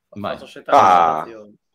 [0.09, 0.37] Vai.
[0.37, 1.27] Faccio Ah.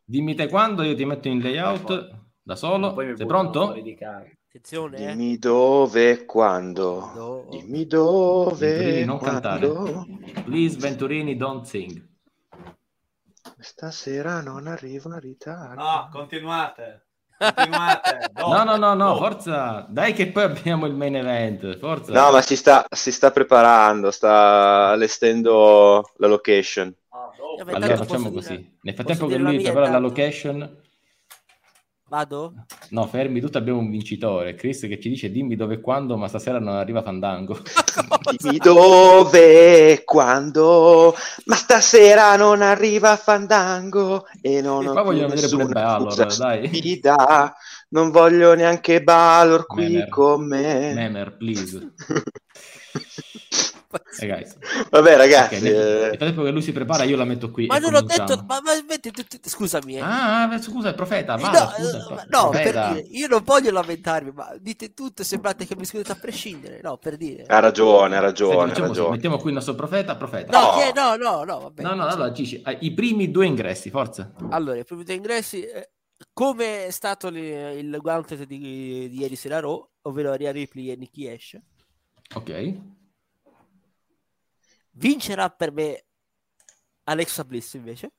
[0.05, 2.95] Dimmi te quando, io ti metto in layout da solo.
[3.17, 3.71] Sei pronto?
[3.71, 5.07] Attenzione, eh.
[5.07, 7.11] Dimmi dove e quando.
[7.13, 7.47] No.
[7.51, 10.07] Dimmi dove Venturini, non quando.
[10.45, 12.09] Please, Venturini, don't sing.
[13.59, 15.83] Stasera non arrivo in ritardo.
[15.83, 17.07] No, continuate.
[17.37, 18.31] Continuate.
[18.37, 19.85] No, no, no, no, forza.
[19.91, 21.79] Dai che poi abbiamo il main event.
[21.79, 22.13] Forza.
[22.13, 26.95] No, ma si sta, si sta preparando, sta allestendo la location.
[27.09, 27.31] Ah,
[27.73, 28.79] Allora facciamo così.
[28.83, 30.81] Nel frattempo che lui prepara la location,
[32.17, 32.55] Vado?
[32.91, 34.55] no, fermi, tutti abbiamo un vincitore.
[34.55, 37.61] Chris che ci dice dimmi dove e quando, ma stasera non arriva Fandango.
[38.39, 41.15] Dimmi dove e quando.
[41.45, 46.67] Ma stasera non arriva Fandango e non E ho vogliono vedere pure Balor, dai.
[46.69, 47.55] stupida.
[47.91, 50.09] Non voglio neanche Balor qui Memer.
[50.09, 50.95] con me.
[50.95, 51.93] Memer, please.
[54.21, 54.57] Guys.
[54.91, 57.67] Vabbè, ragazzi, nel, nel eh, frattempo che lui si prepara, io la metto qui.
[57.67, 59.97] Ma non ho detto, ma, ma tu- scusami.
[59.97, 60.01] eh.
[60.01, 62.89] Ah, scusa, il profeta, vada, no, scusa, eh, no, per profeta.
[62.93, 66.97] dire, io non voglio lamentarmi, ma dite tutto sembrate che mi scudete a prescindere, no,
[66.97, 67.45] per dire.
[67.47, 69.11] ha ragione, ha Senti, ragione, ha facciamo così, ragione.
[69.17, 70.59] mettiamo qui il nostro profeta, profeta.
[70.59, 70.73] No, No.
[70.73, 70.93] chi è?
[70.95, 71.83] no, no, no, vabbè.
[71.83, 74.33] No, no, allora hai i primi due ingressi, forza.
[74.51, 75.91] Allora, i primi due ingressi, eh,
[76.33, 78.59] come è stato li- il gauntlet di,
[79.09, 81.59] di ieri sera Raw, ovvero Rhea Ripley e Nikki Ash,
[82.35, 82.75] Ok.
[84.97, 86.05] Vincerà per me
[87.05, 88.13] Alexa Bliss invece,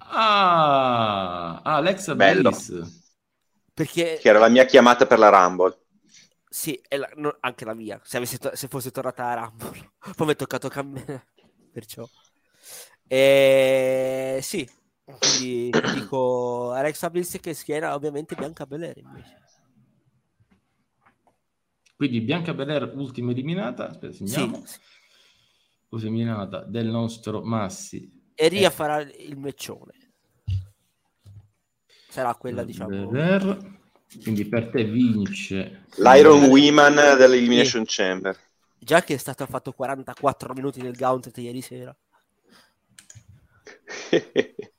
[0.00, 2.50] Ah, Alexa Bello.
[2.54, 2.70] Bliss.
[3.74, 5.76] perché Che era la mia chiamata per la Rumble.
[6.48, 10.26] sì, è la- no, anche la mia, se, to- se fosse tornata a Rumble, poi
[10.26, 11.28] mi è toccato cambiare,
[11.70, 12.08] perciò.
[13.06, 14.68] Eh, sì,
[15.18, 19.38] quindi dico Alexa Bliss che schiera ovviamente Bianca Belair invece.
[21.94, 24.60] Quindi Bianca Belair ultima eliminata, aspetta, segniamo.
[24.62, 24.80] Sì,
[25.96, 28.18] eliminata del nostro Massi.
[28.34, 28.70] e Ria Eh.
[28.70, 29.92] farà il meccione.
[32.08, 33.06] Sarà quella, diciamo.
[33.08, 33.78] Belair.
[34.22, 38.36] Quindi per te vince L'Iron Women dell'Elimination Chamber.
[38.78, 41.94] Già che è stato fatto 44 minuti nel Gauntlet ieri sera.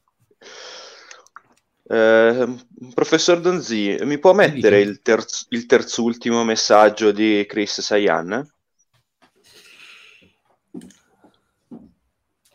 [1.93, 2.55] Eh,
[2.93, 8.49] professor Donzi, mi può mettere il, terz- il terzultimo messaggio di Chris Sayan?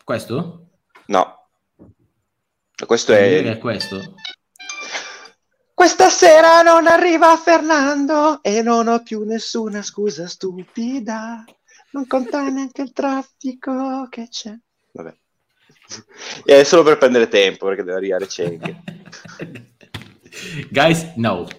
[0.07, 0.69] Questo?
[1.07, 1.49] No.
[2.85, 3.43] Questo È...
[3.43, 3.57] è...
[3.57, 4.15] questo?
[5.73, 11.43] Questa sera non arriva Fernando e non ho più nessuna scusa stupida.
[11.91, 14.57] Non conta neanche il traffico che c'è.
[14.93, 15.13] Vabbè.
[16.45, 18.75] È solo per prendere tempo perché deve arrivare Cenk.
[20.71, 21.49] Guys, no.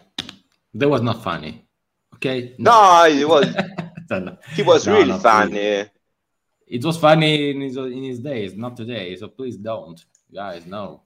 [0.72, 1.68] That was not funny.
[2.14, 2.54] Ok?
[2.56, 3.46] No, it was,
[4.08, 5.50] No, he was no, really no, funny.
[5.50, 5.92] please.
[6.70, 9.16] It was funny in his, in his days, not today.
[9.16, 9.98] So please don't.
[10.30, 11.04] Guys, no.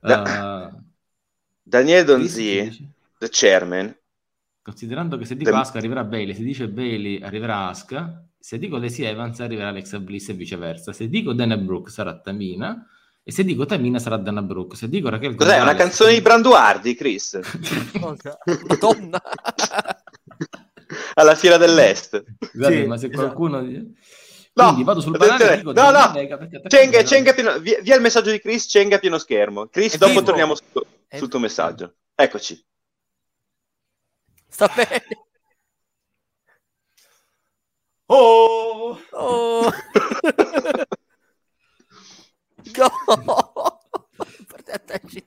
[0.00, 0.70] Da- Uh,
[1.62, 3.96] Daniele Donzi, the chairman,
[4.62, 8.78] Considerando che se dico Dem- Asuka arriverà Bailey, se dice Bailey arriverà Asuka, se dico
[8.78, 10.92] Lacey Evans arriverà Alexa Bliss e viceversa.
[10.92, 12.86] Se dico Dana Brooke sarà Tamina
[13.22, 14.76] e se dico Tamina sarà Dana Brooke.
[14.76, 15.56] Se dico Raquel cos'è?
[15.56, 17.40] Una Gonzalez- canzone di Branduardi, Chris?
[18.68, 19.20] Madonna.
[21.14, 22.22] Alla Fiera dell'Est.
[22.38, 23.22] Scusate, Sì, ma se esatto.
[23.22, 23.60] qualcuno...
[24.56, 26.12] No, Quindi vado sul banale e dico No, no.
[26.68, 27.58] Cenga, Cenga pieno...
[27.58, 29.66] via, via il messaggio di Chris, Cenga a pieno schermo.
[29.66, 30.24] Chris, È dopo vivo.
[30.24, 31.94] torniamo sul, È sul tuo messaggio.
[32.14, 32.64] Eccoci.
[34.48, 35.04] Sta bene.
[38.06, 39.00] Oh!
[39.10, 39.70] Oh.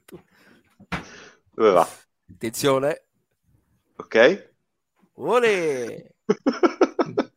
[0.06, 0.20] tu.
[1.54, 1.88] Dove va?
[2.30, 3.06] Attenzione.
[3.98, 4.56] Ok?
[5.20, 6.16] Ole.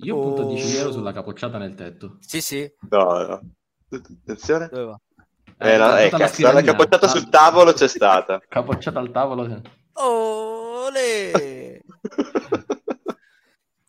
[0.00, 0.48] Io punto Oh.
[0.54, 2.18] 10 euro sulla capocciata nel tetto.
[2.20, 2.70] Sì, sì.
[2.90, 3.40] No, no.
[3.90, 4.68] Attenzione.
[4.70, 5.00] Dove va?
[5.60, 8.40] Eh, la, eh, tutta la cazzo, la capocciata sul tavolo c'è stata.
[8.48, 9.60] Capocciata al tavolo.
[9.94, 11.80] Ole.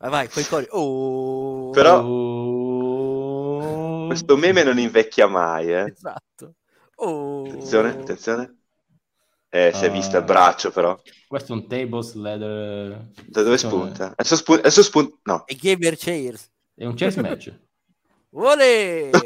[0.01, 0.65] Vai, vai, quei cori.
[0.69, 1.69] Oh.
[1.71, 4.05] Però- Oh.
[4.07, 5.91] Questo meme non invecchia mai, eh.
[5.91, 6.53] Esatto.
[6.95, 7.43] Oh.
[7.45, 8.58] Attenzione, attenzione.
[9.51, 9.91] Eh, si è Ah.
[9.91, 10.99] visto il braccio, però.
[11.27, 13.07] Questo è un tables leather.
[13.25, 14.13] Da dove Insomma, spunta?
[14.15, 15.17] Adesso, spunta, adesso spunta...
[15.23, 15.43] No.
[15.47, 16.49] E gamer chairs.
[16.75, 17.51] È un chess match.
[18.31, 19.09] Olè!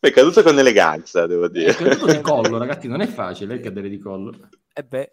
[0.00, 1.74] è caduto con eleganza, devo È dire.
[1.74, 4.48] caduto di collo, ragazzi, non è facile eh, cadere di collo.
[4.72, 5.12] E beh,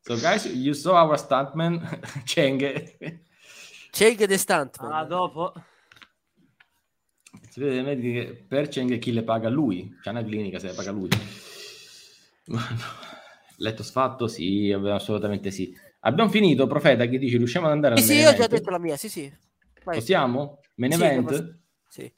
[0.00, 1.80] So guys, you saw our stuntman,
[2.24, 2.96] Cheng.
[3.90, 4.92] Cheng the Stuntman.
[4.92, 5.52] Ah, dopo.
[7.54, 10.72] Si vede vedi che per Cheng chi le paga lui, c'è una clinica se le
[10.72, 11.08] paga lui.
[12.46, 12.76] Ma no.
[13.58, 14.26] Letto sfatto?
[14.26, 15.72] Sì, assolutamente sì.
[16.00, 18.46] Abbiamo finito, Profeta, che dici riusciamo ad andare Sì, al sì, main io ho già
[18.48, 19.32] detto la mia, sì, sì.
[19.84, 19.94] Vai.
[19.94, 20.62] Possiamo?
[20.74, 21.28] Main Sì, event?
[21.28, 21.56] posso-
[21.86, 22.12] Sì.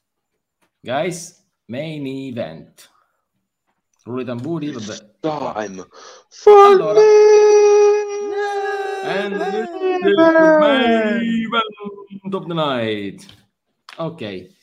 [0.80, 2.90] Guys, main event.
[4.04, 5.16] Rullo i tamburi, vabbè.
[5.20, 5.86] Time
[6.30, 6.98] for Allora.
[6.98, 7.06] me.
[9.02, 13.26] And the main event of the night.
[13.98, 14.54] Ok,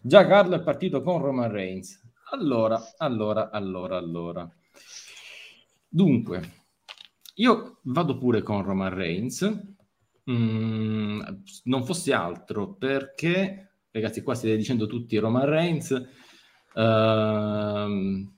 [0.00, 2.00] già Carlo è partito con Roman Reigns.
[2.32, 4.48] Allora, allora, allora, allora.
[5.88, 6.52] Dunque,
[7.36, 9.58] io vado pure con Roman Reigns.
[10.30, 11.20] Mm,
[11.64, 15.90] non fosse altro perché, ragazzi, qua state dicendo tutti Roman Reigns.
[16.74, 18.32] Ehm,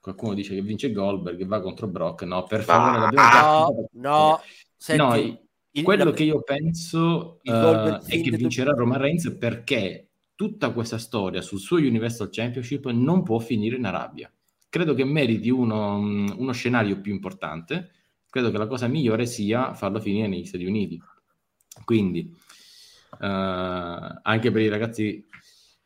[0.00, 2.22] qualcuno dice che vince Goldberg e va contro Brock.
[2.22, 4.40] No, per favore, già No, no.
[4.76, 5.16] Senti, No,
[5.72, 10.10] il- quello la- che io penso il Goldberg è che vincerà Roman Reigns perché
[10.42, 14.28] tutta questa storia sul suo Universal Championship non può finire in Arabia.
[14.68, 17.92] Credo che meriti uno, uno scenario più importante.
[18.28, 21.00] Credo che la cosa migliore sia farlo finire negli Stati Uniti.
[21.84, 22.34] Quindi,
[23.20, 25.24] eh, anche per i ragazzi,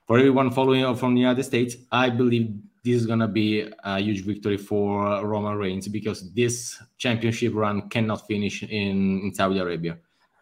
[0.04, 2.50] for everyone following from the United States, I believe
[2.82, 7.88] this is going to be a huge victory for Roman Reigns because this championship run
[7.88, 9.98] cannot finish in, in Saudi Arabia.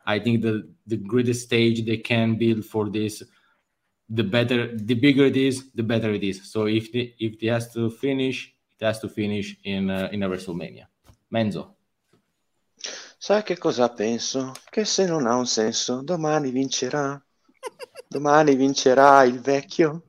[0.07, 3.25] I think the, the greatest stage they can build for this,
[4.09, 6.51] the better, the bigger it is, the better it is.
[6.51, 10.23] So if the, if it has to finish, it has to finish in, uh, in
[10.23, 10.89] a WrestleMania.
[11.29, 11.77] Menzo.
[13.19, 14.53] Sai che cosa penso?
[14.69, 17.19] Che se non ha un senso, domani vincerà.
[18.07, 20.03] Domani vincerà il vecchio.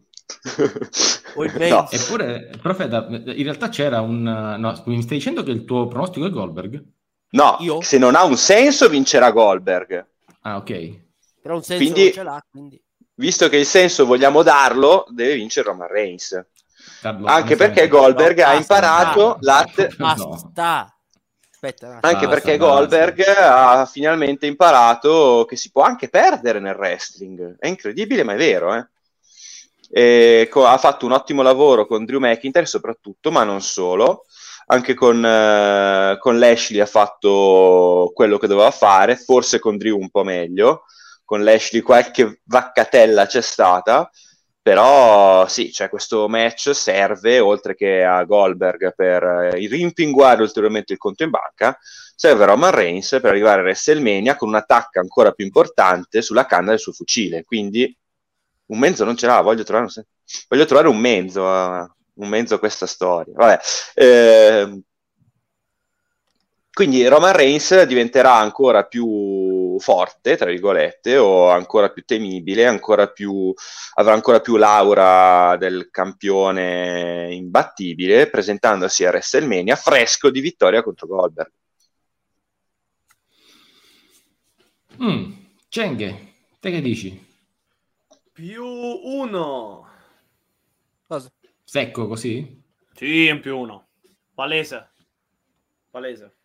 [1.35, 1.89] O il No.
[1.89, 4.21] Eppure, Profeta, in realtà c'era un...
[4.23, 6.83] No, mi stai dicendo che il tuo pronostico è Goldberg?
[7.29, 7.81] No, Io?
[7.81, 10.05] se non ha un senso vincerà Goldberg.
[10.41, 10.99] Ah, ok.
[11.41, 12.83] Però un senso Quindi- non ce l'ha, quindi.
[13.15, 16.45] Visto che il senso vogliamo darlo, deve vincere Roman Reigns.
[17.01, 17.87] Carlo, Anche come perché.
[17.87, 19.39] Goldberg No, ha basta, imparato basta.
[19.41, 19.95] l'arte...
[19.97, 20.89] Basta.
[21.51, 21.87] Aspetta.
[22.01, 22.73] Anche Basta, perché basta.
[22.75, 27.55] Goldberg ha finalmente imparato che si può anche perdere nel wrestling.
[27.57, 28.75] È incredibile, ma è vero.
[28.75, 28.87] Eh?
[29.89, 34.25] E co- ha fatto un ottimo lavoro con Drew McIntyre, soprattutto, ma non solo.
[34.67, 40.09] Anche con, eh, con Lashley ha fatto quello che doveva fare, forse con Drew un
[40.09, 40.83] po' meglio.
[41.25, 44.09] Con Lashley qualche vaccatella c'è stata.
[44.61, 50.97] Però sì, cioè questo match serve, oltre che a Goldberg per eh, rimpinguare ulteriormente il
[50.97, 51.77] conto in banca,
[52.15, 56.71] serve a Roman Reigns per arrivare a WrestleMania con un'attacca ancora più importante sulla canna
[56.71, 57.43] del suo fucile.
[57.43, 57.95] Quindi
[58.67, 60.03] un mezzo non ce l'ha, voglio trovare un,
[60.47, 63.33] voglio trovare un mezzo a, un mezzo a questa storia.
[63.35, 63.59] Vabbè,
[63.95, 64.81] ehm,
[66.75, 73.53] quindi Roman Reigns diventerà ancora più forte, tra virgolette, o ancora più temibile, ancora più,
[73.93, 81.51] avrà ancora più l'aura del campione imbattibile, presentandosi a WrestleMania fresco di vittoria contro Goldberg.
[85.01, 85.31] Mm,
[85.69, 87.25] Cenghe, te che dici?
[88.33, 89.87] Più uno.
[91.07, 91.31] Cosa?
[91.63, 92.61] Secco così?
[92.93, 93.87] Sì, in più uno.
[94.33, 94.91] Palese.
[95.89, 96.35] Palese.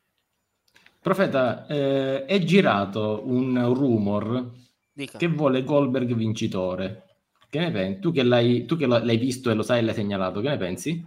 [1.03, 4.53] Profeta, eh, è girato un rumor
[4.93, 5.19] Dica.
[5.19, 7.07] che vuole Goldberg vincitore.
[7.49, 8.01] Che ne pensi?
[8.01, 10.57] Tu che l'hai, tu che l'hai visto e lo sai e l'hai segnalato, che ne
[10.59, 11.05] pensi?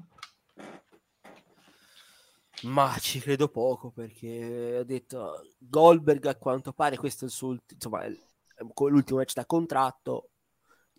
[2.63, 7.49] Ma ci credo poco perché ha detto Goldberg a quanto pare questo è il suo
[7.49, 8.05] ulti- insomma
[8.87, 10.29] l'ultimo match da contratto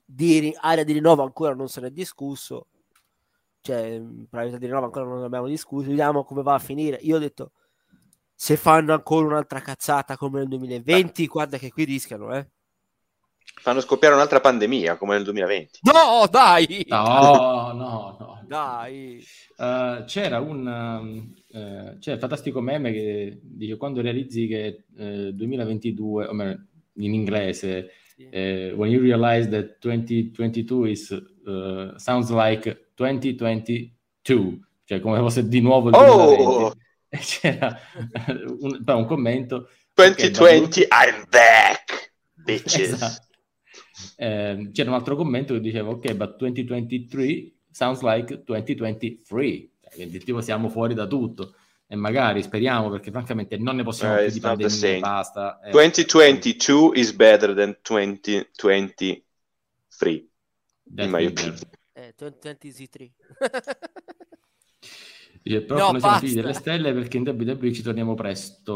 [0.04, 2.66] di ri- area di rinnovo ancora non se ne è discusso
[3.62, 7.16] cioè mh, probabilità di rinnovo ancora non abbiamo discusso vediamo come va a finire io
[7.16, 7.52] ho detto
[8.44, 12.46] se fanno ancora un'altra cazzata come nel 2020 guarda che qui rischiano eh
[13.56, 15.78] Fanno scoppiare un'altra pandemia come nel 2020.
[15.84, 18.44] no dai No, no, no.
[18.46, 19.24] dai
[19.56, 25.32] Eh, c'era un um, eh, c'è il fantastico meme che dice quando realizzi che eh,
[25.32, 26.66] 2022, o meglio,
[26.96, 27.90] in inglese,
[28.30, 31.24] eh, when you realize that 2022 is
[31.96, 36.72] sounds like 2022, cioè come fosse di nuovo il Oh!
[37.14, 37.16] 2020.
[37.16, 37.78] E c'era
[38.60, 42.92] un, poi un commento 2020, I'm back, bitches.
[42.92, 43.26] Esatto.
[44.16, 50.18] Eh, c'era un altro commento che diceva ok, but 2023 sounds like 2023 Cioè, quindi
[50.18, 51.54] tipo siamo fuori da tutto
[51.86, 55.70] e magari speriamo perché francamente non ne possiamo Eh, più it's di pandemia basta eh.
[55.70, 60.28] 2022 is better than 2023,
[60.94, 61.58] That's in my opinion.
[61.92, 63.12] Eh, 2023.
[65.44, 68.74] Dice, però No, noi siamo figli delle stelle perché in WWE ci torniamo presto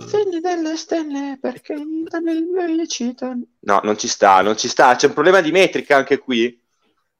[0.00, 1.74] figli delle stelle perché
[3.60, 4.94] No, non ci sta, non ci sta.
[4.96, 6.60] C'è un problema di metrica anche qui.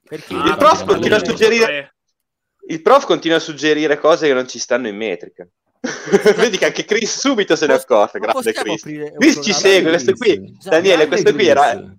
[0.06, 1.94] Perché Il io- prof continua a suggerire-
[2.68, 5.48] Il prof continua a suggerire cose che non ci stanno in metrica.
[6.36, 7.78] Vedi che anche Chris subito se ne è
[8.18, 9.12] Grande possiamo Chris.
[9.16, 10.58] Chris ci segue, questo qui.
[10.62, 11.96] Daniele, questo qui era-.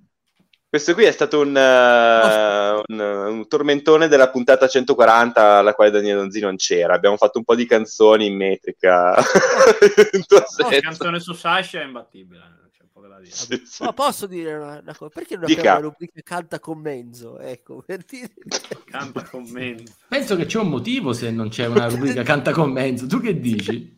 [0.73, 6.21] Questo qui è stato un, eh, un, un tormentone della puntata 140 alla quale Daniele
[6.21, 6.95] Donzi non c'era.
[6.95, 9.13] Abbiamo fatto un po' di canzoni in metrica.
[10.13, 10.23] In
[10.57, 12.63] La canzone su Sasha è imbattibile,
[13.21, 13.35] dire.
[13.35, 13.83] Sì, sì.
[13.83, 15.11] Ma posso dire una, una cosa?
[15.13, 17.37] Perché non abbiamo la rubrica canta con Menzo?
[17.37, 18.33] Ecco, per dire...
[18.89, 19.93] Canta commenti.
[20.07, 23.39] penso che c'è un motivo se non c'è una rubrica canta con Menzo tu che
[23.39, 23.93] dici?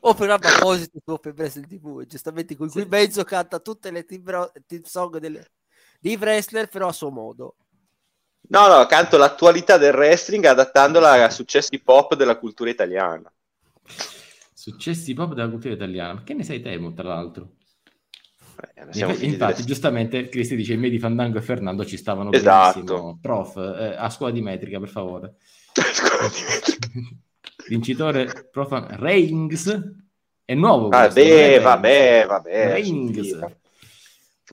[0.00, 4.22] O programma apposito su Open Wrestling TV, giustamente con cui Menzo canta tutte le team,
[4.28, 5.52] ro- team song delle,
[6.00, 7.56] dei wrestler, però a suo modo.
[8.48, 13.32] No, no, canto l'attualità del wrestling adattandola a successi pop della cultura italiana.
[14.52, 16.14] Successi pop della cultura italiana.
[16.14, 17.56] Ma che ne sei temo, tra l'altro?
[18.76, 22.80] Eh, Infatti, delle- giustamente, Cristi dice: i miei di Fandango e Fernando ci stavano Esatto.
[22.80, 23.18] benissimo.
[23.20, 25.34] Prof, eh, a scuola di metrica, per favore.
[27.68, 29.92] Vincitore, prof, Reigns.
[30.44, 30.88] È nuovo.
[30.88, 32.72] Ah, questo, Vabbè, vabbè, vabbè.
[32.72, 33.38] Reigns.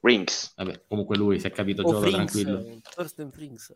[0.02, 0.54] Rings.
[0.56, 2.82] Vabbè, comunque lui si è capito, O gioca Frings, tranquillo.
[2.96, 3.76] Thorsten Frings.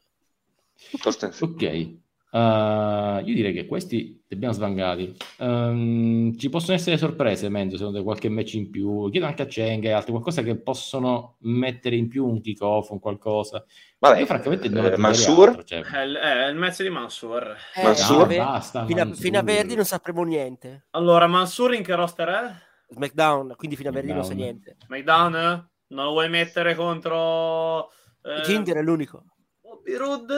[1.02, 1.54] Torsten Frings.
[1.56, 1.96] Ok,
[2.36, 5.16] Uh, io direi che questi li abbiamo svangati.
[5.38, 9.10] Um, ci possono essere sorprese, Menzo, secondo te qualche match in più?
[9.10, 13.00] Chiedo anche a Cheng e altri, qualcosa che possono mettere in più un kick-off, un
[13.00, 13.64] qualcosa.
[14.00, 15.48] Vabbè, Io francamente non eh, Mansur?
[15.48, 15.82] altro, cioè.
[15.82, 17.56] È il, è il match di Mansur.
[17.74, 18.06] Eh, Mansur?
[18.06, 19.24] fino a Ah, Ver- basta, fino, a, Mansur.
[19.24, 20.88] fino a Verdi non sapremo niente.
[20.92, 22.54] Allora, Mansur in che roster è?
[22.90, 24.76] SmackDown, quindi fino a Verdi non sa niente.
[24.86, 25.70] SmackDown?
[25.88, 27.92] Non lo vuoi mettere contro...
[28.22, 29.24] Eh, Ginger è l'unico.
[29.62, 30.34] Bobby Roode?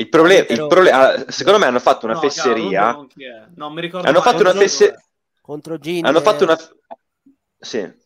[0.00, 2.90] Il problema, Però- il problema, secondo me hanno fatto una No, fesseria.
[2.92, 3.52] Roode non.
[3.54, 5.02] No, mi ricordo Hanno fatto una non so fesse- dov'è.
[5.42, 6.08] Contro Ginger.
[6.08, 6.58] Hanno fatto una
[7.58, 7.98] sì.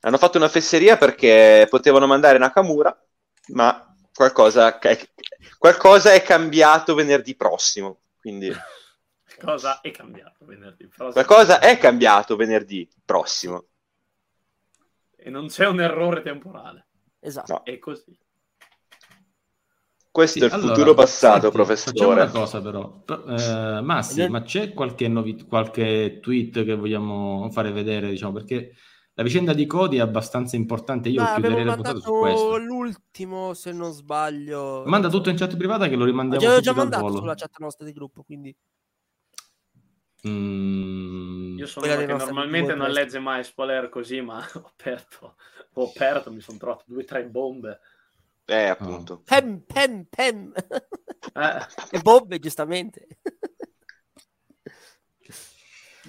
[0.00, 2.94] Hanno fatto una fesseria perché potevano mandare Nakamura,
[3.48, 4.98] ma qualcosa è,
[5.58, 8.00] qualcosa è cambiato venerdì prossimo.
[8.20, 8.50] Quindi
[9.38, 11.12] Cosa è cambiato venerdì prossimo?
[11.12, 13.66] qualcosa è cambiato venerdì prossimo.
[15.16, 16.86] E non c'è un errore temporale.
[17.20, 17.52] Esatto.
[17.52, 17.62] No.
[17.64, 18.18] È così.
[20.14, 22.30] Questo Sì, è il allora, futuro passato, senti, Facciamo una professore.
[22.30, 23.02] cosa però.
[23.08, 28.74] Eh, Massi, ma c'è qualche, novi- qualche tweet che vogliamo fare vedere, diciamo, perché
[29.14, 31.08] la vicenda di Cody è abbastanza importante.
[31.08, 32.56] Io Ma chiuderei avevo la puntata su questo.
[32.58, 34.84] l'ultimo, se non sbaglio.
[34.86, 37.18] Manda tutto in chat privata che lo rimandiamo Avevo già mandato volo.
[37.18, 38.54] sulla chat nostra di gruppo, quindi
[40.26, 45.36] Mm, Io sono Quella uno che normalmente non legge mai spoiler così, ma ho aperto,
[45.74, 47.80] ho aperto, mi sono trovato due o tre bombe.
[48.46, 49.22] Eh, appunto.
[49.24, 50.52] Pem, pem, pem.
[51.34, 53.06] Eh, e bombe, giustamente.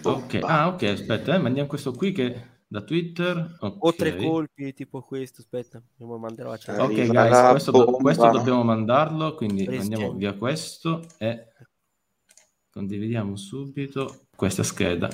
[0.03, 3.57] ok, ah, ok, aspetta, eh, mandiamo questo qui che da Twitter.
[3.59, 3.77] ok.
[3.83, 5.41] O tre colpi, tipo questo.
[5.41, 6.77] Aspetta, lo manderò a chat.
[6.79, 9.77] Ok, guys, questo, do- questo dobbiamo mandarlo, quindi Rischiamo.
[9.89, 11.47] mandiamo via questo e
[12.69, 15.09] condividiamo subito questa scheda.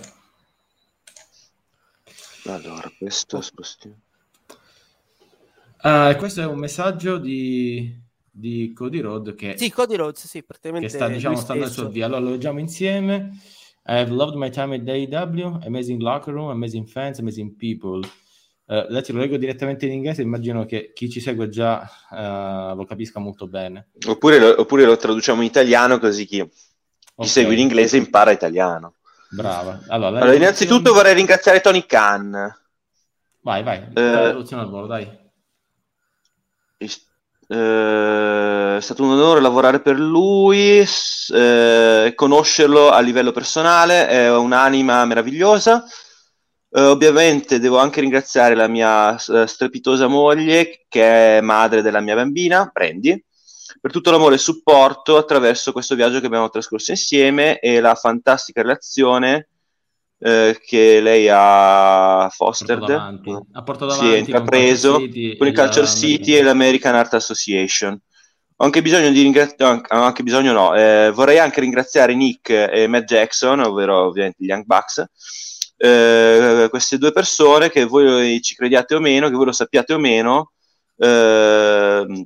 [2.46, 4.00] Allora, questo spostiamo.
[5.84, 7.94] Ah, questo è un messaggio di,
[8.30, 11.72] di Cody Road che, Sì, Cody Rhodes, sì, praticamente che sta, diciamo, lui sta andando
[11.72, 11.86] stesso.
[11.88, 12.06] sul via.
[12.06, 13.40] Allora lo leggiamo insieme.
[13.86, 18.08] I have loved my time at AEW, amazing locker room, amazing fans, amazing people.
[18.68, 21.82] Eh, adesso lo leggo direttamente in inglese, immagino che chi ci segue già
[22.12, 23.90] eh, lo capisca molto bene.
[24.08, 26.52] Oppure lo, oppure lo traduciamo in italiano così chi, chi
[27.16, 28.96] Ok, segue in inglese impara italiano.
[29.32, 29.82] Brava.
[29.88, 32.56] Allora, Allora, innanzitutto vorrei ringraziare Tony Khan.
[33.42, 35.20] Vai, vai, Eh, traduzione al volo, dai.
[37.48, 40.86] Eh, è stato un onore lavorare per lui,
[41.34, 45.84] eh, conoscerlo a livello personale, è un'anima meravigliosa.
[46.74, 52.16] Eh, ovviamente devo anche ringraziare la mia eh, strepitosa moglie, che è madre della mia
[52.16, 53.22] bambina, Brandy,
[53.82, 57.96] per tutto l'amore e il supporto attraverso questo viaggio che abbiamo trascorso insieme e la
[57.96, 59.50] fantastica relazione
[60.24, 62.80] eh, che lei ha fostered.
[62.80, 63.38] Portato avanti.
[63.52, 65.04] Ha portato Sì, avanti è intrapreso con
[65.48, 68.00] il Culture City e l'American Art Association.
[68.58, 73.06] Ho anche bisogno di ringraziare, anche bisogno no, eh, vorrei anche ringraziare Nick e Matt
[73.06, 75.04] Jackson, ovvero ovviamente gli Young Bucks,
[75.78, 79.98] eh, queste due persone che voi ci crediate o meno, che voi lo sappiate o
[79.98, 80.52] meno,
[80.98, 82.26] eh,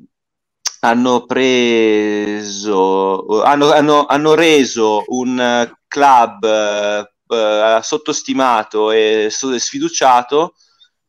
[0.82, 2.66] hanno preso,
[3.42, 10.56] hanno, hanno, hanno reso un eh, club eh, eh, sottostimato e sfiduciato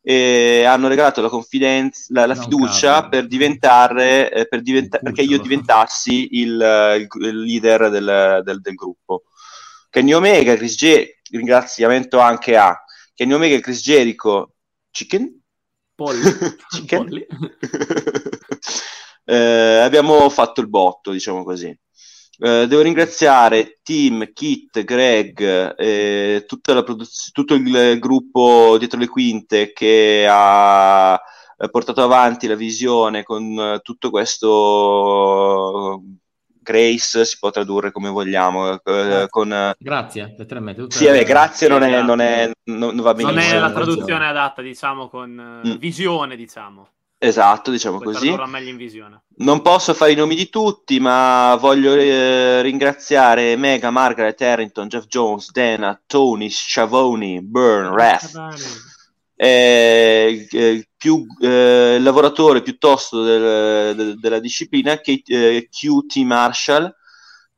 [0.09, 3.09] e hanno regalato la confidenza, la, la no, fiducia caso.
[3.09, 6.53] per diventare, eh, per diventa- perché io diventassi il,
[7.01, 9.25] il, il leader del, del, del, gruppo.
[9.91, 12.81] Kenny Omega, Chris J, ringraziamento anche a
[13.15, 14.53] Kenny Omega e Chris Jericho,
[14.93, 15.41] Chicken?
[15.97, 16.21] Polli.
[16.71, 16.99] Chicken?
[16.99, 17.27] Polli.
[19.25, 21.77] eh, abbiamo fatto il botto, diciamo così.
[22.39, 30.27] Eh, devo ringraziare Tim, Kit, Greg, eh, produz- tutto il gruppo dietro le quinte che
[30.29, 31.19] ha
[31.59, 36.03] eh, portato avanti la visione con eh, tutto questo
[36.67, 38.83] Grace si può tradurre come vogliamo.
[38.83, 40.87] Eh, con, grazie, letteralmente.
[40.89, 43.41] Sì, vabbè, grazie non, è, non, è, non, non va benissimo.
[43.41, 45.77] Non è la traduzione adatta, diciamo, con mm.
[45.77, 46.89] visione, diciamo.
[47.19, 48.35] Esatto, diciamo Puoi così.
[48.47, 49.23] meglio in visione.
[49.39, 55.07] Non posso fare i nomi di tutti, ma voglio eh, ringraziare Mega, Margaret, Harrington, Jeff
[55.07, 58.33] Jones, Dana, Tony, Sciavoni, Byrne, Rath.
[59.35, 66.95] Eh, eh, più eh, lavoratore piuttosto del, del, della disciplina che eh, QT Marshall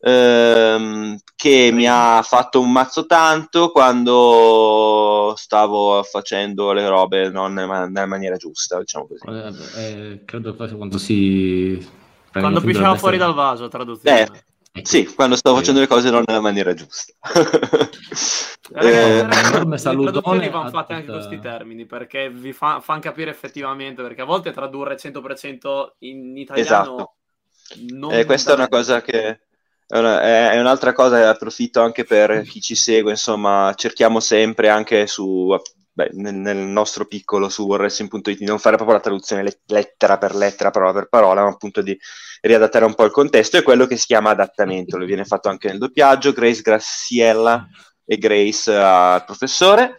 [0.00, 8.06] ehm, che mi ha fatto un mazzo tanto quando stavo facendo le robe non nella
[8.06, 9.24] maniera giusta, diciamo così.
[9.26, 11.86] Eh, eh credo che quando si...
[12.32, 14.20] Quando pisciava fuori dal vaso, traduzione.
[14.72, 17.12] Eh, sì, quando stavo facendo le cose non nella maniera giusta.
[18.74, 23.30] eh, eh, le traduzioni vanno fatte anche con questi termini perché vi fa, fanno capire
[23.30, 27.14] effettivamente perché a volte tradurre 100% in italiano
[27.66, 28.10] esatto.
[28.10, 29.40] eh, questa è una cosa che
[29.88, 30.20] è, una,
[30.52, 35.56] è, un'altra cosa che approfitto anche per chi ci segue, insomma, cerchiamo sempre anche su,
[35.90, 40.34] beh, nel, nel, nostro piccolo su wrestling.it di non fare proprio la traduzione lettera per
[40.34, 41.98] lettera, parola per parola, ma appunto di
[42.42, 45.68] riadattare un po' il contesto, è quello che si chiama adattamento, lo viene fatto anche
[45.68, 47.66] nel doppiaggio, Grace Graciella
[48.04, 49.96] e Grace al professore.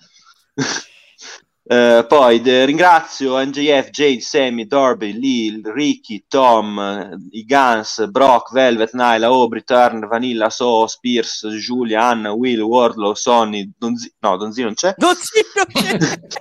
[1.72, 8.94] Uh, poi de- ringrazio NJF, Jade, Sammy, Darby, Lee, Ricky, Tom, i Guns, Brock, Velvet,
[8.94, 14.74] Nyla, Aubrey, Turn, Vanilla, So, Spears, Giulia, Anna, Will, Wardlow, Sonny, Donzi- no, Donzi non
[14.74, 14.96] c'è.
[14.98, 16.00] Donzi non c'è!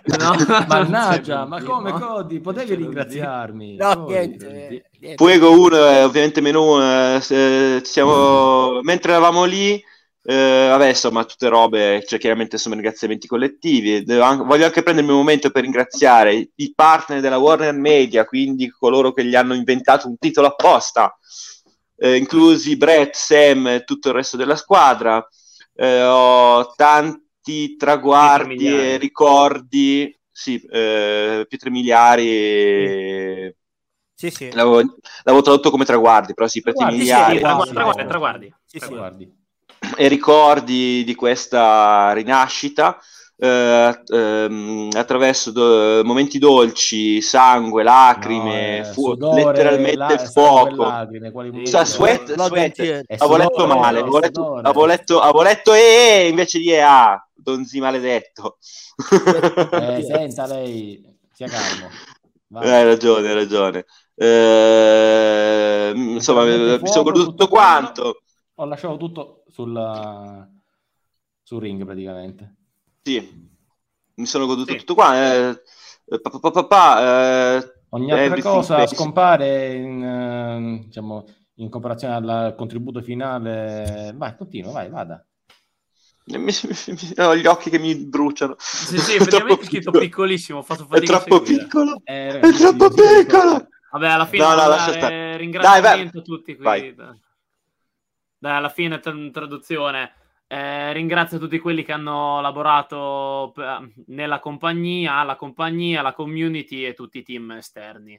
[0.17, 2.41] no, mannaggia, ma come Cody?
[2.41, 3.77] Potevi ringraziarmi?
[3.77, 5.17] No, Cody, niente, niente.
[5.17, 8.81] Fuego 1 è ovviamente meno eh, siamo...
[8.81, 9.79] mentre eravamo lì
[10.31, 14.05] eh, vabbè, insomma, tutte robe, cioè chiaramente sono ringraziamenti collettivi.
[14.05, 19.15] Devo, voglio anche prendermi un momento per ringraziare i partner della Warner Media, quindi coloro
[19.15, 21.17] che gli hanno inventato un titolo apposta,
[21.97, 25.27] eh, inclusi Brett, Sam e tutto il resto della squadra.
[25.75, 33.51] Eh, ho tanti traguardi e ricordi, sì, eh, più tre miliari.
[34.15, 34.51] Sì, sì.
[34.53, 34.83] L'avevo,
[35.23, 37.37] l'avevo, tradotto come traguardi, però sì, per tre miliari.
[37.37, 38.55] Sì, traguardi, traguardi, traguardi.
[38.67, 39.38] Sì, traguardi
[39.97, 42.99] e ricordi di questa rinascita
[43.37, 50.85] eh, ehm, attraverso do- momenti dolci, sangue, lacrime, no, eh, fu- sudore, letteralmente la- fuoco.
[50.85, 51.33] Lacrime,
[51.65, 53.05] cioè, sweat, sweat.
[53.19, 58.59] avevo letto male, avevo letto, avevo letto, avevo letto e invece di EA, donzi maledetto.
[59.71, 61.03] eh, senta lei,
[61.33, 61.89] sia calmo.
[62.49, 62.69] Vai.
[62.71, 63.85] Hai ragione, hai ragione.
[64.15, 68.23] Eh, insomma, mi sono goduto tutto quanto.
[68.57, 70.49] Ho lasciato tutto sulla,
[71.43, 72.55] sul ring praticamente.
[73.03, 73.51] Sì,
[74.15, 74.79] mi sono goduto sì.
[74.79, 75.17] tutto qua.
[75.17, 75.63] Eh,
[76.21, 78.95] pa, pa, pa, eh, Ogni altra cosa face.
[78.95, 81.25] scompare in, eh, diciamo,
[81.55, 84.13] in comparazione al contributo finale.
[84.15, 85.27] Vai, continua, vai, vada.
[86.27, 88.55] Mi, mi, mi, ho gli occhi che mi bruciano.
[88.59, 90.59] Sì, sì, effettivamente è scritto piccolissimo.
[90.59, 92.01] Ho fatto fatica è troppo piccolo.
[92.05, 93.67] Eh, è troppo piccolo.
[93.91, 95.37] Vabbè, alla fine no, no, lascia stare.
[95.37, 96.65] ringraziamento a tutti qui.
[96.65, 97.27] Vai.
[98.39, 100.13] Dai, alla fine, t- traduzione.
[100.47, 106.95] Eh, ringrazio tutti quelli che hanno lavorato p- nella compagnia, alla compagnia, la community e
[106.95, 108.19] tutti i team esterni.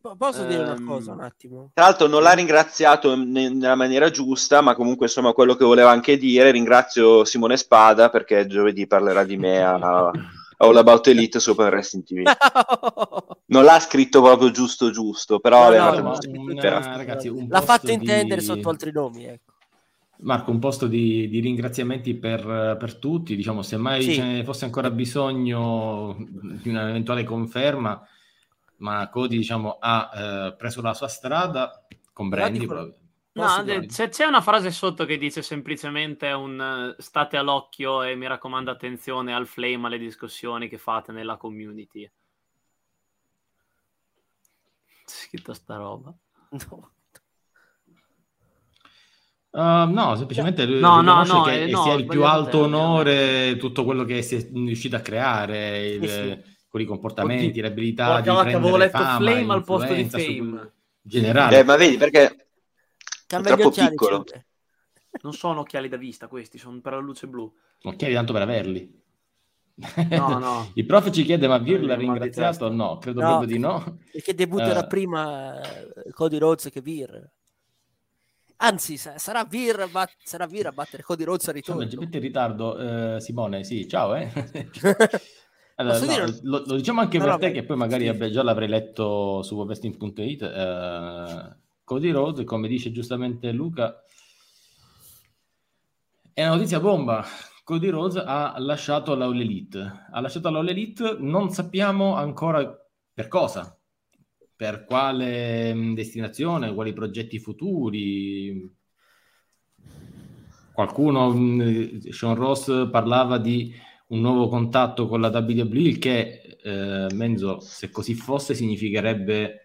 [0.00, 1.70] Po- posso dire una cosa un attimo?
[1.74, 6.16] Tra l'altro non l'ha ringraziato nella maniera giusta, ma comunque insomma quello che voleva anche
[6.16, 10.10] dire, ringrazio Simone Spada perché giovedì parlerà di me a,
[10.62, 12.22] All About Elite su Open Wrestling TV.
[13.46, 18.68] non l'ha scritto proprio giusto giusto, però no, no, una, ragazzi, l'ha fatto intendere sotto
[18.68, 19.52] altri nomi, ecco.
[20.22, 24.14] Marco, un posto di, di ringraziamenti per, per, tutti, diciamo, se mai sì.
[24.14, 28.06] ce ne fosse ancora bisogno di un'eventuale conferma,
[28.76, 32.68] ma Cody diciamo, ha eh, preso la sua strada con Brandy.
[33.32, 38.72] No, c'è, c'è, una frase sotto che dice semplicemente un state all'occhio e mi raccomando
[38.72, 42.10] attenzione al flame, alle discussioni che fate nella community.
[45.04, 46.12] C'è scritto sta roba.
[46.68, 46.90] No.
[49.52, 52.76] Uh, no, semplicemente lui No, no, no, che eh, no, sia il più alto termine,
[52.76, 57.62] onore tutto quello che si è riuscito a creare, il- Sì, con i comportamenti, Oddio,
[57.62, 60.72] le abilità Porca di vacca, avevo prendere letto fama, Flame al posto di su- Fame.
[61.02, 61.58] generale.
[61.58, 62.49] Eh, ma vedi, perché
[63.30, 64.14] Cambia gli troppo occhiali, piccolo.
[64.16, 64.46] sempre.
[65.22, 67.52] Non sono occhiali da vista questi, sono per la luce blu.
[67.82, 68.98] Ok, tanto per averli.
[70.10, 70.70] No, no.
[70.74, 72.68] Il prof ci chiede, ma Vir l'ha ringraziato?
[72.70, 73.28] No, credo No.
[73.28, 73.98] proprio di no.
[74.12, 74.86] Perché debutterà Eh.
[74.88, 77.30] prima eh, Cody Rhodes che Vir.
[78.62, 81.80] Anzi, sa- sarà Vir, a bat- sarà Vir a battere Cody Rhodes a Sono ritorno.
[81.82, 83.64] leggermente in ritardo, eh, Simone.
[83.64, 84.14] Sì, ciao.
[84.14, 84.30] Eh.
[85.80, 87.54] Allora, no, dire- lo, lo diciamo anche No, per no, te, vai.
[87.54, 88.10] che poi magari Sì.
[88.10, 90.42] vabbè, già l'avrei letto su wrestling.it.
[90.42, 91.56] Eh,
[91.90, 94.04] Cody Rhodes, come dice giustamente Luca,
[96.32, 97.24] è una notizia bomba.
[97.64, 100.06] Cody Rhodes ha lasciato l'All Elite.
[100.12, 102.64] Ha lasciato l'All Elite, non sappiamo ancora
[103.12, 103.76] per cosa,
[104.54, 108.72] per quale mh, destinazione, quali progetti futuri.
[110.72, 113.74] Qualcuno, mh, Sean Ross, parlava di
[114.10, 119.59] un nuovo contatto con la WWE, che, eh, Menzo, se così fosse, significherebbe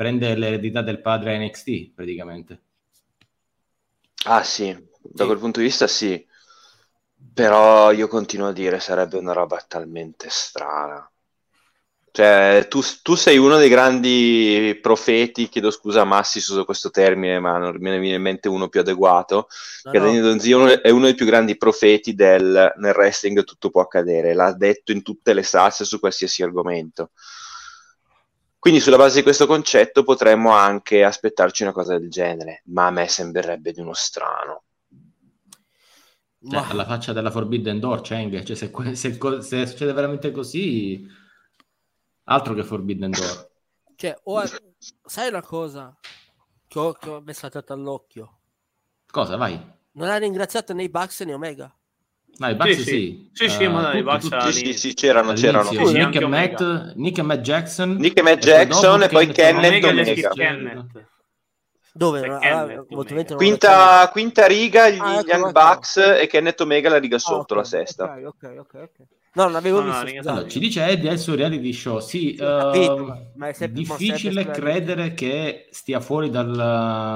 [0.00, 2.62] prendere l'eredità del padre a NXT, praticamente.
[4.24, 4.72] Ah sì,
[5.02, 5.26] da Sì.
[5.26, 6.26] quel punto di vista sì,
[7.32, 11.10] però io continuo a dire sarebbe una roba talmente strana.
[12.12, 17.38] Cioè, tu, tu sei uno dei grandi profeti, chiedo scusa a Massi su questo termine,
[17.38, 19.46] ma non me ne viene in mente uno più adeguato,
[19.84, 20.00] No, che no.
[20.00, 23.80] Daniel Donzio è uno- è uno dei più grandi profeti del nel wrestling tutto può
[23.82, 27.12] accadere, l'ha detto in tutte le salse su qualsiasi argomento.
[28.60, 32.90] Quindi sulla base di questo concetto potremmo anche aspettarci una cosa del genere, ma a
[32.90, 34.62] me sembrerebbe di uno strano.
[36.42, 41.06] Cioè, alla faccia della Forbidden Door, Cheng, cioè, se, se se succede veramente così,
[42.24, 43.48] altro che Forbidden Door.
[43.96, 44.42] Cioè, o-
[45.04, 45.94] sai una cosa
[46.68, 48.38] che ho, che ho messo all'occhio?
[49.12, 49.58] Cosa, vai?
[49.92, 51.74] Non ha ringraziato né i Bucks né Omega.
[52.40, 52.88] No, i Bucks Sì, sì.
[52.90, 53.28] sì.
[53.32, 55.68] Sì, sì, Eh, ma i tutti- Bucks tutti- Ah, Sì, sì, sì, c'erano, c'erano.
[55.68, 56.26] all'inizio, Sì, Nick, e.
[56.26, 57.96] Matt, Nick e Matt Jackson.
[57.96, 60.14] Nick e Matt poi Jackson e poi Kenneth Omega e.
[60.14, 61.08] Kenneth.
[61.92, 62.20] Dove?
[62.22, 62.84] Kenneth, ah, Omega.
[62.88, 65.52] non Quinta, quinta riga, gli Ah, ecco, Young ecco.
[65.52, 68.04] Bucks e Kenneth Omega la riga Ah, sotto, ok, la sesta.
[68.04, 69.06] Ok, ok, ok.
[69.34, 70.06] No, non avevo No, no, visto.
[70.08, 70.28] scusate.
[70.30, 72.00] Allora, ci dice Eddie al suo reality show.
[72.00, 76.50] Sì, Sì, ehm, ma- è sempre- ma difficile credere che stia fuori dal,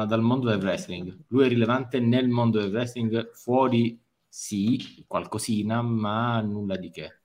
[0.07, 1.17] dal mondo del wrestling.
[1.29, 3.99] Lui è rilevante nel mondo del wrestling, fuori
[4.37, 7.21] sì, qualcosina, ma nulla di che.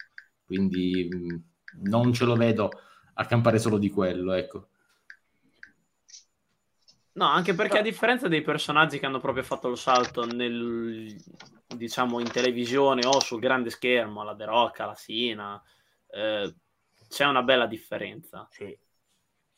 [0.45, 2.69] Quindi mh, non ce lo vedo
[3.15, 4.69] a campare solo di quello, ecco.
[7.13, 11.15] No, anche perché a differenza dei personaggi che hanno proprio fatto lo salto nel,
[11.65, 15.61] diciamo, in televisione o sul grande schermo, alla The Rock, alla Sina,
[16.11, 16.55] eh,
[17.09, 18.47] c'è una bella differenza.
[18.51, 18.77] Sì.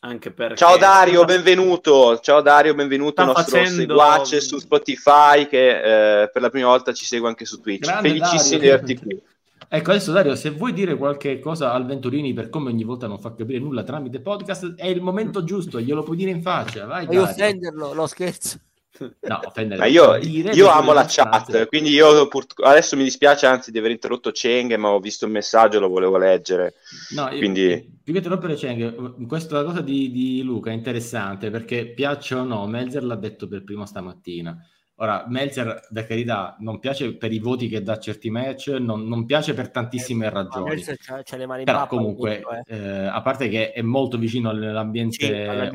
[0.03, 0.55] Anche perché...
[0.55, 2.19] Ciao Dario, benvenuto.
[2.19, 6.91] Ciao Dario, benvenuto, Sta nostro facendo- seguace su Spotify che eh, per la prima volta
[6.91, 7.85] ci segue anche su Twitch.
[7.85, 9.21] Grande Felicissimi di averti qui.
[9.73, 13.19] Ecco, adesso Dario, se vuoi dire qualche cosa al Venturini per come ogni volta non
[13.19, 16.85] fa capire nulla tramite podcast, è il momento giusto, glielo puoi dire in faccia.
[16.85, 17.31] Vai, Voglio Dario.
[17.33, 18.59] offenderlo, no scherzo.
[19.21, 19.79] No, offendere.
[19.79, 21.51] Ma io, Dire io amo la stronzate.
[21.53, 25.25] chat, quindi io pur- adesso mi dispiace anzi di aver interrotto Cheng, ma ho visto
[25.25, 26.75] il messaggio e lo volevo leggere.
[27.15, 31.87] No, io- Quindi- più che interrompere Cheng, questa cosa di, di Luca è interessante perché
[31.93, 34.57] piace o no, Melzer l'ha detto per primo stamattina.
[34.95, 39.25] Ora, Melzer, da carità, non piace per i voti che dà certi match, non, non
[39.25, 40.69] piace per tantissime ragioni.
[40.73, 42.77] Adesso c'ha, c'ha le mani in Però comunque, detto, eh.
[42.77, 45.71] eh, a parte che è molto vicino all'ambiente Sì, alla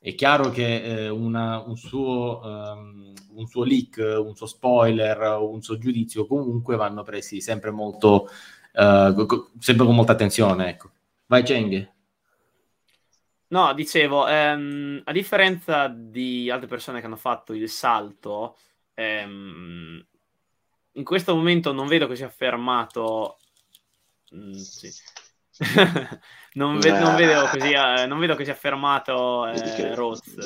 [0.00, 5.60] È chiaro che eh, una- un, suo, ehm, un suo leak, un suo spoiler, un
[5.62, 8.28] suo giudizio comunque vanno presi sempre molto,
[8.72, 10.68] co- co- sempre con molta attenzione.
[10.70, 10.90] Ecco.
[11.26, 11.90] Vai Cheng.
[13.50, 18.58] No, dicevo, ehm, a differenza di altre persone che hanno fatto il salto,
[18.94, 20.06] ehm,
[20.92, 23.38] in questo momento non vedo che sia fermato.
[24.34, 24.90] Mm, sì.
[26.54, 30.36] Non, ve- non vedo così, eh, non vedo che sia fermato eh, Rhodes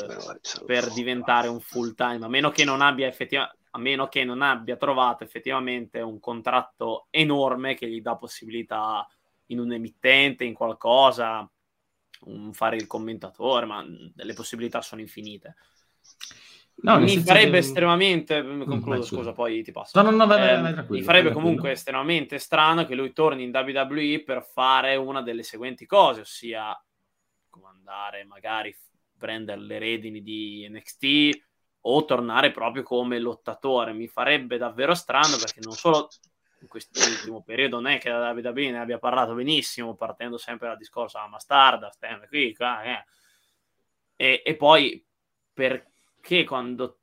[0.64, 3.60] per diventare un full time, a meno che non abbia effettivamente.
[3.74, 9.08] A meno che non abbia trovato effettivamente un contratto enorme che gli dà possibilità
[9.46, 11.50] in un emittente, in qualcosa,
[12.26, 15.54] un fare il commentatore, ma le possibilità sono infinite.
[16.76, 19.16] No, mi farebbe che- estremamente, vai, concludo, scusa.
[19.16, 20.02] scusa, poi ti passo.
[20.02, 22.94] No, no, no, vai, vai, Ehm, vai, tranquillo, mi farebbe vai, comunque estremamente strano che
[22.94, 26.76] lui torni in WWE per fare una delle seguenti cose, ossia
[27.48, 28.74] comandare, magari
[29.16, 31.44] prendere le redini di NXT
[31.82, 33.92] o tornare proprio come lottatore.
[33.92, 36.08] Mi farebbe davvero strano perché non solo
[36.60, 40.76] in quest'ultimo periodo non è che la WWE ne abbia parlato benissimo, partendo sempre dal
[40.76, 43.04] discorso a Mastarda, Stem, qui, qua, eh.
[44.16, 45.04] E, e poi
[45.52, 45.91] perché
[46.46, 47.00] quando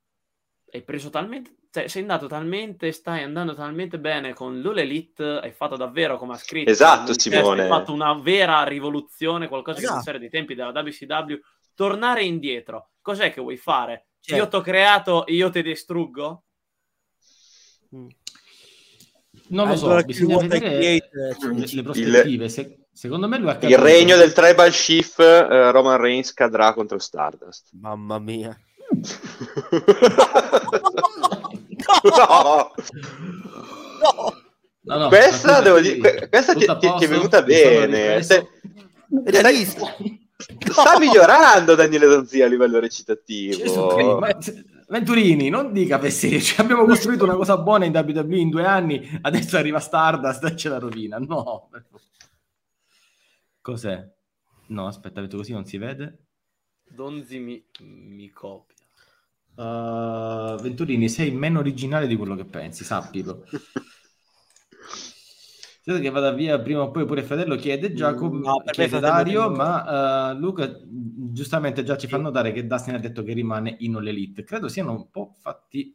[0.71, 5.51] hai preso talmente cioè, sei andato talmente, stai andando talmente bene con l'All Elite, hai
[5.51, 6.71] fatto davvero come ha scritto.
[6.71, 7.63] Esatto, Simone.
[7.63, 9.93] Hai fatto una vera rivoluzione, qualcosa Esatto.
[9.93, 11.35] che essere dei tempi della WCW.
[11.75, 14.07] Tornare indietro, cos'è che vuoi fare?
[14.19, 14.41] Certo.
[14.41, 16.43] Io ti ho creato, io ti distruggo?
[19.49, 22.49] Non lo so, Allora, bisogna vedere create, cioè, le, prospettive.
[22.49, 26.97] Se- secondo me lui ha Il regno del tribal chief eh, Roman Reigns cadrà contro
[26.97, 27.69] Stardust.
[27.79, 28.59] Mamma mia.
[32.03, 32.71] No,
[34.01, 34.33] No!
[34.81, 38.23] No, no, questa, devo dire, que- questa ti, ti- ti è venuta bene.
[38.23, 38.47] Se-
[39.25, 39.95] Realista.
[40.37, 44.19] sta migliorando Daniele Donzia a livello recitativo.
[44.87, 46.61] Venturini, non dica fesseggio.
[46.63, 50.69] Abbiamo costruito una cosa buona in WWE in due anni, adesso arriva Stardust e ce
[50.69, 51.17] la rovina.
[51.19, 51.69] No.
[53.61, 54.07] Cos'è?
[54.67, 56.23] No, aspetta, detto così non si vede.
[56.83, 58.75] Donzi mi, mi copia.
[59.59, 63.43] Uh, Venturini, sei meno originale di quello che pensi, sappilo.
[65.83, 70.31] Credo che vada via prima o poi pure fratello chiede Giacomo, No, chiede Dario, ma
[70.31, 74.07] uh, Luca giustamente già ci fa notare che Dustin ha detto che rimane in All
[74.07, 74.45] Elite.
[74.45, 75.93] Credo siano un po' fatti...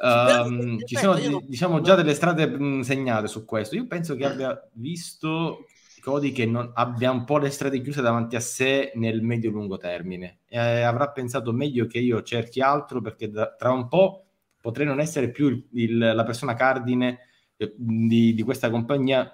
[0.00, 3.76] ripeto, ci sono diciamo già delle strade mh, segnate su questo.
[3.76, 5.66] Io penso che abbia visto
[6.08, 10.38] Cody che non abbia un po' le strade chiuse davanti a sé nel medio-lungo termine.
[10.48, 14.24] E avrà pensato meglio che io cerchi altro perché da- tra un po'
[14.60, 17.18] potrei non essere più il- il- la persona cardine
[17.56, 19.30] eh, di, di questa compagnia.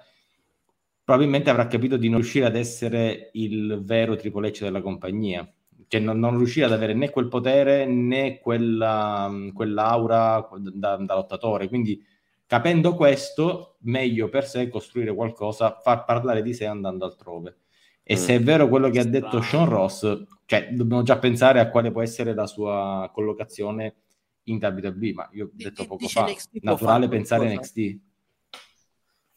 [1.03, 5.47] Probabilmente avrà capito di non riuscire ad essere il vero Triple H della compagnia.
[5.87, 11.67] Cioè non, non riuscire ad avere né quel potere né quella, quell'aura da, da lottatore.
[11.67, 12.03] Quindi
[12.47, 17.57] capendo questo, meglio per sé costruire qualcosa, far parlare di sé andando altrove.
[18.03, 18.17] E Mm.
[18.17, 19.41] se è vero quello che ha detto.
[19.41, 23.95] Sean Ross, cioè dobbiamo già pensare a quale può essere la sua collocazione
[24.43, 27.61] in WWE, ma io ho detto di- poco fa, NXT naturale pensare qualcosa.
[27.73, 27.99] NXT.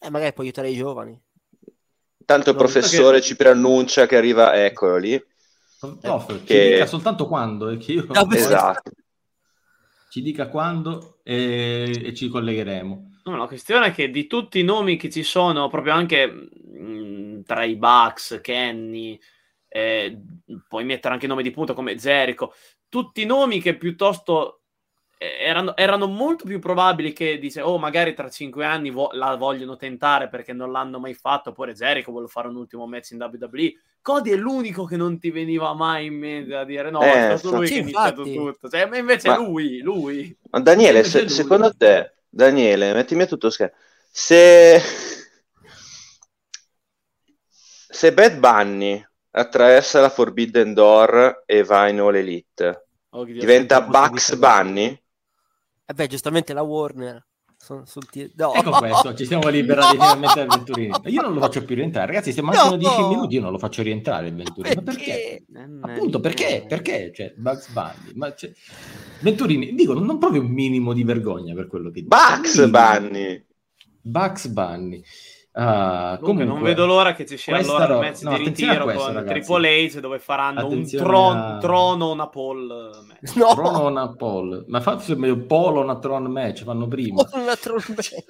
[0.00, 1.18] Eh, magari può aiutare i giovani.
[2.26, 5.18] Tanto il No, professore che- ci preannuncia che arriva, eccolo lì.
[6.02, 8.90] No, ci che- dica soltanto quando, e che io Esatto.
[10.08, 13.20] Ci dica quando e, e ci collegheremo.
[13.24, 17.42] No, la questione è che di tutti i nomi che ci sono, proprio anche mh,
[17.44, 19.18] tra i Bucks, Kenny,
[19.68, 20.18] eh,
[20.66, 22.54] puoi mettere anche nomi di punta come Jericho,
[22.88, 24.62] tutti nomi che piuttosto
[25.18, 29.76] erano, erano molto più probabili che dice, oh, magari tra cinque anni vo- la vogliono
[29.76, 33.74] tentare perché non l'hanno mai fatto, oppure Jericho vuole fare un ultimo match in WWE.
[34.00, 37.36] Cody è l'unico che non ti veniva mai in mente a dire no, Eh, è
[37.36, 38.68] stato lui sì, che ha iniziato tutto.
[38.68, 40.36] Cioè, ma invece Ma- lui, lui.
[40.50, 43.76] Ma Daniele, se- lui- secondo te, Daniele, mettimi a tutto scherzo.
[44.10, 44.80] Se...
[47.90, 54.36] se Bad Bunny attraversa la Forbidden Door e va in All Elite, Oh, diventa Bugs
[54.36, 55.02] Bunny?
[55.90, 57.24] Eh beh, giustamente la Warner.
[57.60, 58.52] Sono sul ti- no.
[58.54, 60.94] Ecco questo, ci siamo liberati finalmente dal Venturini.
[61.06, 62.76] Io non lo faccio più rientrare, ragazzi, se mancano No!
[62.76, 64.74] 10 minuti io non lo faccio rientrare il Venturini.
[64.76, 65.44] Ma perché?
[65.50, 65.80] Perché?
[65.80, 66.64] Appunto, perché?
[66.68, 67.10] Perché?
[67.12, 68.12] Cioè, Bugs Bunny.
[68.14, 68.52] Ma c'è-
[69.20, 72.14] Venturini, dico, non proprio un minimo di vergogna per quello che dico.
[72.16, 72.68] Bugs.
[72.68, 73.44] Bunny!
[74.02, 75.02] Bugs Bunny.
[75.60, 78.84] Ah, Comunque, non vedo l'ora che ci sia allora il roba- match no, di ritiro
[78.84, 79.32] questo, con ragazzi.
[79.40, 83.34] Triple H dove faranno un Attenzione tron- a- trono, una poll eh, match.
[83.36, 84.64] No, Trono una poll.
[84.68, 87.22] Ma forse è meglio polo una tron match, fanno prima.
[87.32, 88.22] una trombetta.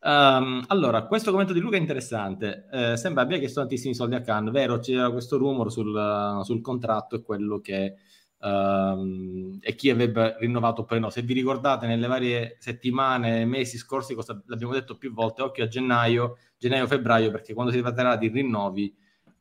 [0.00, 2.66] Ehm, allora, questo commento di Luca è interessante.
[2.72, 4.78] Eh, sembra abbia chiesto tantissimi soldi a Khan, vero?
[4.78, 7.94] C'era questo rumore sul, sul contratto e quello che
[8.40, 11.10] ehm, e chi avrebbe rinnovato poi no.
[11.10, 15.68] Se vi ricordate, nelle varie settimane, mesi scorsi, cosa, l'abbiamo detto più volte, occhio a
[15.68, 18.94] gennaio, gennaio-febbraio, perché quando si tratterà di rinnovi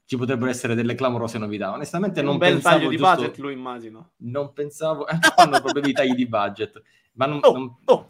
[0.05, 1.71] ci potrebbero essere delle clamorose novità.
[1.73, 4.11] Onestamente non un bel pensavo taglio di giusto- budget lui immagino.
[4.17, 6.81] non pensavo, anche qua hanno problemi di tagli di budget,
[7.13, 8.09] ma non, Oh, non- oh.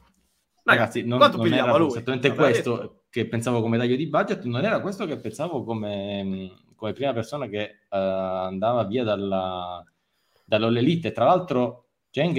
[0.63, 1.87] ragazzi, non, quanto non era lui?
[1.87, 3.01] esattamente L'aveva questo detto.
[3.09, 7.47] che pensavo come taglio di budget, non era questo che pensavo come, come prima persona
[7.47, 9.83] che eh, andava via dalla,
[10.47, 10.99] dall'All.
[11.11, 12.35] Tra l'altro, Geng,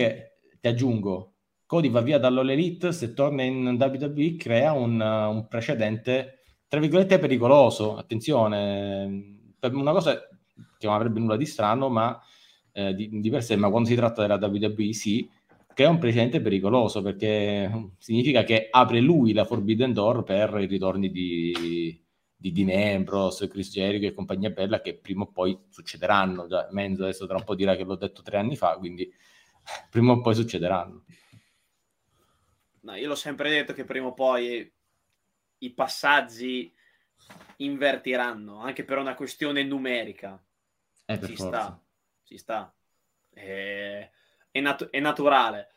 [0.61, 1.35] ti aggiungo,
[1.67, 7.19] Cody va via dall'All se torna in WWE crea un, uh, un precedente, tra virgolette,
[7.19, 7.97] pericoloso.
[7.97, 10.19] Attenzione, per una cosa
[10.79, 12.19] che non avrebbe nulla di strano, ma
[12.73, 15.29] eh, di, di per sé, ma quando si tratta della WWE sì,
[15.75, 21.11] crea un precedente pericoloso perché significa che apre lui la Forbidden Door per i ritorni
[21.11, 22.03] di,
[22.41, 26.47] di Dean Ambrose, Chris Jericho e compagnia bella che prima o poi succederanno.
[26.47, 29.13] Già, Menzo adesso tra un po' dirà che l'ho detto tre anni fa, quindi
[29.91, 31.05] prima o poi succederanno.
[32.83, 34.73] No, io l'ho sempre detto che prima o poi
[35.59, 36.73] i passaggi
[37.57, 40.41] invertiranno, anche per una questione numerica.
[41.07, 41.35] Eh, forza.
[41.35, 41.83] sta.
[42.23, 42.73] ci sta.
[43.31, 44.11] È,
[44.53, 45.73] è, nat- è naturale.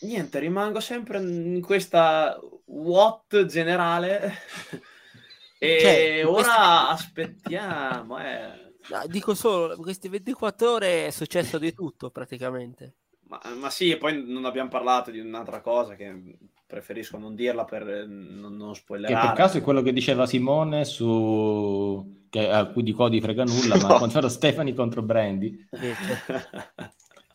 [0.00, 4.32] Niente, rimango sempre in questa what generale.
[5.58, 6.52] e Cioè, ora questi-
[6.92, 8.18] aspettiamo.
[8.18, 8.66] Eh.
[8.90, 12.94] No, dico solo, queste 24 ore è successo di tutto praticamente.
[13.28, 17.64] Ma, ma sì, e poi non abbiamo parlato di un'altra cosa che preferisco non dirla
[17.64, 19.26] per eh, non, non Che spoilerare.
[19.28, 23.76] per caso è quello che diceva Simone su che a cui di Codi frega nulla,
[23.76, 23.96] ma No.
[23.98, 25.66] quando era Stefani contro Brandy.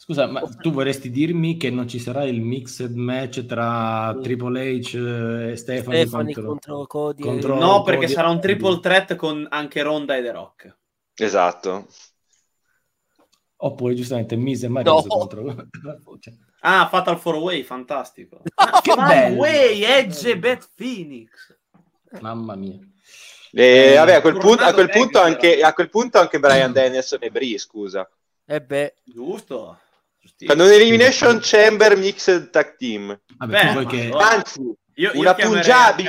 [0.03, 4.80] Eh, Scusa, ma tu vorresti dirmi che non ci sarà il mixed match tra Triple
[4.81, 6.49] H e Stefani, Stefani contro...
[6.49, 7.21] contro Cody.
[7.21, 10.77] contro- no, perché Cody- sarà un triple threat con anche Ronda e The Rock.
[11.15, 11.88] Esatto.
[13.55, 15.01] Oppure giustamente Miz e Maryse No.
[15.07, 15.67] contro...
[16.19, 16.34] Cioè,
[16.65, 18.41] Ah, Fatal 4 Way, fantastico.
[18.81, 19.35] che Fatal bello!
[19.38, 21.30] Way, Edge e Beth Phoenix.
[22.19, 22.77] Mamma mia.
[23.51, 23.63] E,
[23.93, 27.19] Eh, vabbè, a quel, punto, a, quel punto anche, a quel punto anche Brian Danielson
[27.21, 28.09] e Brie, scusa.
[28.45, 29.77] Eh beh, Giusto.
[30.47, 33.19] Un Elimination Chamber Mixed Tag Team.
[33.37, 34.11] Vabbè, Beh, che...
[34.11, 34.61] Anzi,
[34.95, 36.05] Io- io una, Punjabi,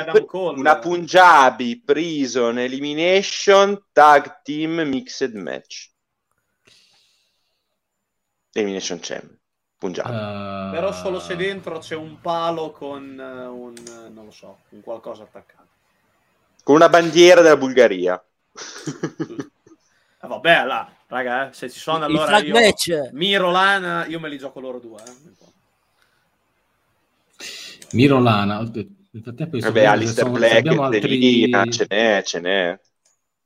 [0.57, 5.89] una Punjabi Prison Elimination Tag Team Mixed Match.
[8.53, 9.39] Elimination Chamber.
[9.79, 10.11] Punjabi.
[10.11, 14.61] eh, Però solo se dentro c'è un palo con eh, un, eh, non lo so,
[14.71, 15.69] un qualcosa attaccato.
[16.63, 18.23] Con una bandiera della Bulgaria.
[18.55, 22.53] Eh, vabbè, là, raga, eh, se ci sono il allora flag io...
[22.53, 23.11] match.
[23.13, 25.01] Miro Lana, io me li gioco loro due.
[25.03, 25.13] Eh.
[27.93, 28.69] Miro Lana.
[29.13, 31.01] Vabbè, Alistair sono- Black, abbiamo altri...
[31.21, 32.81] Zelina, ce n'è, ce n'è.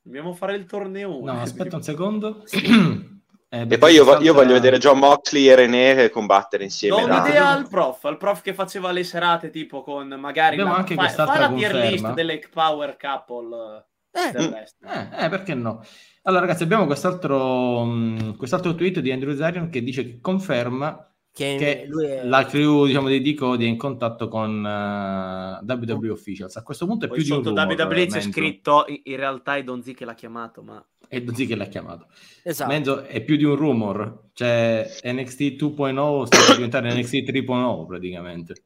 [0.00, 1.20] Dobbiamo fare il torneo.
[1.22, 2.44] No, aspetta un secondo.
[3.50, 7.00] Eh, E poi io, io voglio vedere John Moxley e René combattere insieme.
[7.00, 7.22] Do là.
[7.22, 10.94] un'idea al prof, al prof che faceva le serate tipo con magari Abbiamo la, anche
[10.94, 13.86] fa, quest'altra fa la tier list delle power couple
[14.18, 15.12] Eh, eh, Mm.
[15.12, 15.82] Eh, perché no?
[16.22, 21.56] Allora, ragazzi, abbiamo quest'altro, mh, quest'altro tweet di Andrew Zarian che dice che conferma che,
[21.56, 22.24] che lui è...
[22.24, 26.56] la crew diciamo, di D-Cody è in contatto con eh, WWE Officials.
[26.56, 29.56] A questo punto è Poi più di un sotto rumor, WWE c'è scritto in, realtà
[29.56, 32.08] è Don Z che l'ha chiamato, ma È Dozzi che l'ha chiamato.
[32.42, 32.70] Esatto.
[32.72, 34.30] Menzo è più di un rumor.
[34.32, 38.64] Cioè NXT 2.0 sta per diventare NXT 3.0 praticamente.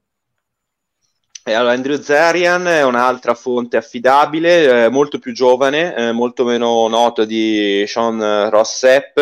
[1.44, 7.24] Allora, Andrew Zarian è un'altra fonte affidabile, eh, molto più giovane, eh, molto meno noto
[7.24, 9.16] di Sean Ross Sapp,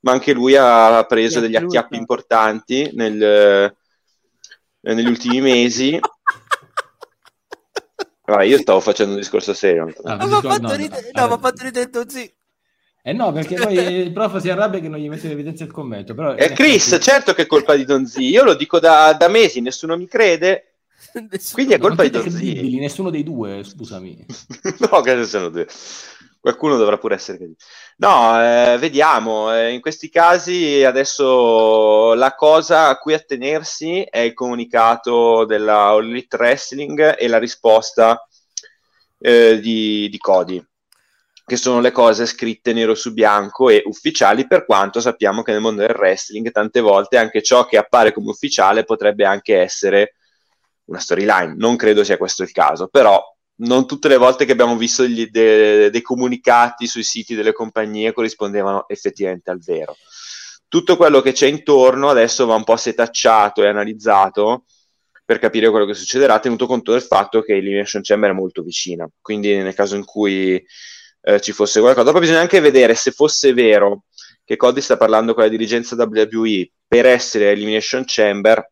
[0.00, 6.00] ma anche lui ha preso degli acchiappi importanti nel- eh, negli ultimi mesi.
[8.24, 9.92] Guarda, io stavo facendo un discorso serio.
[10.02, 12.34] Ah, No, ma fatto ridere, no, no, eh, fatto ridere Dozzi.
[13.04, 15.72] Eh no, perché poi il prof si arrabbia che non gli mette in evidenza il
[15.72, 16.14] commento.
[16.14, 19.26] Però E Chris, certo che è colpa di Don Z, io lo dico da, da
[19.28, 20.71] mesi, nessuno mi crede,
[21.52, 22.80] quindi è colpa di siete Don credibili, Z.
[22.80, 24.26] nessuno dei due, scusami.
[24.90, 25.66] no, che ne sono due.
[26.40, 27.64] Qualcuno dovrà pure essere credibile.
[27.98, 29.54] No, eh, vediamo.
[29.54, 36.08] eh, in questi casi adesso la cosa a cui attenersi è il comunicato della All
[36.08, 38.26] Elite Wrestling e la risposta
[39.18, 40.60] eh, di, di Cody,
[41.44, 45.60] che sono le cose scritte nero su bianco e ufficiali, per quanto sappiamo che nel
[45.60, 50.14] mondo del wrestling tante volte anche ciò che appare come ufficiale potrebbe anche essere
[50.86, 51.54] una storyline.
[51.56, 53.22] Non credo sia questo il caso, però
[53.56, 58.12] non tutte le volte che abbiamo visto gli- de- dei comunicati sui siti delle compagnie
[58.12, 59.96] corrispondevano effettivamente al vero.
[60.68, 64.64] Tutto quello che c'è intorno adesso va un po' setacciato e analizzato
[65.24, 69.08] per capire quello che succederà, tenuto conto del fatto che l'Elimination Chamber è molto vicina.
[69.20, 70.62] Quindi nel caso in cui
[71.22, 74.04] eh, ci fosse qualcosa, poi bisogna anche vedere se fosse vero
[74.44, 78.71] che Cody sta parlando con la dirigenza WWE per essere Elimination Chamber,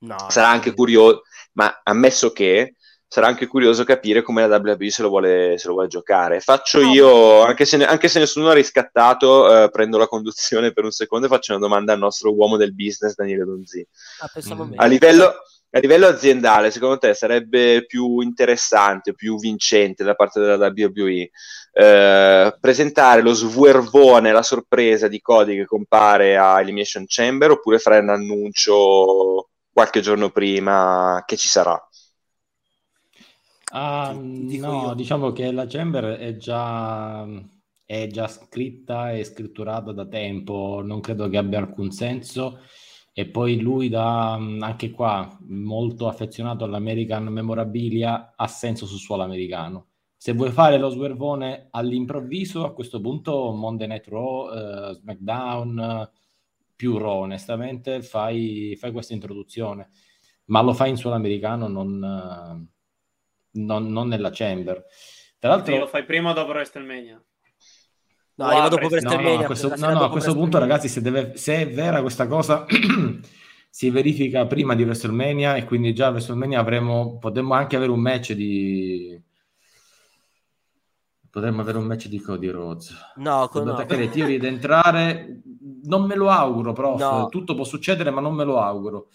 [0.00, 1.22] No, sarà anche curioso,
[1.52, 2.74] ma ammesso che
[3.06, 6.40] sarà anche curioso capire come la WWE se lo vuole, se lo vuole giocare.
[6.40, 6.92] Faccio No.
[6.92, 10.92] io, anche se, ne- anche se nessuno ha riscattato, eh, prendo la conduzione per un
[10.92, 13.86] secondo e faccio una domanda al nostro uomo del business, Daniele Donzi.
[14.20, 14.72] Ah, Mm.
[14.76, 15.24] A livello,
[15.72, 21.30] a livello aziendale, secondo te sarebbe più interessante, più vincente da parte della WWE
[21.72, 27.98] eh, presentare lo svuervone, la sorpresa di Cody che compare a Elimination Chamber oppure fare
[27.98, 31.80] un annuncio qualche giorno prima che ci sarà?
[33.72, 34.94] Ah, dico no, io.
[34.94, 37.24] diciamo che la Chamber è già,
[37.84, 42.58] è già scritta e scritturata da tempo, non credo che abbia alcun senso.
[43.12, 49.88] E poi lui, da, anche qua, molto affezionato all'American Memorabilia, ha senso sul suolo americano.
[50.16, 56.10] Se vuoi fare lo swervone all'improvviso, a questo punto Monday Night Raw, eh, SmackDown,
[56.80, 59.90] più Raw, onestamente, fai, fai questa introduzione.
[60.46, 61.98] Ma lo fai in suolo americano, non...
[63.52, 64.84] non, non nella chamber.
[65.38, 67.22] Tra Sì, lo l'altro, fai prima o dopo WrestleMania.
[68.36, 69.40] No, arriva dopo Guarda, No, no, WrestleMania.
[69.40, 70.58] a questo, no, no, a questo punto, WrestleMania.
[70.58, 72.64] ragazzi, se, deve- se è vera questa cosa,
[73.68, 78.00] si verifica prima di WrestleMania e quindi già a WrestleMania avremo, potremmo anche avere un
[78.00, 79.22] match di.
[81.30, 82.92] Potremmo avere un match di Cody Rhodes.
[83.16, 84.02] No, con, Quando no.
[84.02, 85.42] i tiri ed entrare,
[85.84, 86.98] non me lo auguro, prof.
[87.00, 87.28] No.
[87.30, 89.08] Tutto può succedere, ma non me lo auguro.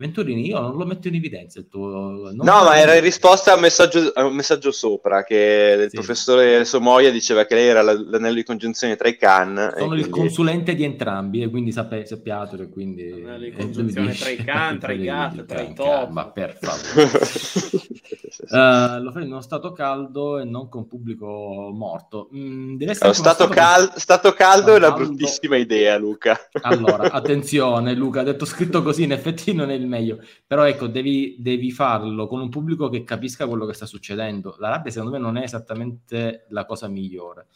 [0.00, 1.86] Venturini, io non lo metto in evidenza il tuo.
[1.88, 5.90] non- No, ma era in risposta a un messaggio, a un messaggio sopra che il
[5.90, 5.96] Sì.
[5.96, 9.58] professore Somoia diceva che lei era la- l'anello di congiunzione tra i can.
[9.58, 12.62] e Sono il quindi- consulente di entrambi e quindi sappe- sappiatelo.
[12.62, 16.08] e Quindi, è di congiunzione tra i can, tra i gat, tra i top.
[16.08, 17.10] Ma per favore.
[18.38, 22.28] Eh, lo fai in uno stato caldo e non con pubblico morto.
[22.34, 25.04] Mm, deve essere stato, che- cal- stato caldo è una Caldo.
[25.04, 26.38] bruttissima idea, Luca.
[26.62, 31.36] Allora, attenzione Luca, detto scritto così in effetti non è il meglio, però ecco, devi,
[31.38, 34.56] devi farlo con un pubblico che capisca quello che sta succedendo.
[34.58, 37.46] La rabbia secondo me non è esattamente la cosa migliore.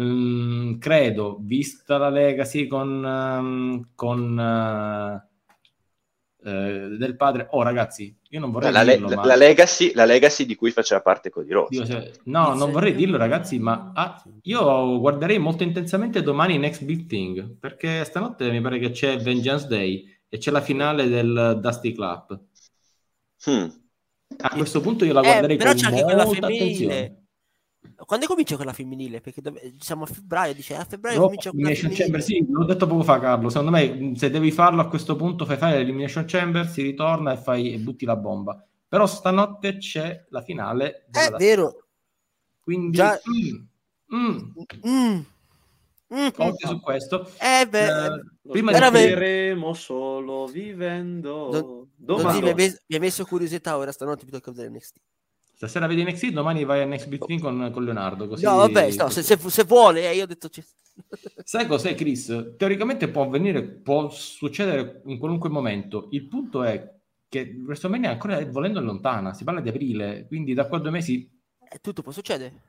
[0.00, 4.38] Mm, credo, vista la legacy con, ehm, con
[6.44, 9.24] eh, del padre, oh ragazzi, io non vorrei La, dirlo, la- ma...
[9.26, 11.70] la legacy, la legacy di cui faceva parte Cody Rhodes.
[11.70, 16.84] Dio, se- no, non vorrei dirlo, ragazzi, ma ah, io guarderei molto intensamente domani Next
[16.84, 21.58] Big Thing perché stanotte mi pare che c'è Vengeance Day e c'è la finale del
[21.60, 22.38] Dusty Club.
[23.44, 23.68] Hmm.
[24.40, 26.64] A questo punto io la Eh, guarderei però con c'è anche quella molta femminile.
[26.64, 27.17] attenzione.
[28.08, 29.20] Quando comincia quella femminile?
[29.20, 32.46] Perché dove- siamo a febbraio, dice a febbraio Però comincia quella Elimination Chamber, femminile.
[32.46, 35.58] sì, l'ho detto poco fa Carlo, secondo me se devi farlo a questo punto fai
[35.58, 38.64] fare l'Elimination Chamber, si ritorna e, fai, e butti la bomba.
[38.88, 41.84] Però stanotte c'è la finale È vero.
[42.60, 44.52] Quindi Già- mm, mm,
[44.86, 45.20] Mm.
[46.14, 46.26] Mm.
[46.34, 47.30] occhio su questo.
[47.38, 48.08] Eh beh, Eh,
[48.40, 51.88] Lo prima di scopriremo solo vivendo.
[51.94, 52.40] Domani.
[52.40, 54.96] Donzi, mi, hai messo, mi hai messo curiosità ora stanotte mi tocca vedere NXT.
[55.58, 58.28] Stasera vedi NXT, domani vai a Next Big con, con Leonardo.
[58.28, 58.44] Così...
[58.44, 60.48] No, vabbè, no, se, se- se vuole, eh, io ho detto...
[61.42, 62.54] Sai cos'è, Chris?
[62.56, 66.10] Teoricamente può avvenire, può succedere in qualunque momento.
[66.12, 66.88] Il punto è
[67.28, 70.92] che WrestleMania ancora volendo è lontana, si parla di aprile, quindi da qua a due
[70.92, 71.28] mesi...
[71.68, 72.62] eh, tutto può succedere.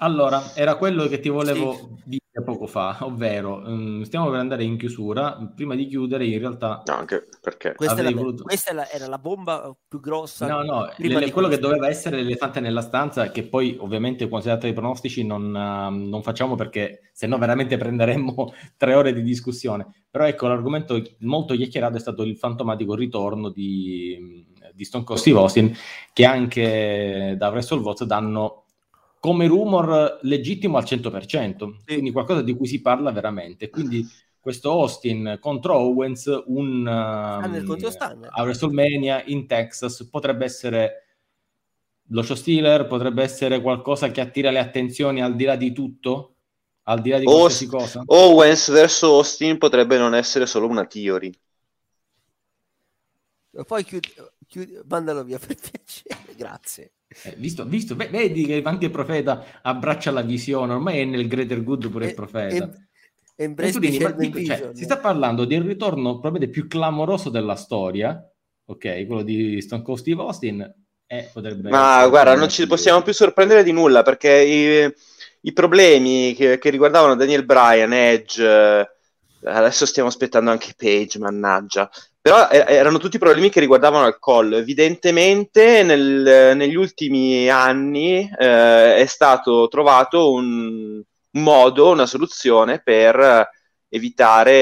[0.00, 2.02] Allora, era quello che ti volevo Sì.
[2.04, 5.38] dire poco fa, ovvero mm, stiamo per andare in chiusura.
[5.54, 6.82] Prima di chiudere, in realtà...
[6.86, 7.74] No, anche perché...
[7.74, 10.46] Questa, la, voluto- questa la- era la bomba più grossa.
[10.46, 14.46] No, no, prima le- quello che doveva essere l'elefante nella stanza, che poi ovviamente quando
[14.46, 19.12] si tratta di pronostici non, ehm, non facciamo perché se no veramente prenderemmo tre ore
[19.12, 19.86] di discussione.
[20.10, 25.38] Però ecco, l'argomento molto chiacchierato è stato il fantomatico ritorno di, di Stone Cold Steve
[25.38, 25.76] Austin,
[26.12, 28.64] che anche da WrestleVotes danno
[29.20, 33.68] come rumor legittimo al 100%, quindi qualcosa di cui si parla veramente.
[33.70, 34.06] Quindi
[34.40, 36.84] questo Austin contro Owens, un
[37.66, 38.28] contro Stunner.
[38.32, 41.02] a WrestleMania in Texas potrebbe essere
[42.10, 46.36] lo show stealer, potrebbe essere qualcosa che attira le attenzioni al di là di tutto,
[46.84, 48.02] al di là di qualsiasi cosa.
[48.06, 51.30] Owens verso Austin potrebbe non essere solo una theory.
[53.66, 54.14] Poi chiudi,
[54.46, 56.92] chiudi- mandalo via per piacere, grazie.
[57.24, 61.26] Eh, visto, visto, ve- vedi che anche il profeta abbraccia la visione, ormai è nel
[61.26, 62.54] greater good pure il E- profeta.
[62.64, 62.86] e-
[63.40, 67.30] Embrace Venturini, the ma Sherman dico, cioè, si sta parlando del ritorno probabilmente più clamoroso
[67.30, 68.20] della storia,
[68.66, 70.74] ok, quello di Stone Cold Steve Austin,
[71.06, 74.94] e potrebbe Ma guarda, non ci possiamo più sorprendere di nulla perché i,
[75.48, 78.90] i problemi che, che riguardavano Daniel Bryan, Edge, eh,
[79.44, 81.90] adesso stiamo aspettando anche Page, mannaggia.
[82.20, 84.56] Però eh, erano tutti problemi che riguardavano il collo.
[84.56, 93.48] Evidentemente nel- negli ultimi anni eh, è stato trovato un, modo, una soluzione per
[93.90, 94.52] evitare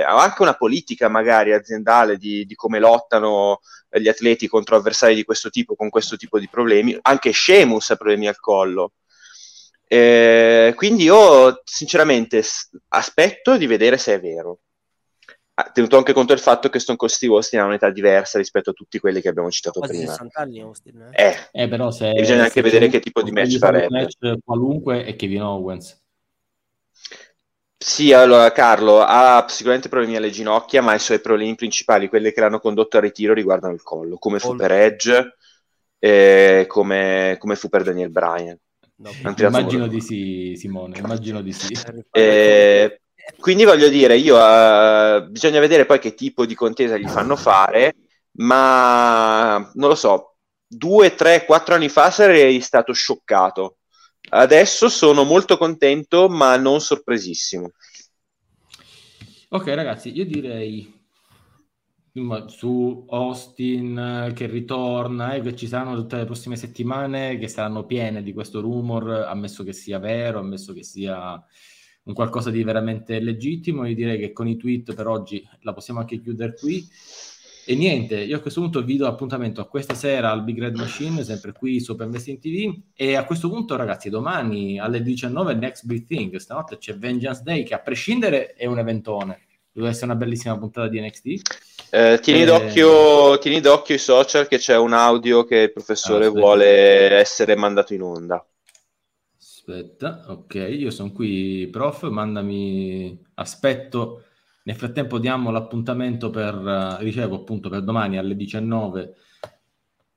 [0.00, 5.24] eh, anche una politica magari aziendale di, di come lottano gli atleti contro avversari di
[5.24, 6.96] questo tipo con questo tipo di problemi.
[7.02, 8.92] Anche Sheamus ha problemi al collo.
[9.88, 12.42] Eh, quindi io sinceramente
[12.88, 14.60] aspetto di vedere se è vero.
[15.58, 18.70] Ah, tenuto anche conto del fatto che Stone Cold Steve Austin ha un'età diversa rispetto
[18.70, 20.08] a tutti quelli che abbiamo citato Quasi prima.
[20.10, 21.00] 60 anni Austin.
[21.00, 21.28] eh.
[21.28, 23.88] Eh, Eh, però se, E bisogna anche se vedere tu- che tipo di match farebbe.
[24.02, 25.98] match qualunque è Kevin Owens.
[27.78, 32.40] Sì, allora Carlo ha sicuramente problemi alle ginocchia, ma i suoi problemi principali, quelli che
[32.40, 34.58] l'hanno condotto al ritiro, riguardano il collo, come fu Collo.
[34.58, 35.36] per Edge
[35.98, 38.58] e come, come fu per Daniel Bryan.
[38.98, 41.68] No, Immagino di sì, Simone, immagino di sì.
[42.10, 43.00] Eh,
[43.38, 47.96] quindi voglio dire, io eh, bisogna vedere poi che tipo di contesa gli fanno fare,
[48.38, 50.36] ma non lo so,
[50.66, 53.78] due, tre, quattro anni fa sarei stato scioccato.
[54.28, 57.70] Adesso sono molto contento, ma non sorpresissimo.
[59.50, 60.92] Ok ragazzi, io direi
[62.46, 67.84] su Austin eh, che ritorna e che ci saranno tutte le prossime settimane che saranno
[67.84, 71.40] piene di questo rumor, ammesso che sia vero, ammesso che sia
[72.06, 73.86] un qualcosa di veramente legittimo.
[73.86, 76.86] Io direi che con i tweet per oggi la possiamo anche chiudere qui.
[77.68, 80.76] E niente, io a questo punto vi do appuntamento a questa sera al Big Red
[80.76, 82.72] Machine, sempre qui su Open Investing TV.
[82.94, 86.36] E a questo punto, ragazzi, domani alle 19 Next Big Thing.
[86.36, 89.40] Stanotte c'è Vengeance Day, che a prescindere è un eventone.
[89.72, 91.26] Deve essere una bellissima puntata di NXT.
[91.90, 96.26] Eh, tieni, Eh, d'occhio, tieni d'occhio i social che c'è un audio che il professore
[96.26, 98.46] Ah, vuole essere mandato in onda.
[99.68, 104.22] Aspetta, ok, io sono qui, prof, mandami, aspetto,
[104.62, 106.54] nel frattempo diamo l'appuntamento per,
[107.00, 109.14] eh, ricevo appunto per domani alle 19,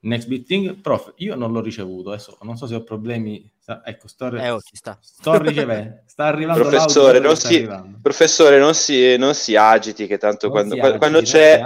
[0.01, 4.07] next meeting, prof, io non l'ho ricevuto, adesso non so se ho problemi, sta- ecco,
[4.07, 4.99] sto, Eh, oh, ci sta.
[5.01, 7.97] sto ricevendo, sta arrivando Professore, l'audio, non sta si- arrivando.
[8.03, 11.59] Professore, non si, non si agiti, che tanto quando, agiti, quando c'è,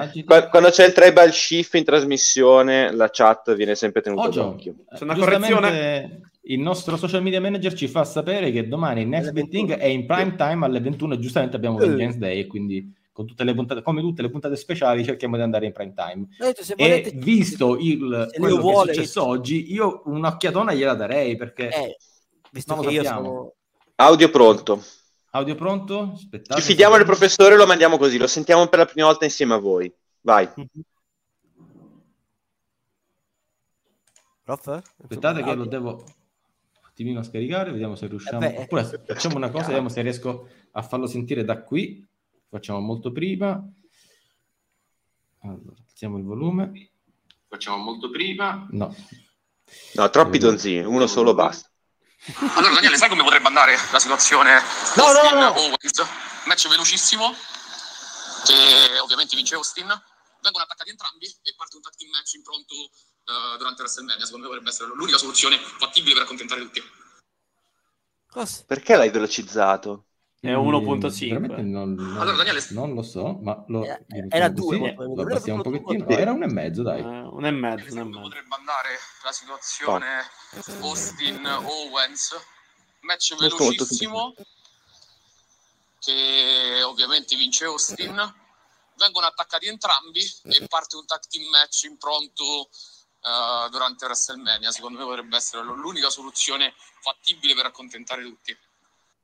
[0.49, 4.75] quando c'è il tribal shift in trasmissione, la chat viene sempre tenuta Oggi, d'occhio.
[4.89, 9.69] C'è una giustamente, il nostro social media manager ci fa sapere che domani Next Betting
[9.69, 9.81] 21.
[9.81, 11.87] è in prime time alle 21 e giustamente abbiamo Eh.
[11.87, 15.43] Vengeance Day e quindi con tutte le puntate, come tutte le puntate speciali cerchiamo di
[15.43, 16.27] andare in prime time.
[16.37, 20.01] Detto, se E volete- visto il, se quello Leo che è vuole- successo oggi, io
[20.05, 21.97] un'occhiatona gliela darei perché eh,
[22.51, 23.53] visto che io sono...
[23.95, 24.83] Audio pronto.
[25.31, 26.11] audio pronto?
[26.15, 26.59] Aspettate.
[26.59, 29.57] Ci fidiamo del professore, lo mandiamo così, lo sentiamo per la prima volta insieme a
[29.59, 29.93] voi.
[30.21, 30.49] Vai.
[34.43, 34.67] Prof?
[35.01, 36.03] Aspettate che lo devo
[36.93, 38.45] attimino scaricare, vediamo se riusciamo.
[38.45, 38.55] Eh.
[38.59, 42.05] Oppure facciamo una cosa, vediamo se riesco a farlo sentire da qui.
[42.47, 43.61] Facciamo molto prima.
[45.41, 46.91] Allora, alziamo il volume.
[47.49, 48.67] Facciamo molto prima.
[48.69, 48.95] No.
[49.95, 51.67] No, troppi donzini, uno solo basta.
[52.55, 54.53] Allora, Daniele, sai come potrebbe andare la situazione
[54.95, 55.59] No, no, Austin no.
[55.59, 56.05] Owens?
[56.45, 57.33] Match velocissimo,
[58.45, 59.87] che ovviamente vince Austin.
[60.41, 62.75] Vengono attaccati entrambi e parte un tag team match impronto
[63.25, 64.25] eh, durante WrestleMania.
[64.25, 66.81] Secondo me dovrebbe essere l'unica soluzione fattibile per accontentare tutti.
[68.27, 68.63] Cosa?
[68.65, 70.05] Perché l'hai velocizzato?
[70.43, 71.27] È Mm, 1.5.
[71.29, 74.65] veramente Non, non- Allora, Daniele- non lo so, ma lo, Era- lo era mettiamo due,
[74.77, 75.97] così, molto- lo abbassiamo un pochettino.
[75.99, 76.99] molto- No, era un e mezzo, dai.
[76.99, 78.19] Eh, un e mezzo, un e Come mezzo.
[78.21, 80.07] potrebbe andare la situazione
[80.81, 82.35] Austin Owens?
[83.01, 84.33] Match Molto, molto velocissimo,
[85.99, 88.35] che ovviamente vince Austin.
[88.95, 92.69] Vengono attaccati entrambi e parte un tag team match impronto
[93.23, 94.71] eh, durante WrestleMania.
[94.71, 98.55] Secondo me potrebbe essere l'unica soluzione fattibile per accontentare tutti.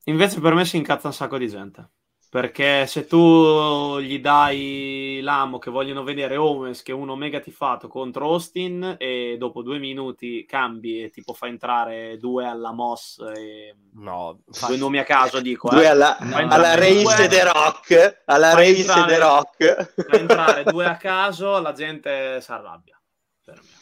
[0.06, 1.90] Invece per me si incazza un sacco di gente.
[2.32, 7.88] Perché se tu gli dai l'amo che vogliono vedere Owens, che è uno mega tifato
[7.88, 13.76] contro Austin, e dopo due minuti cambi e tipo fa entrare due alla Moss e
[13.94, 15.88] No, due nomi a caso, dico, Due eh.
[15.88, 19.94] alla, No, alla Race due- The Rock, alla Race entrare- The Rock.
[20.08, 23.02] Fa entrare due a caso, la gente si arrabbia.
[23.44, 23.78] Per me.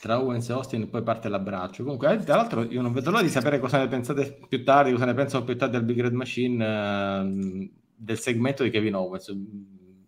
[0.00, 1.82] Tra Owens e Austin poi parte l'abbraccio.
[1.82, 4.92] Comunque, eh, tra l'altro, io non vedo l'ora di sapere cosa ne pensate più tardi,
[4.92, 9.32] cosa ne pensano più tardi al Big Red Machine ehm, del segmento di Kevin Owens.
[9.34, 10.02] Mm,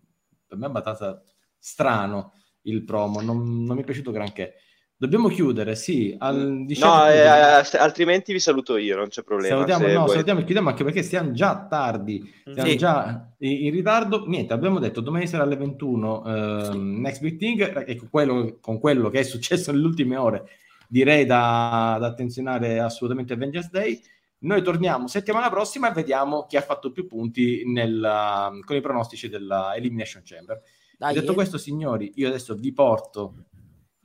[0.47, 1.21] Per me è abbastanza
[1.57, 2.33] strano
[2.63, 4.55] il promo, non, non mi è piaciuto granché.
[5.03, 9.55] Dobbiamo chiudere, sì, al 18 No, eh, se- altrimenti vi saluto io, non c'è problema.
[9.55, 10.09] Salutiamo, no, vuoi.
[10.11, 12.77] salutiamo e chiudiamo anche perché siamo già tardi, siamo Sì.
[12.77, 14.25] già in, ritardo.
[14.27, 18.79] Niente, abbiamo detto domani sera alle 21 ehm, Next Big Thing, e con quello, con
[18.79, 20.45] quello che è successo nelle ultime ore,
[20.87, 23.99] direi da, da attenzionare assolutamente Avengers Day.
[24.39, 29.27] Noi torniamo settimana prossima e vediamo chi ha fatto più punti nel, con i pronostici
[29.27, 30.61] della Elimination Chamber.
[30.97, 31.35] dai, Detto eh.
[31.35, 33.33] questo, signori, io adesso vi porto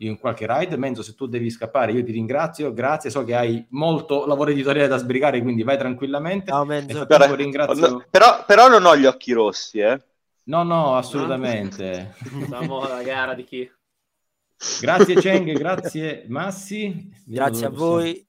[0.01, 0.77] in qualche ride.
[0.77, 2.73] Menzo, se tu devi scappare, io ti ringrazio.
[2.73, 6.51] Grazie, so che hai molto lavoro editoriale da sbrigare, quindi vai tranquillamente.
[6.51, 7.07] Ciao, Nel Menzo.
[7.07, 7.89] Guarda, ringrazio.
[7.89, 10.01] no, però, però non ho gli occhi rossi, eh.
[10.45, 12.15] No, no, assolutamente.
[12.49, 13.71] Facciamo la gara di chi?
[14.81, 17.11] grazie Cheng, grazie Massi.
[17.25, 18.27] Grazie a voi.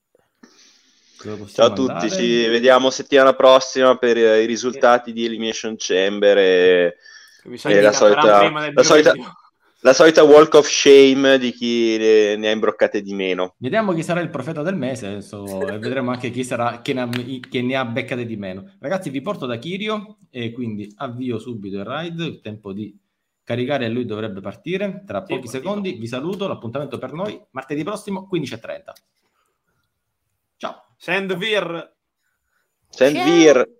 [1.52, 2.10] Ciao a tutti, andare.
[2.10, 6.98] ci vediamo settimana prossima per eh, i risultati di Elimination Chamber e
[7.64, 9.14] E la solita- prima del la solita-.
[9.82, 13.56] La solita walk of shame di chi ne, ne ha imbroccate di meno.
[13.58, 17.02] Vediamo chi sarà il profeta del mese adesso, e vedremo anche chi sarà chi ne,
[17.02, 18.76] ha, chi ne ha beccate di meno.
[18.80, 22.26] Ragazzi, vi porto da Kirio e quindi avvio subito il ride.
[22.26, 22.98] Il tempo di
[23.44, 25.94] caricare e lui dovrebbe partire tra Sì, pochi secondi.
[25.94, 26.48] Vi saluto.
[26.48, 28.84] L'appuntamento per noi martedì prossimo 15.30.
[30.58, 30.84] Ciao.
[30.98, 31.96] Sandvir.
[32.90, 33.78] Sandvir.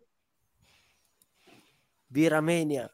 [2.08, 2.90] Viramania.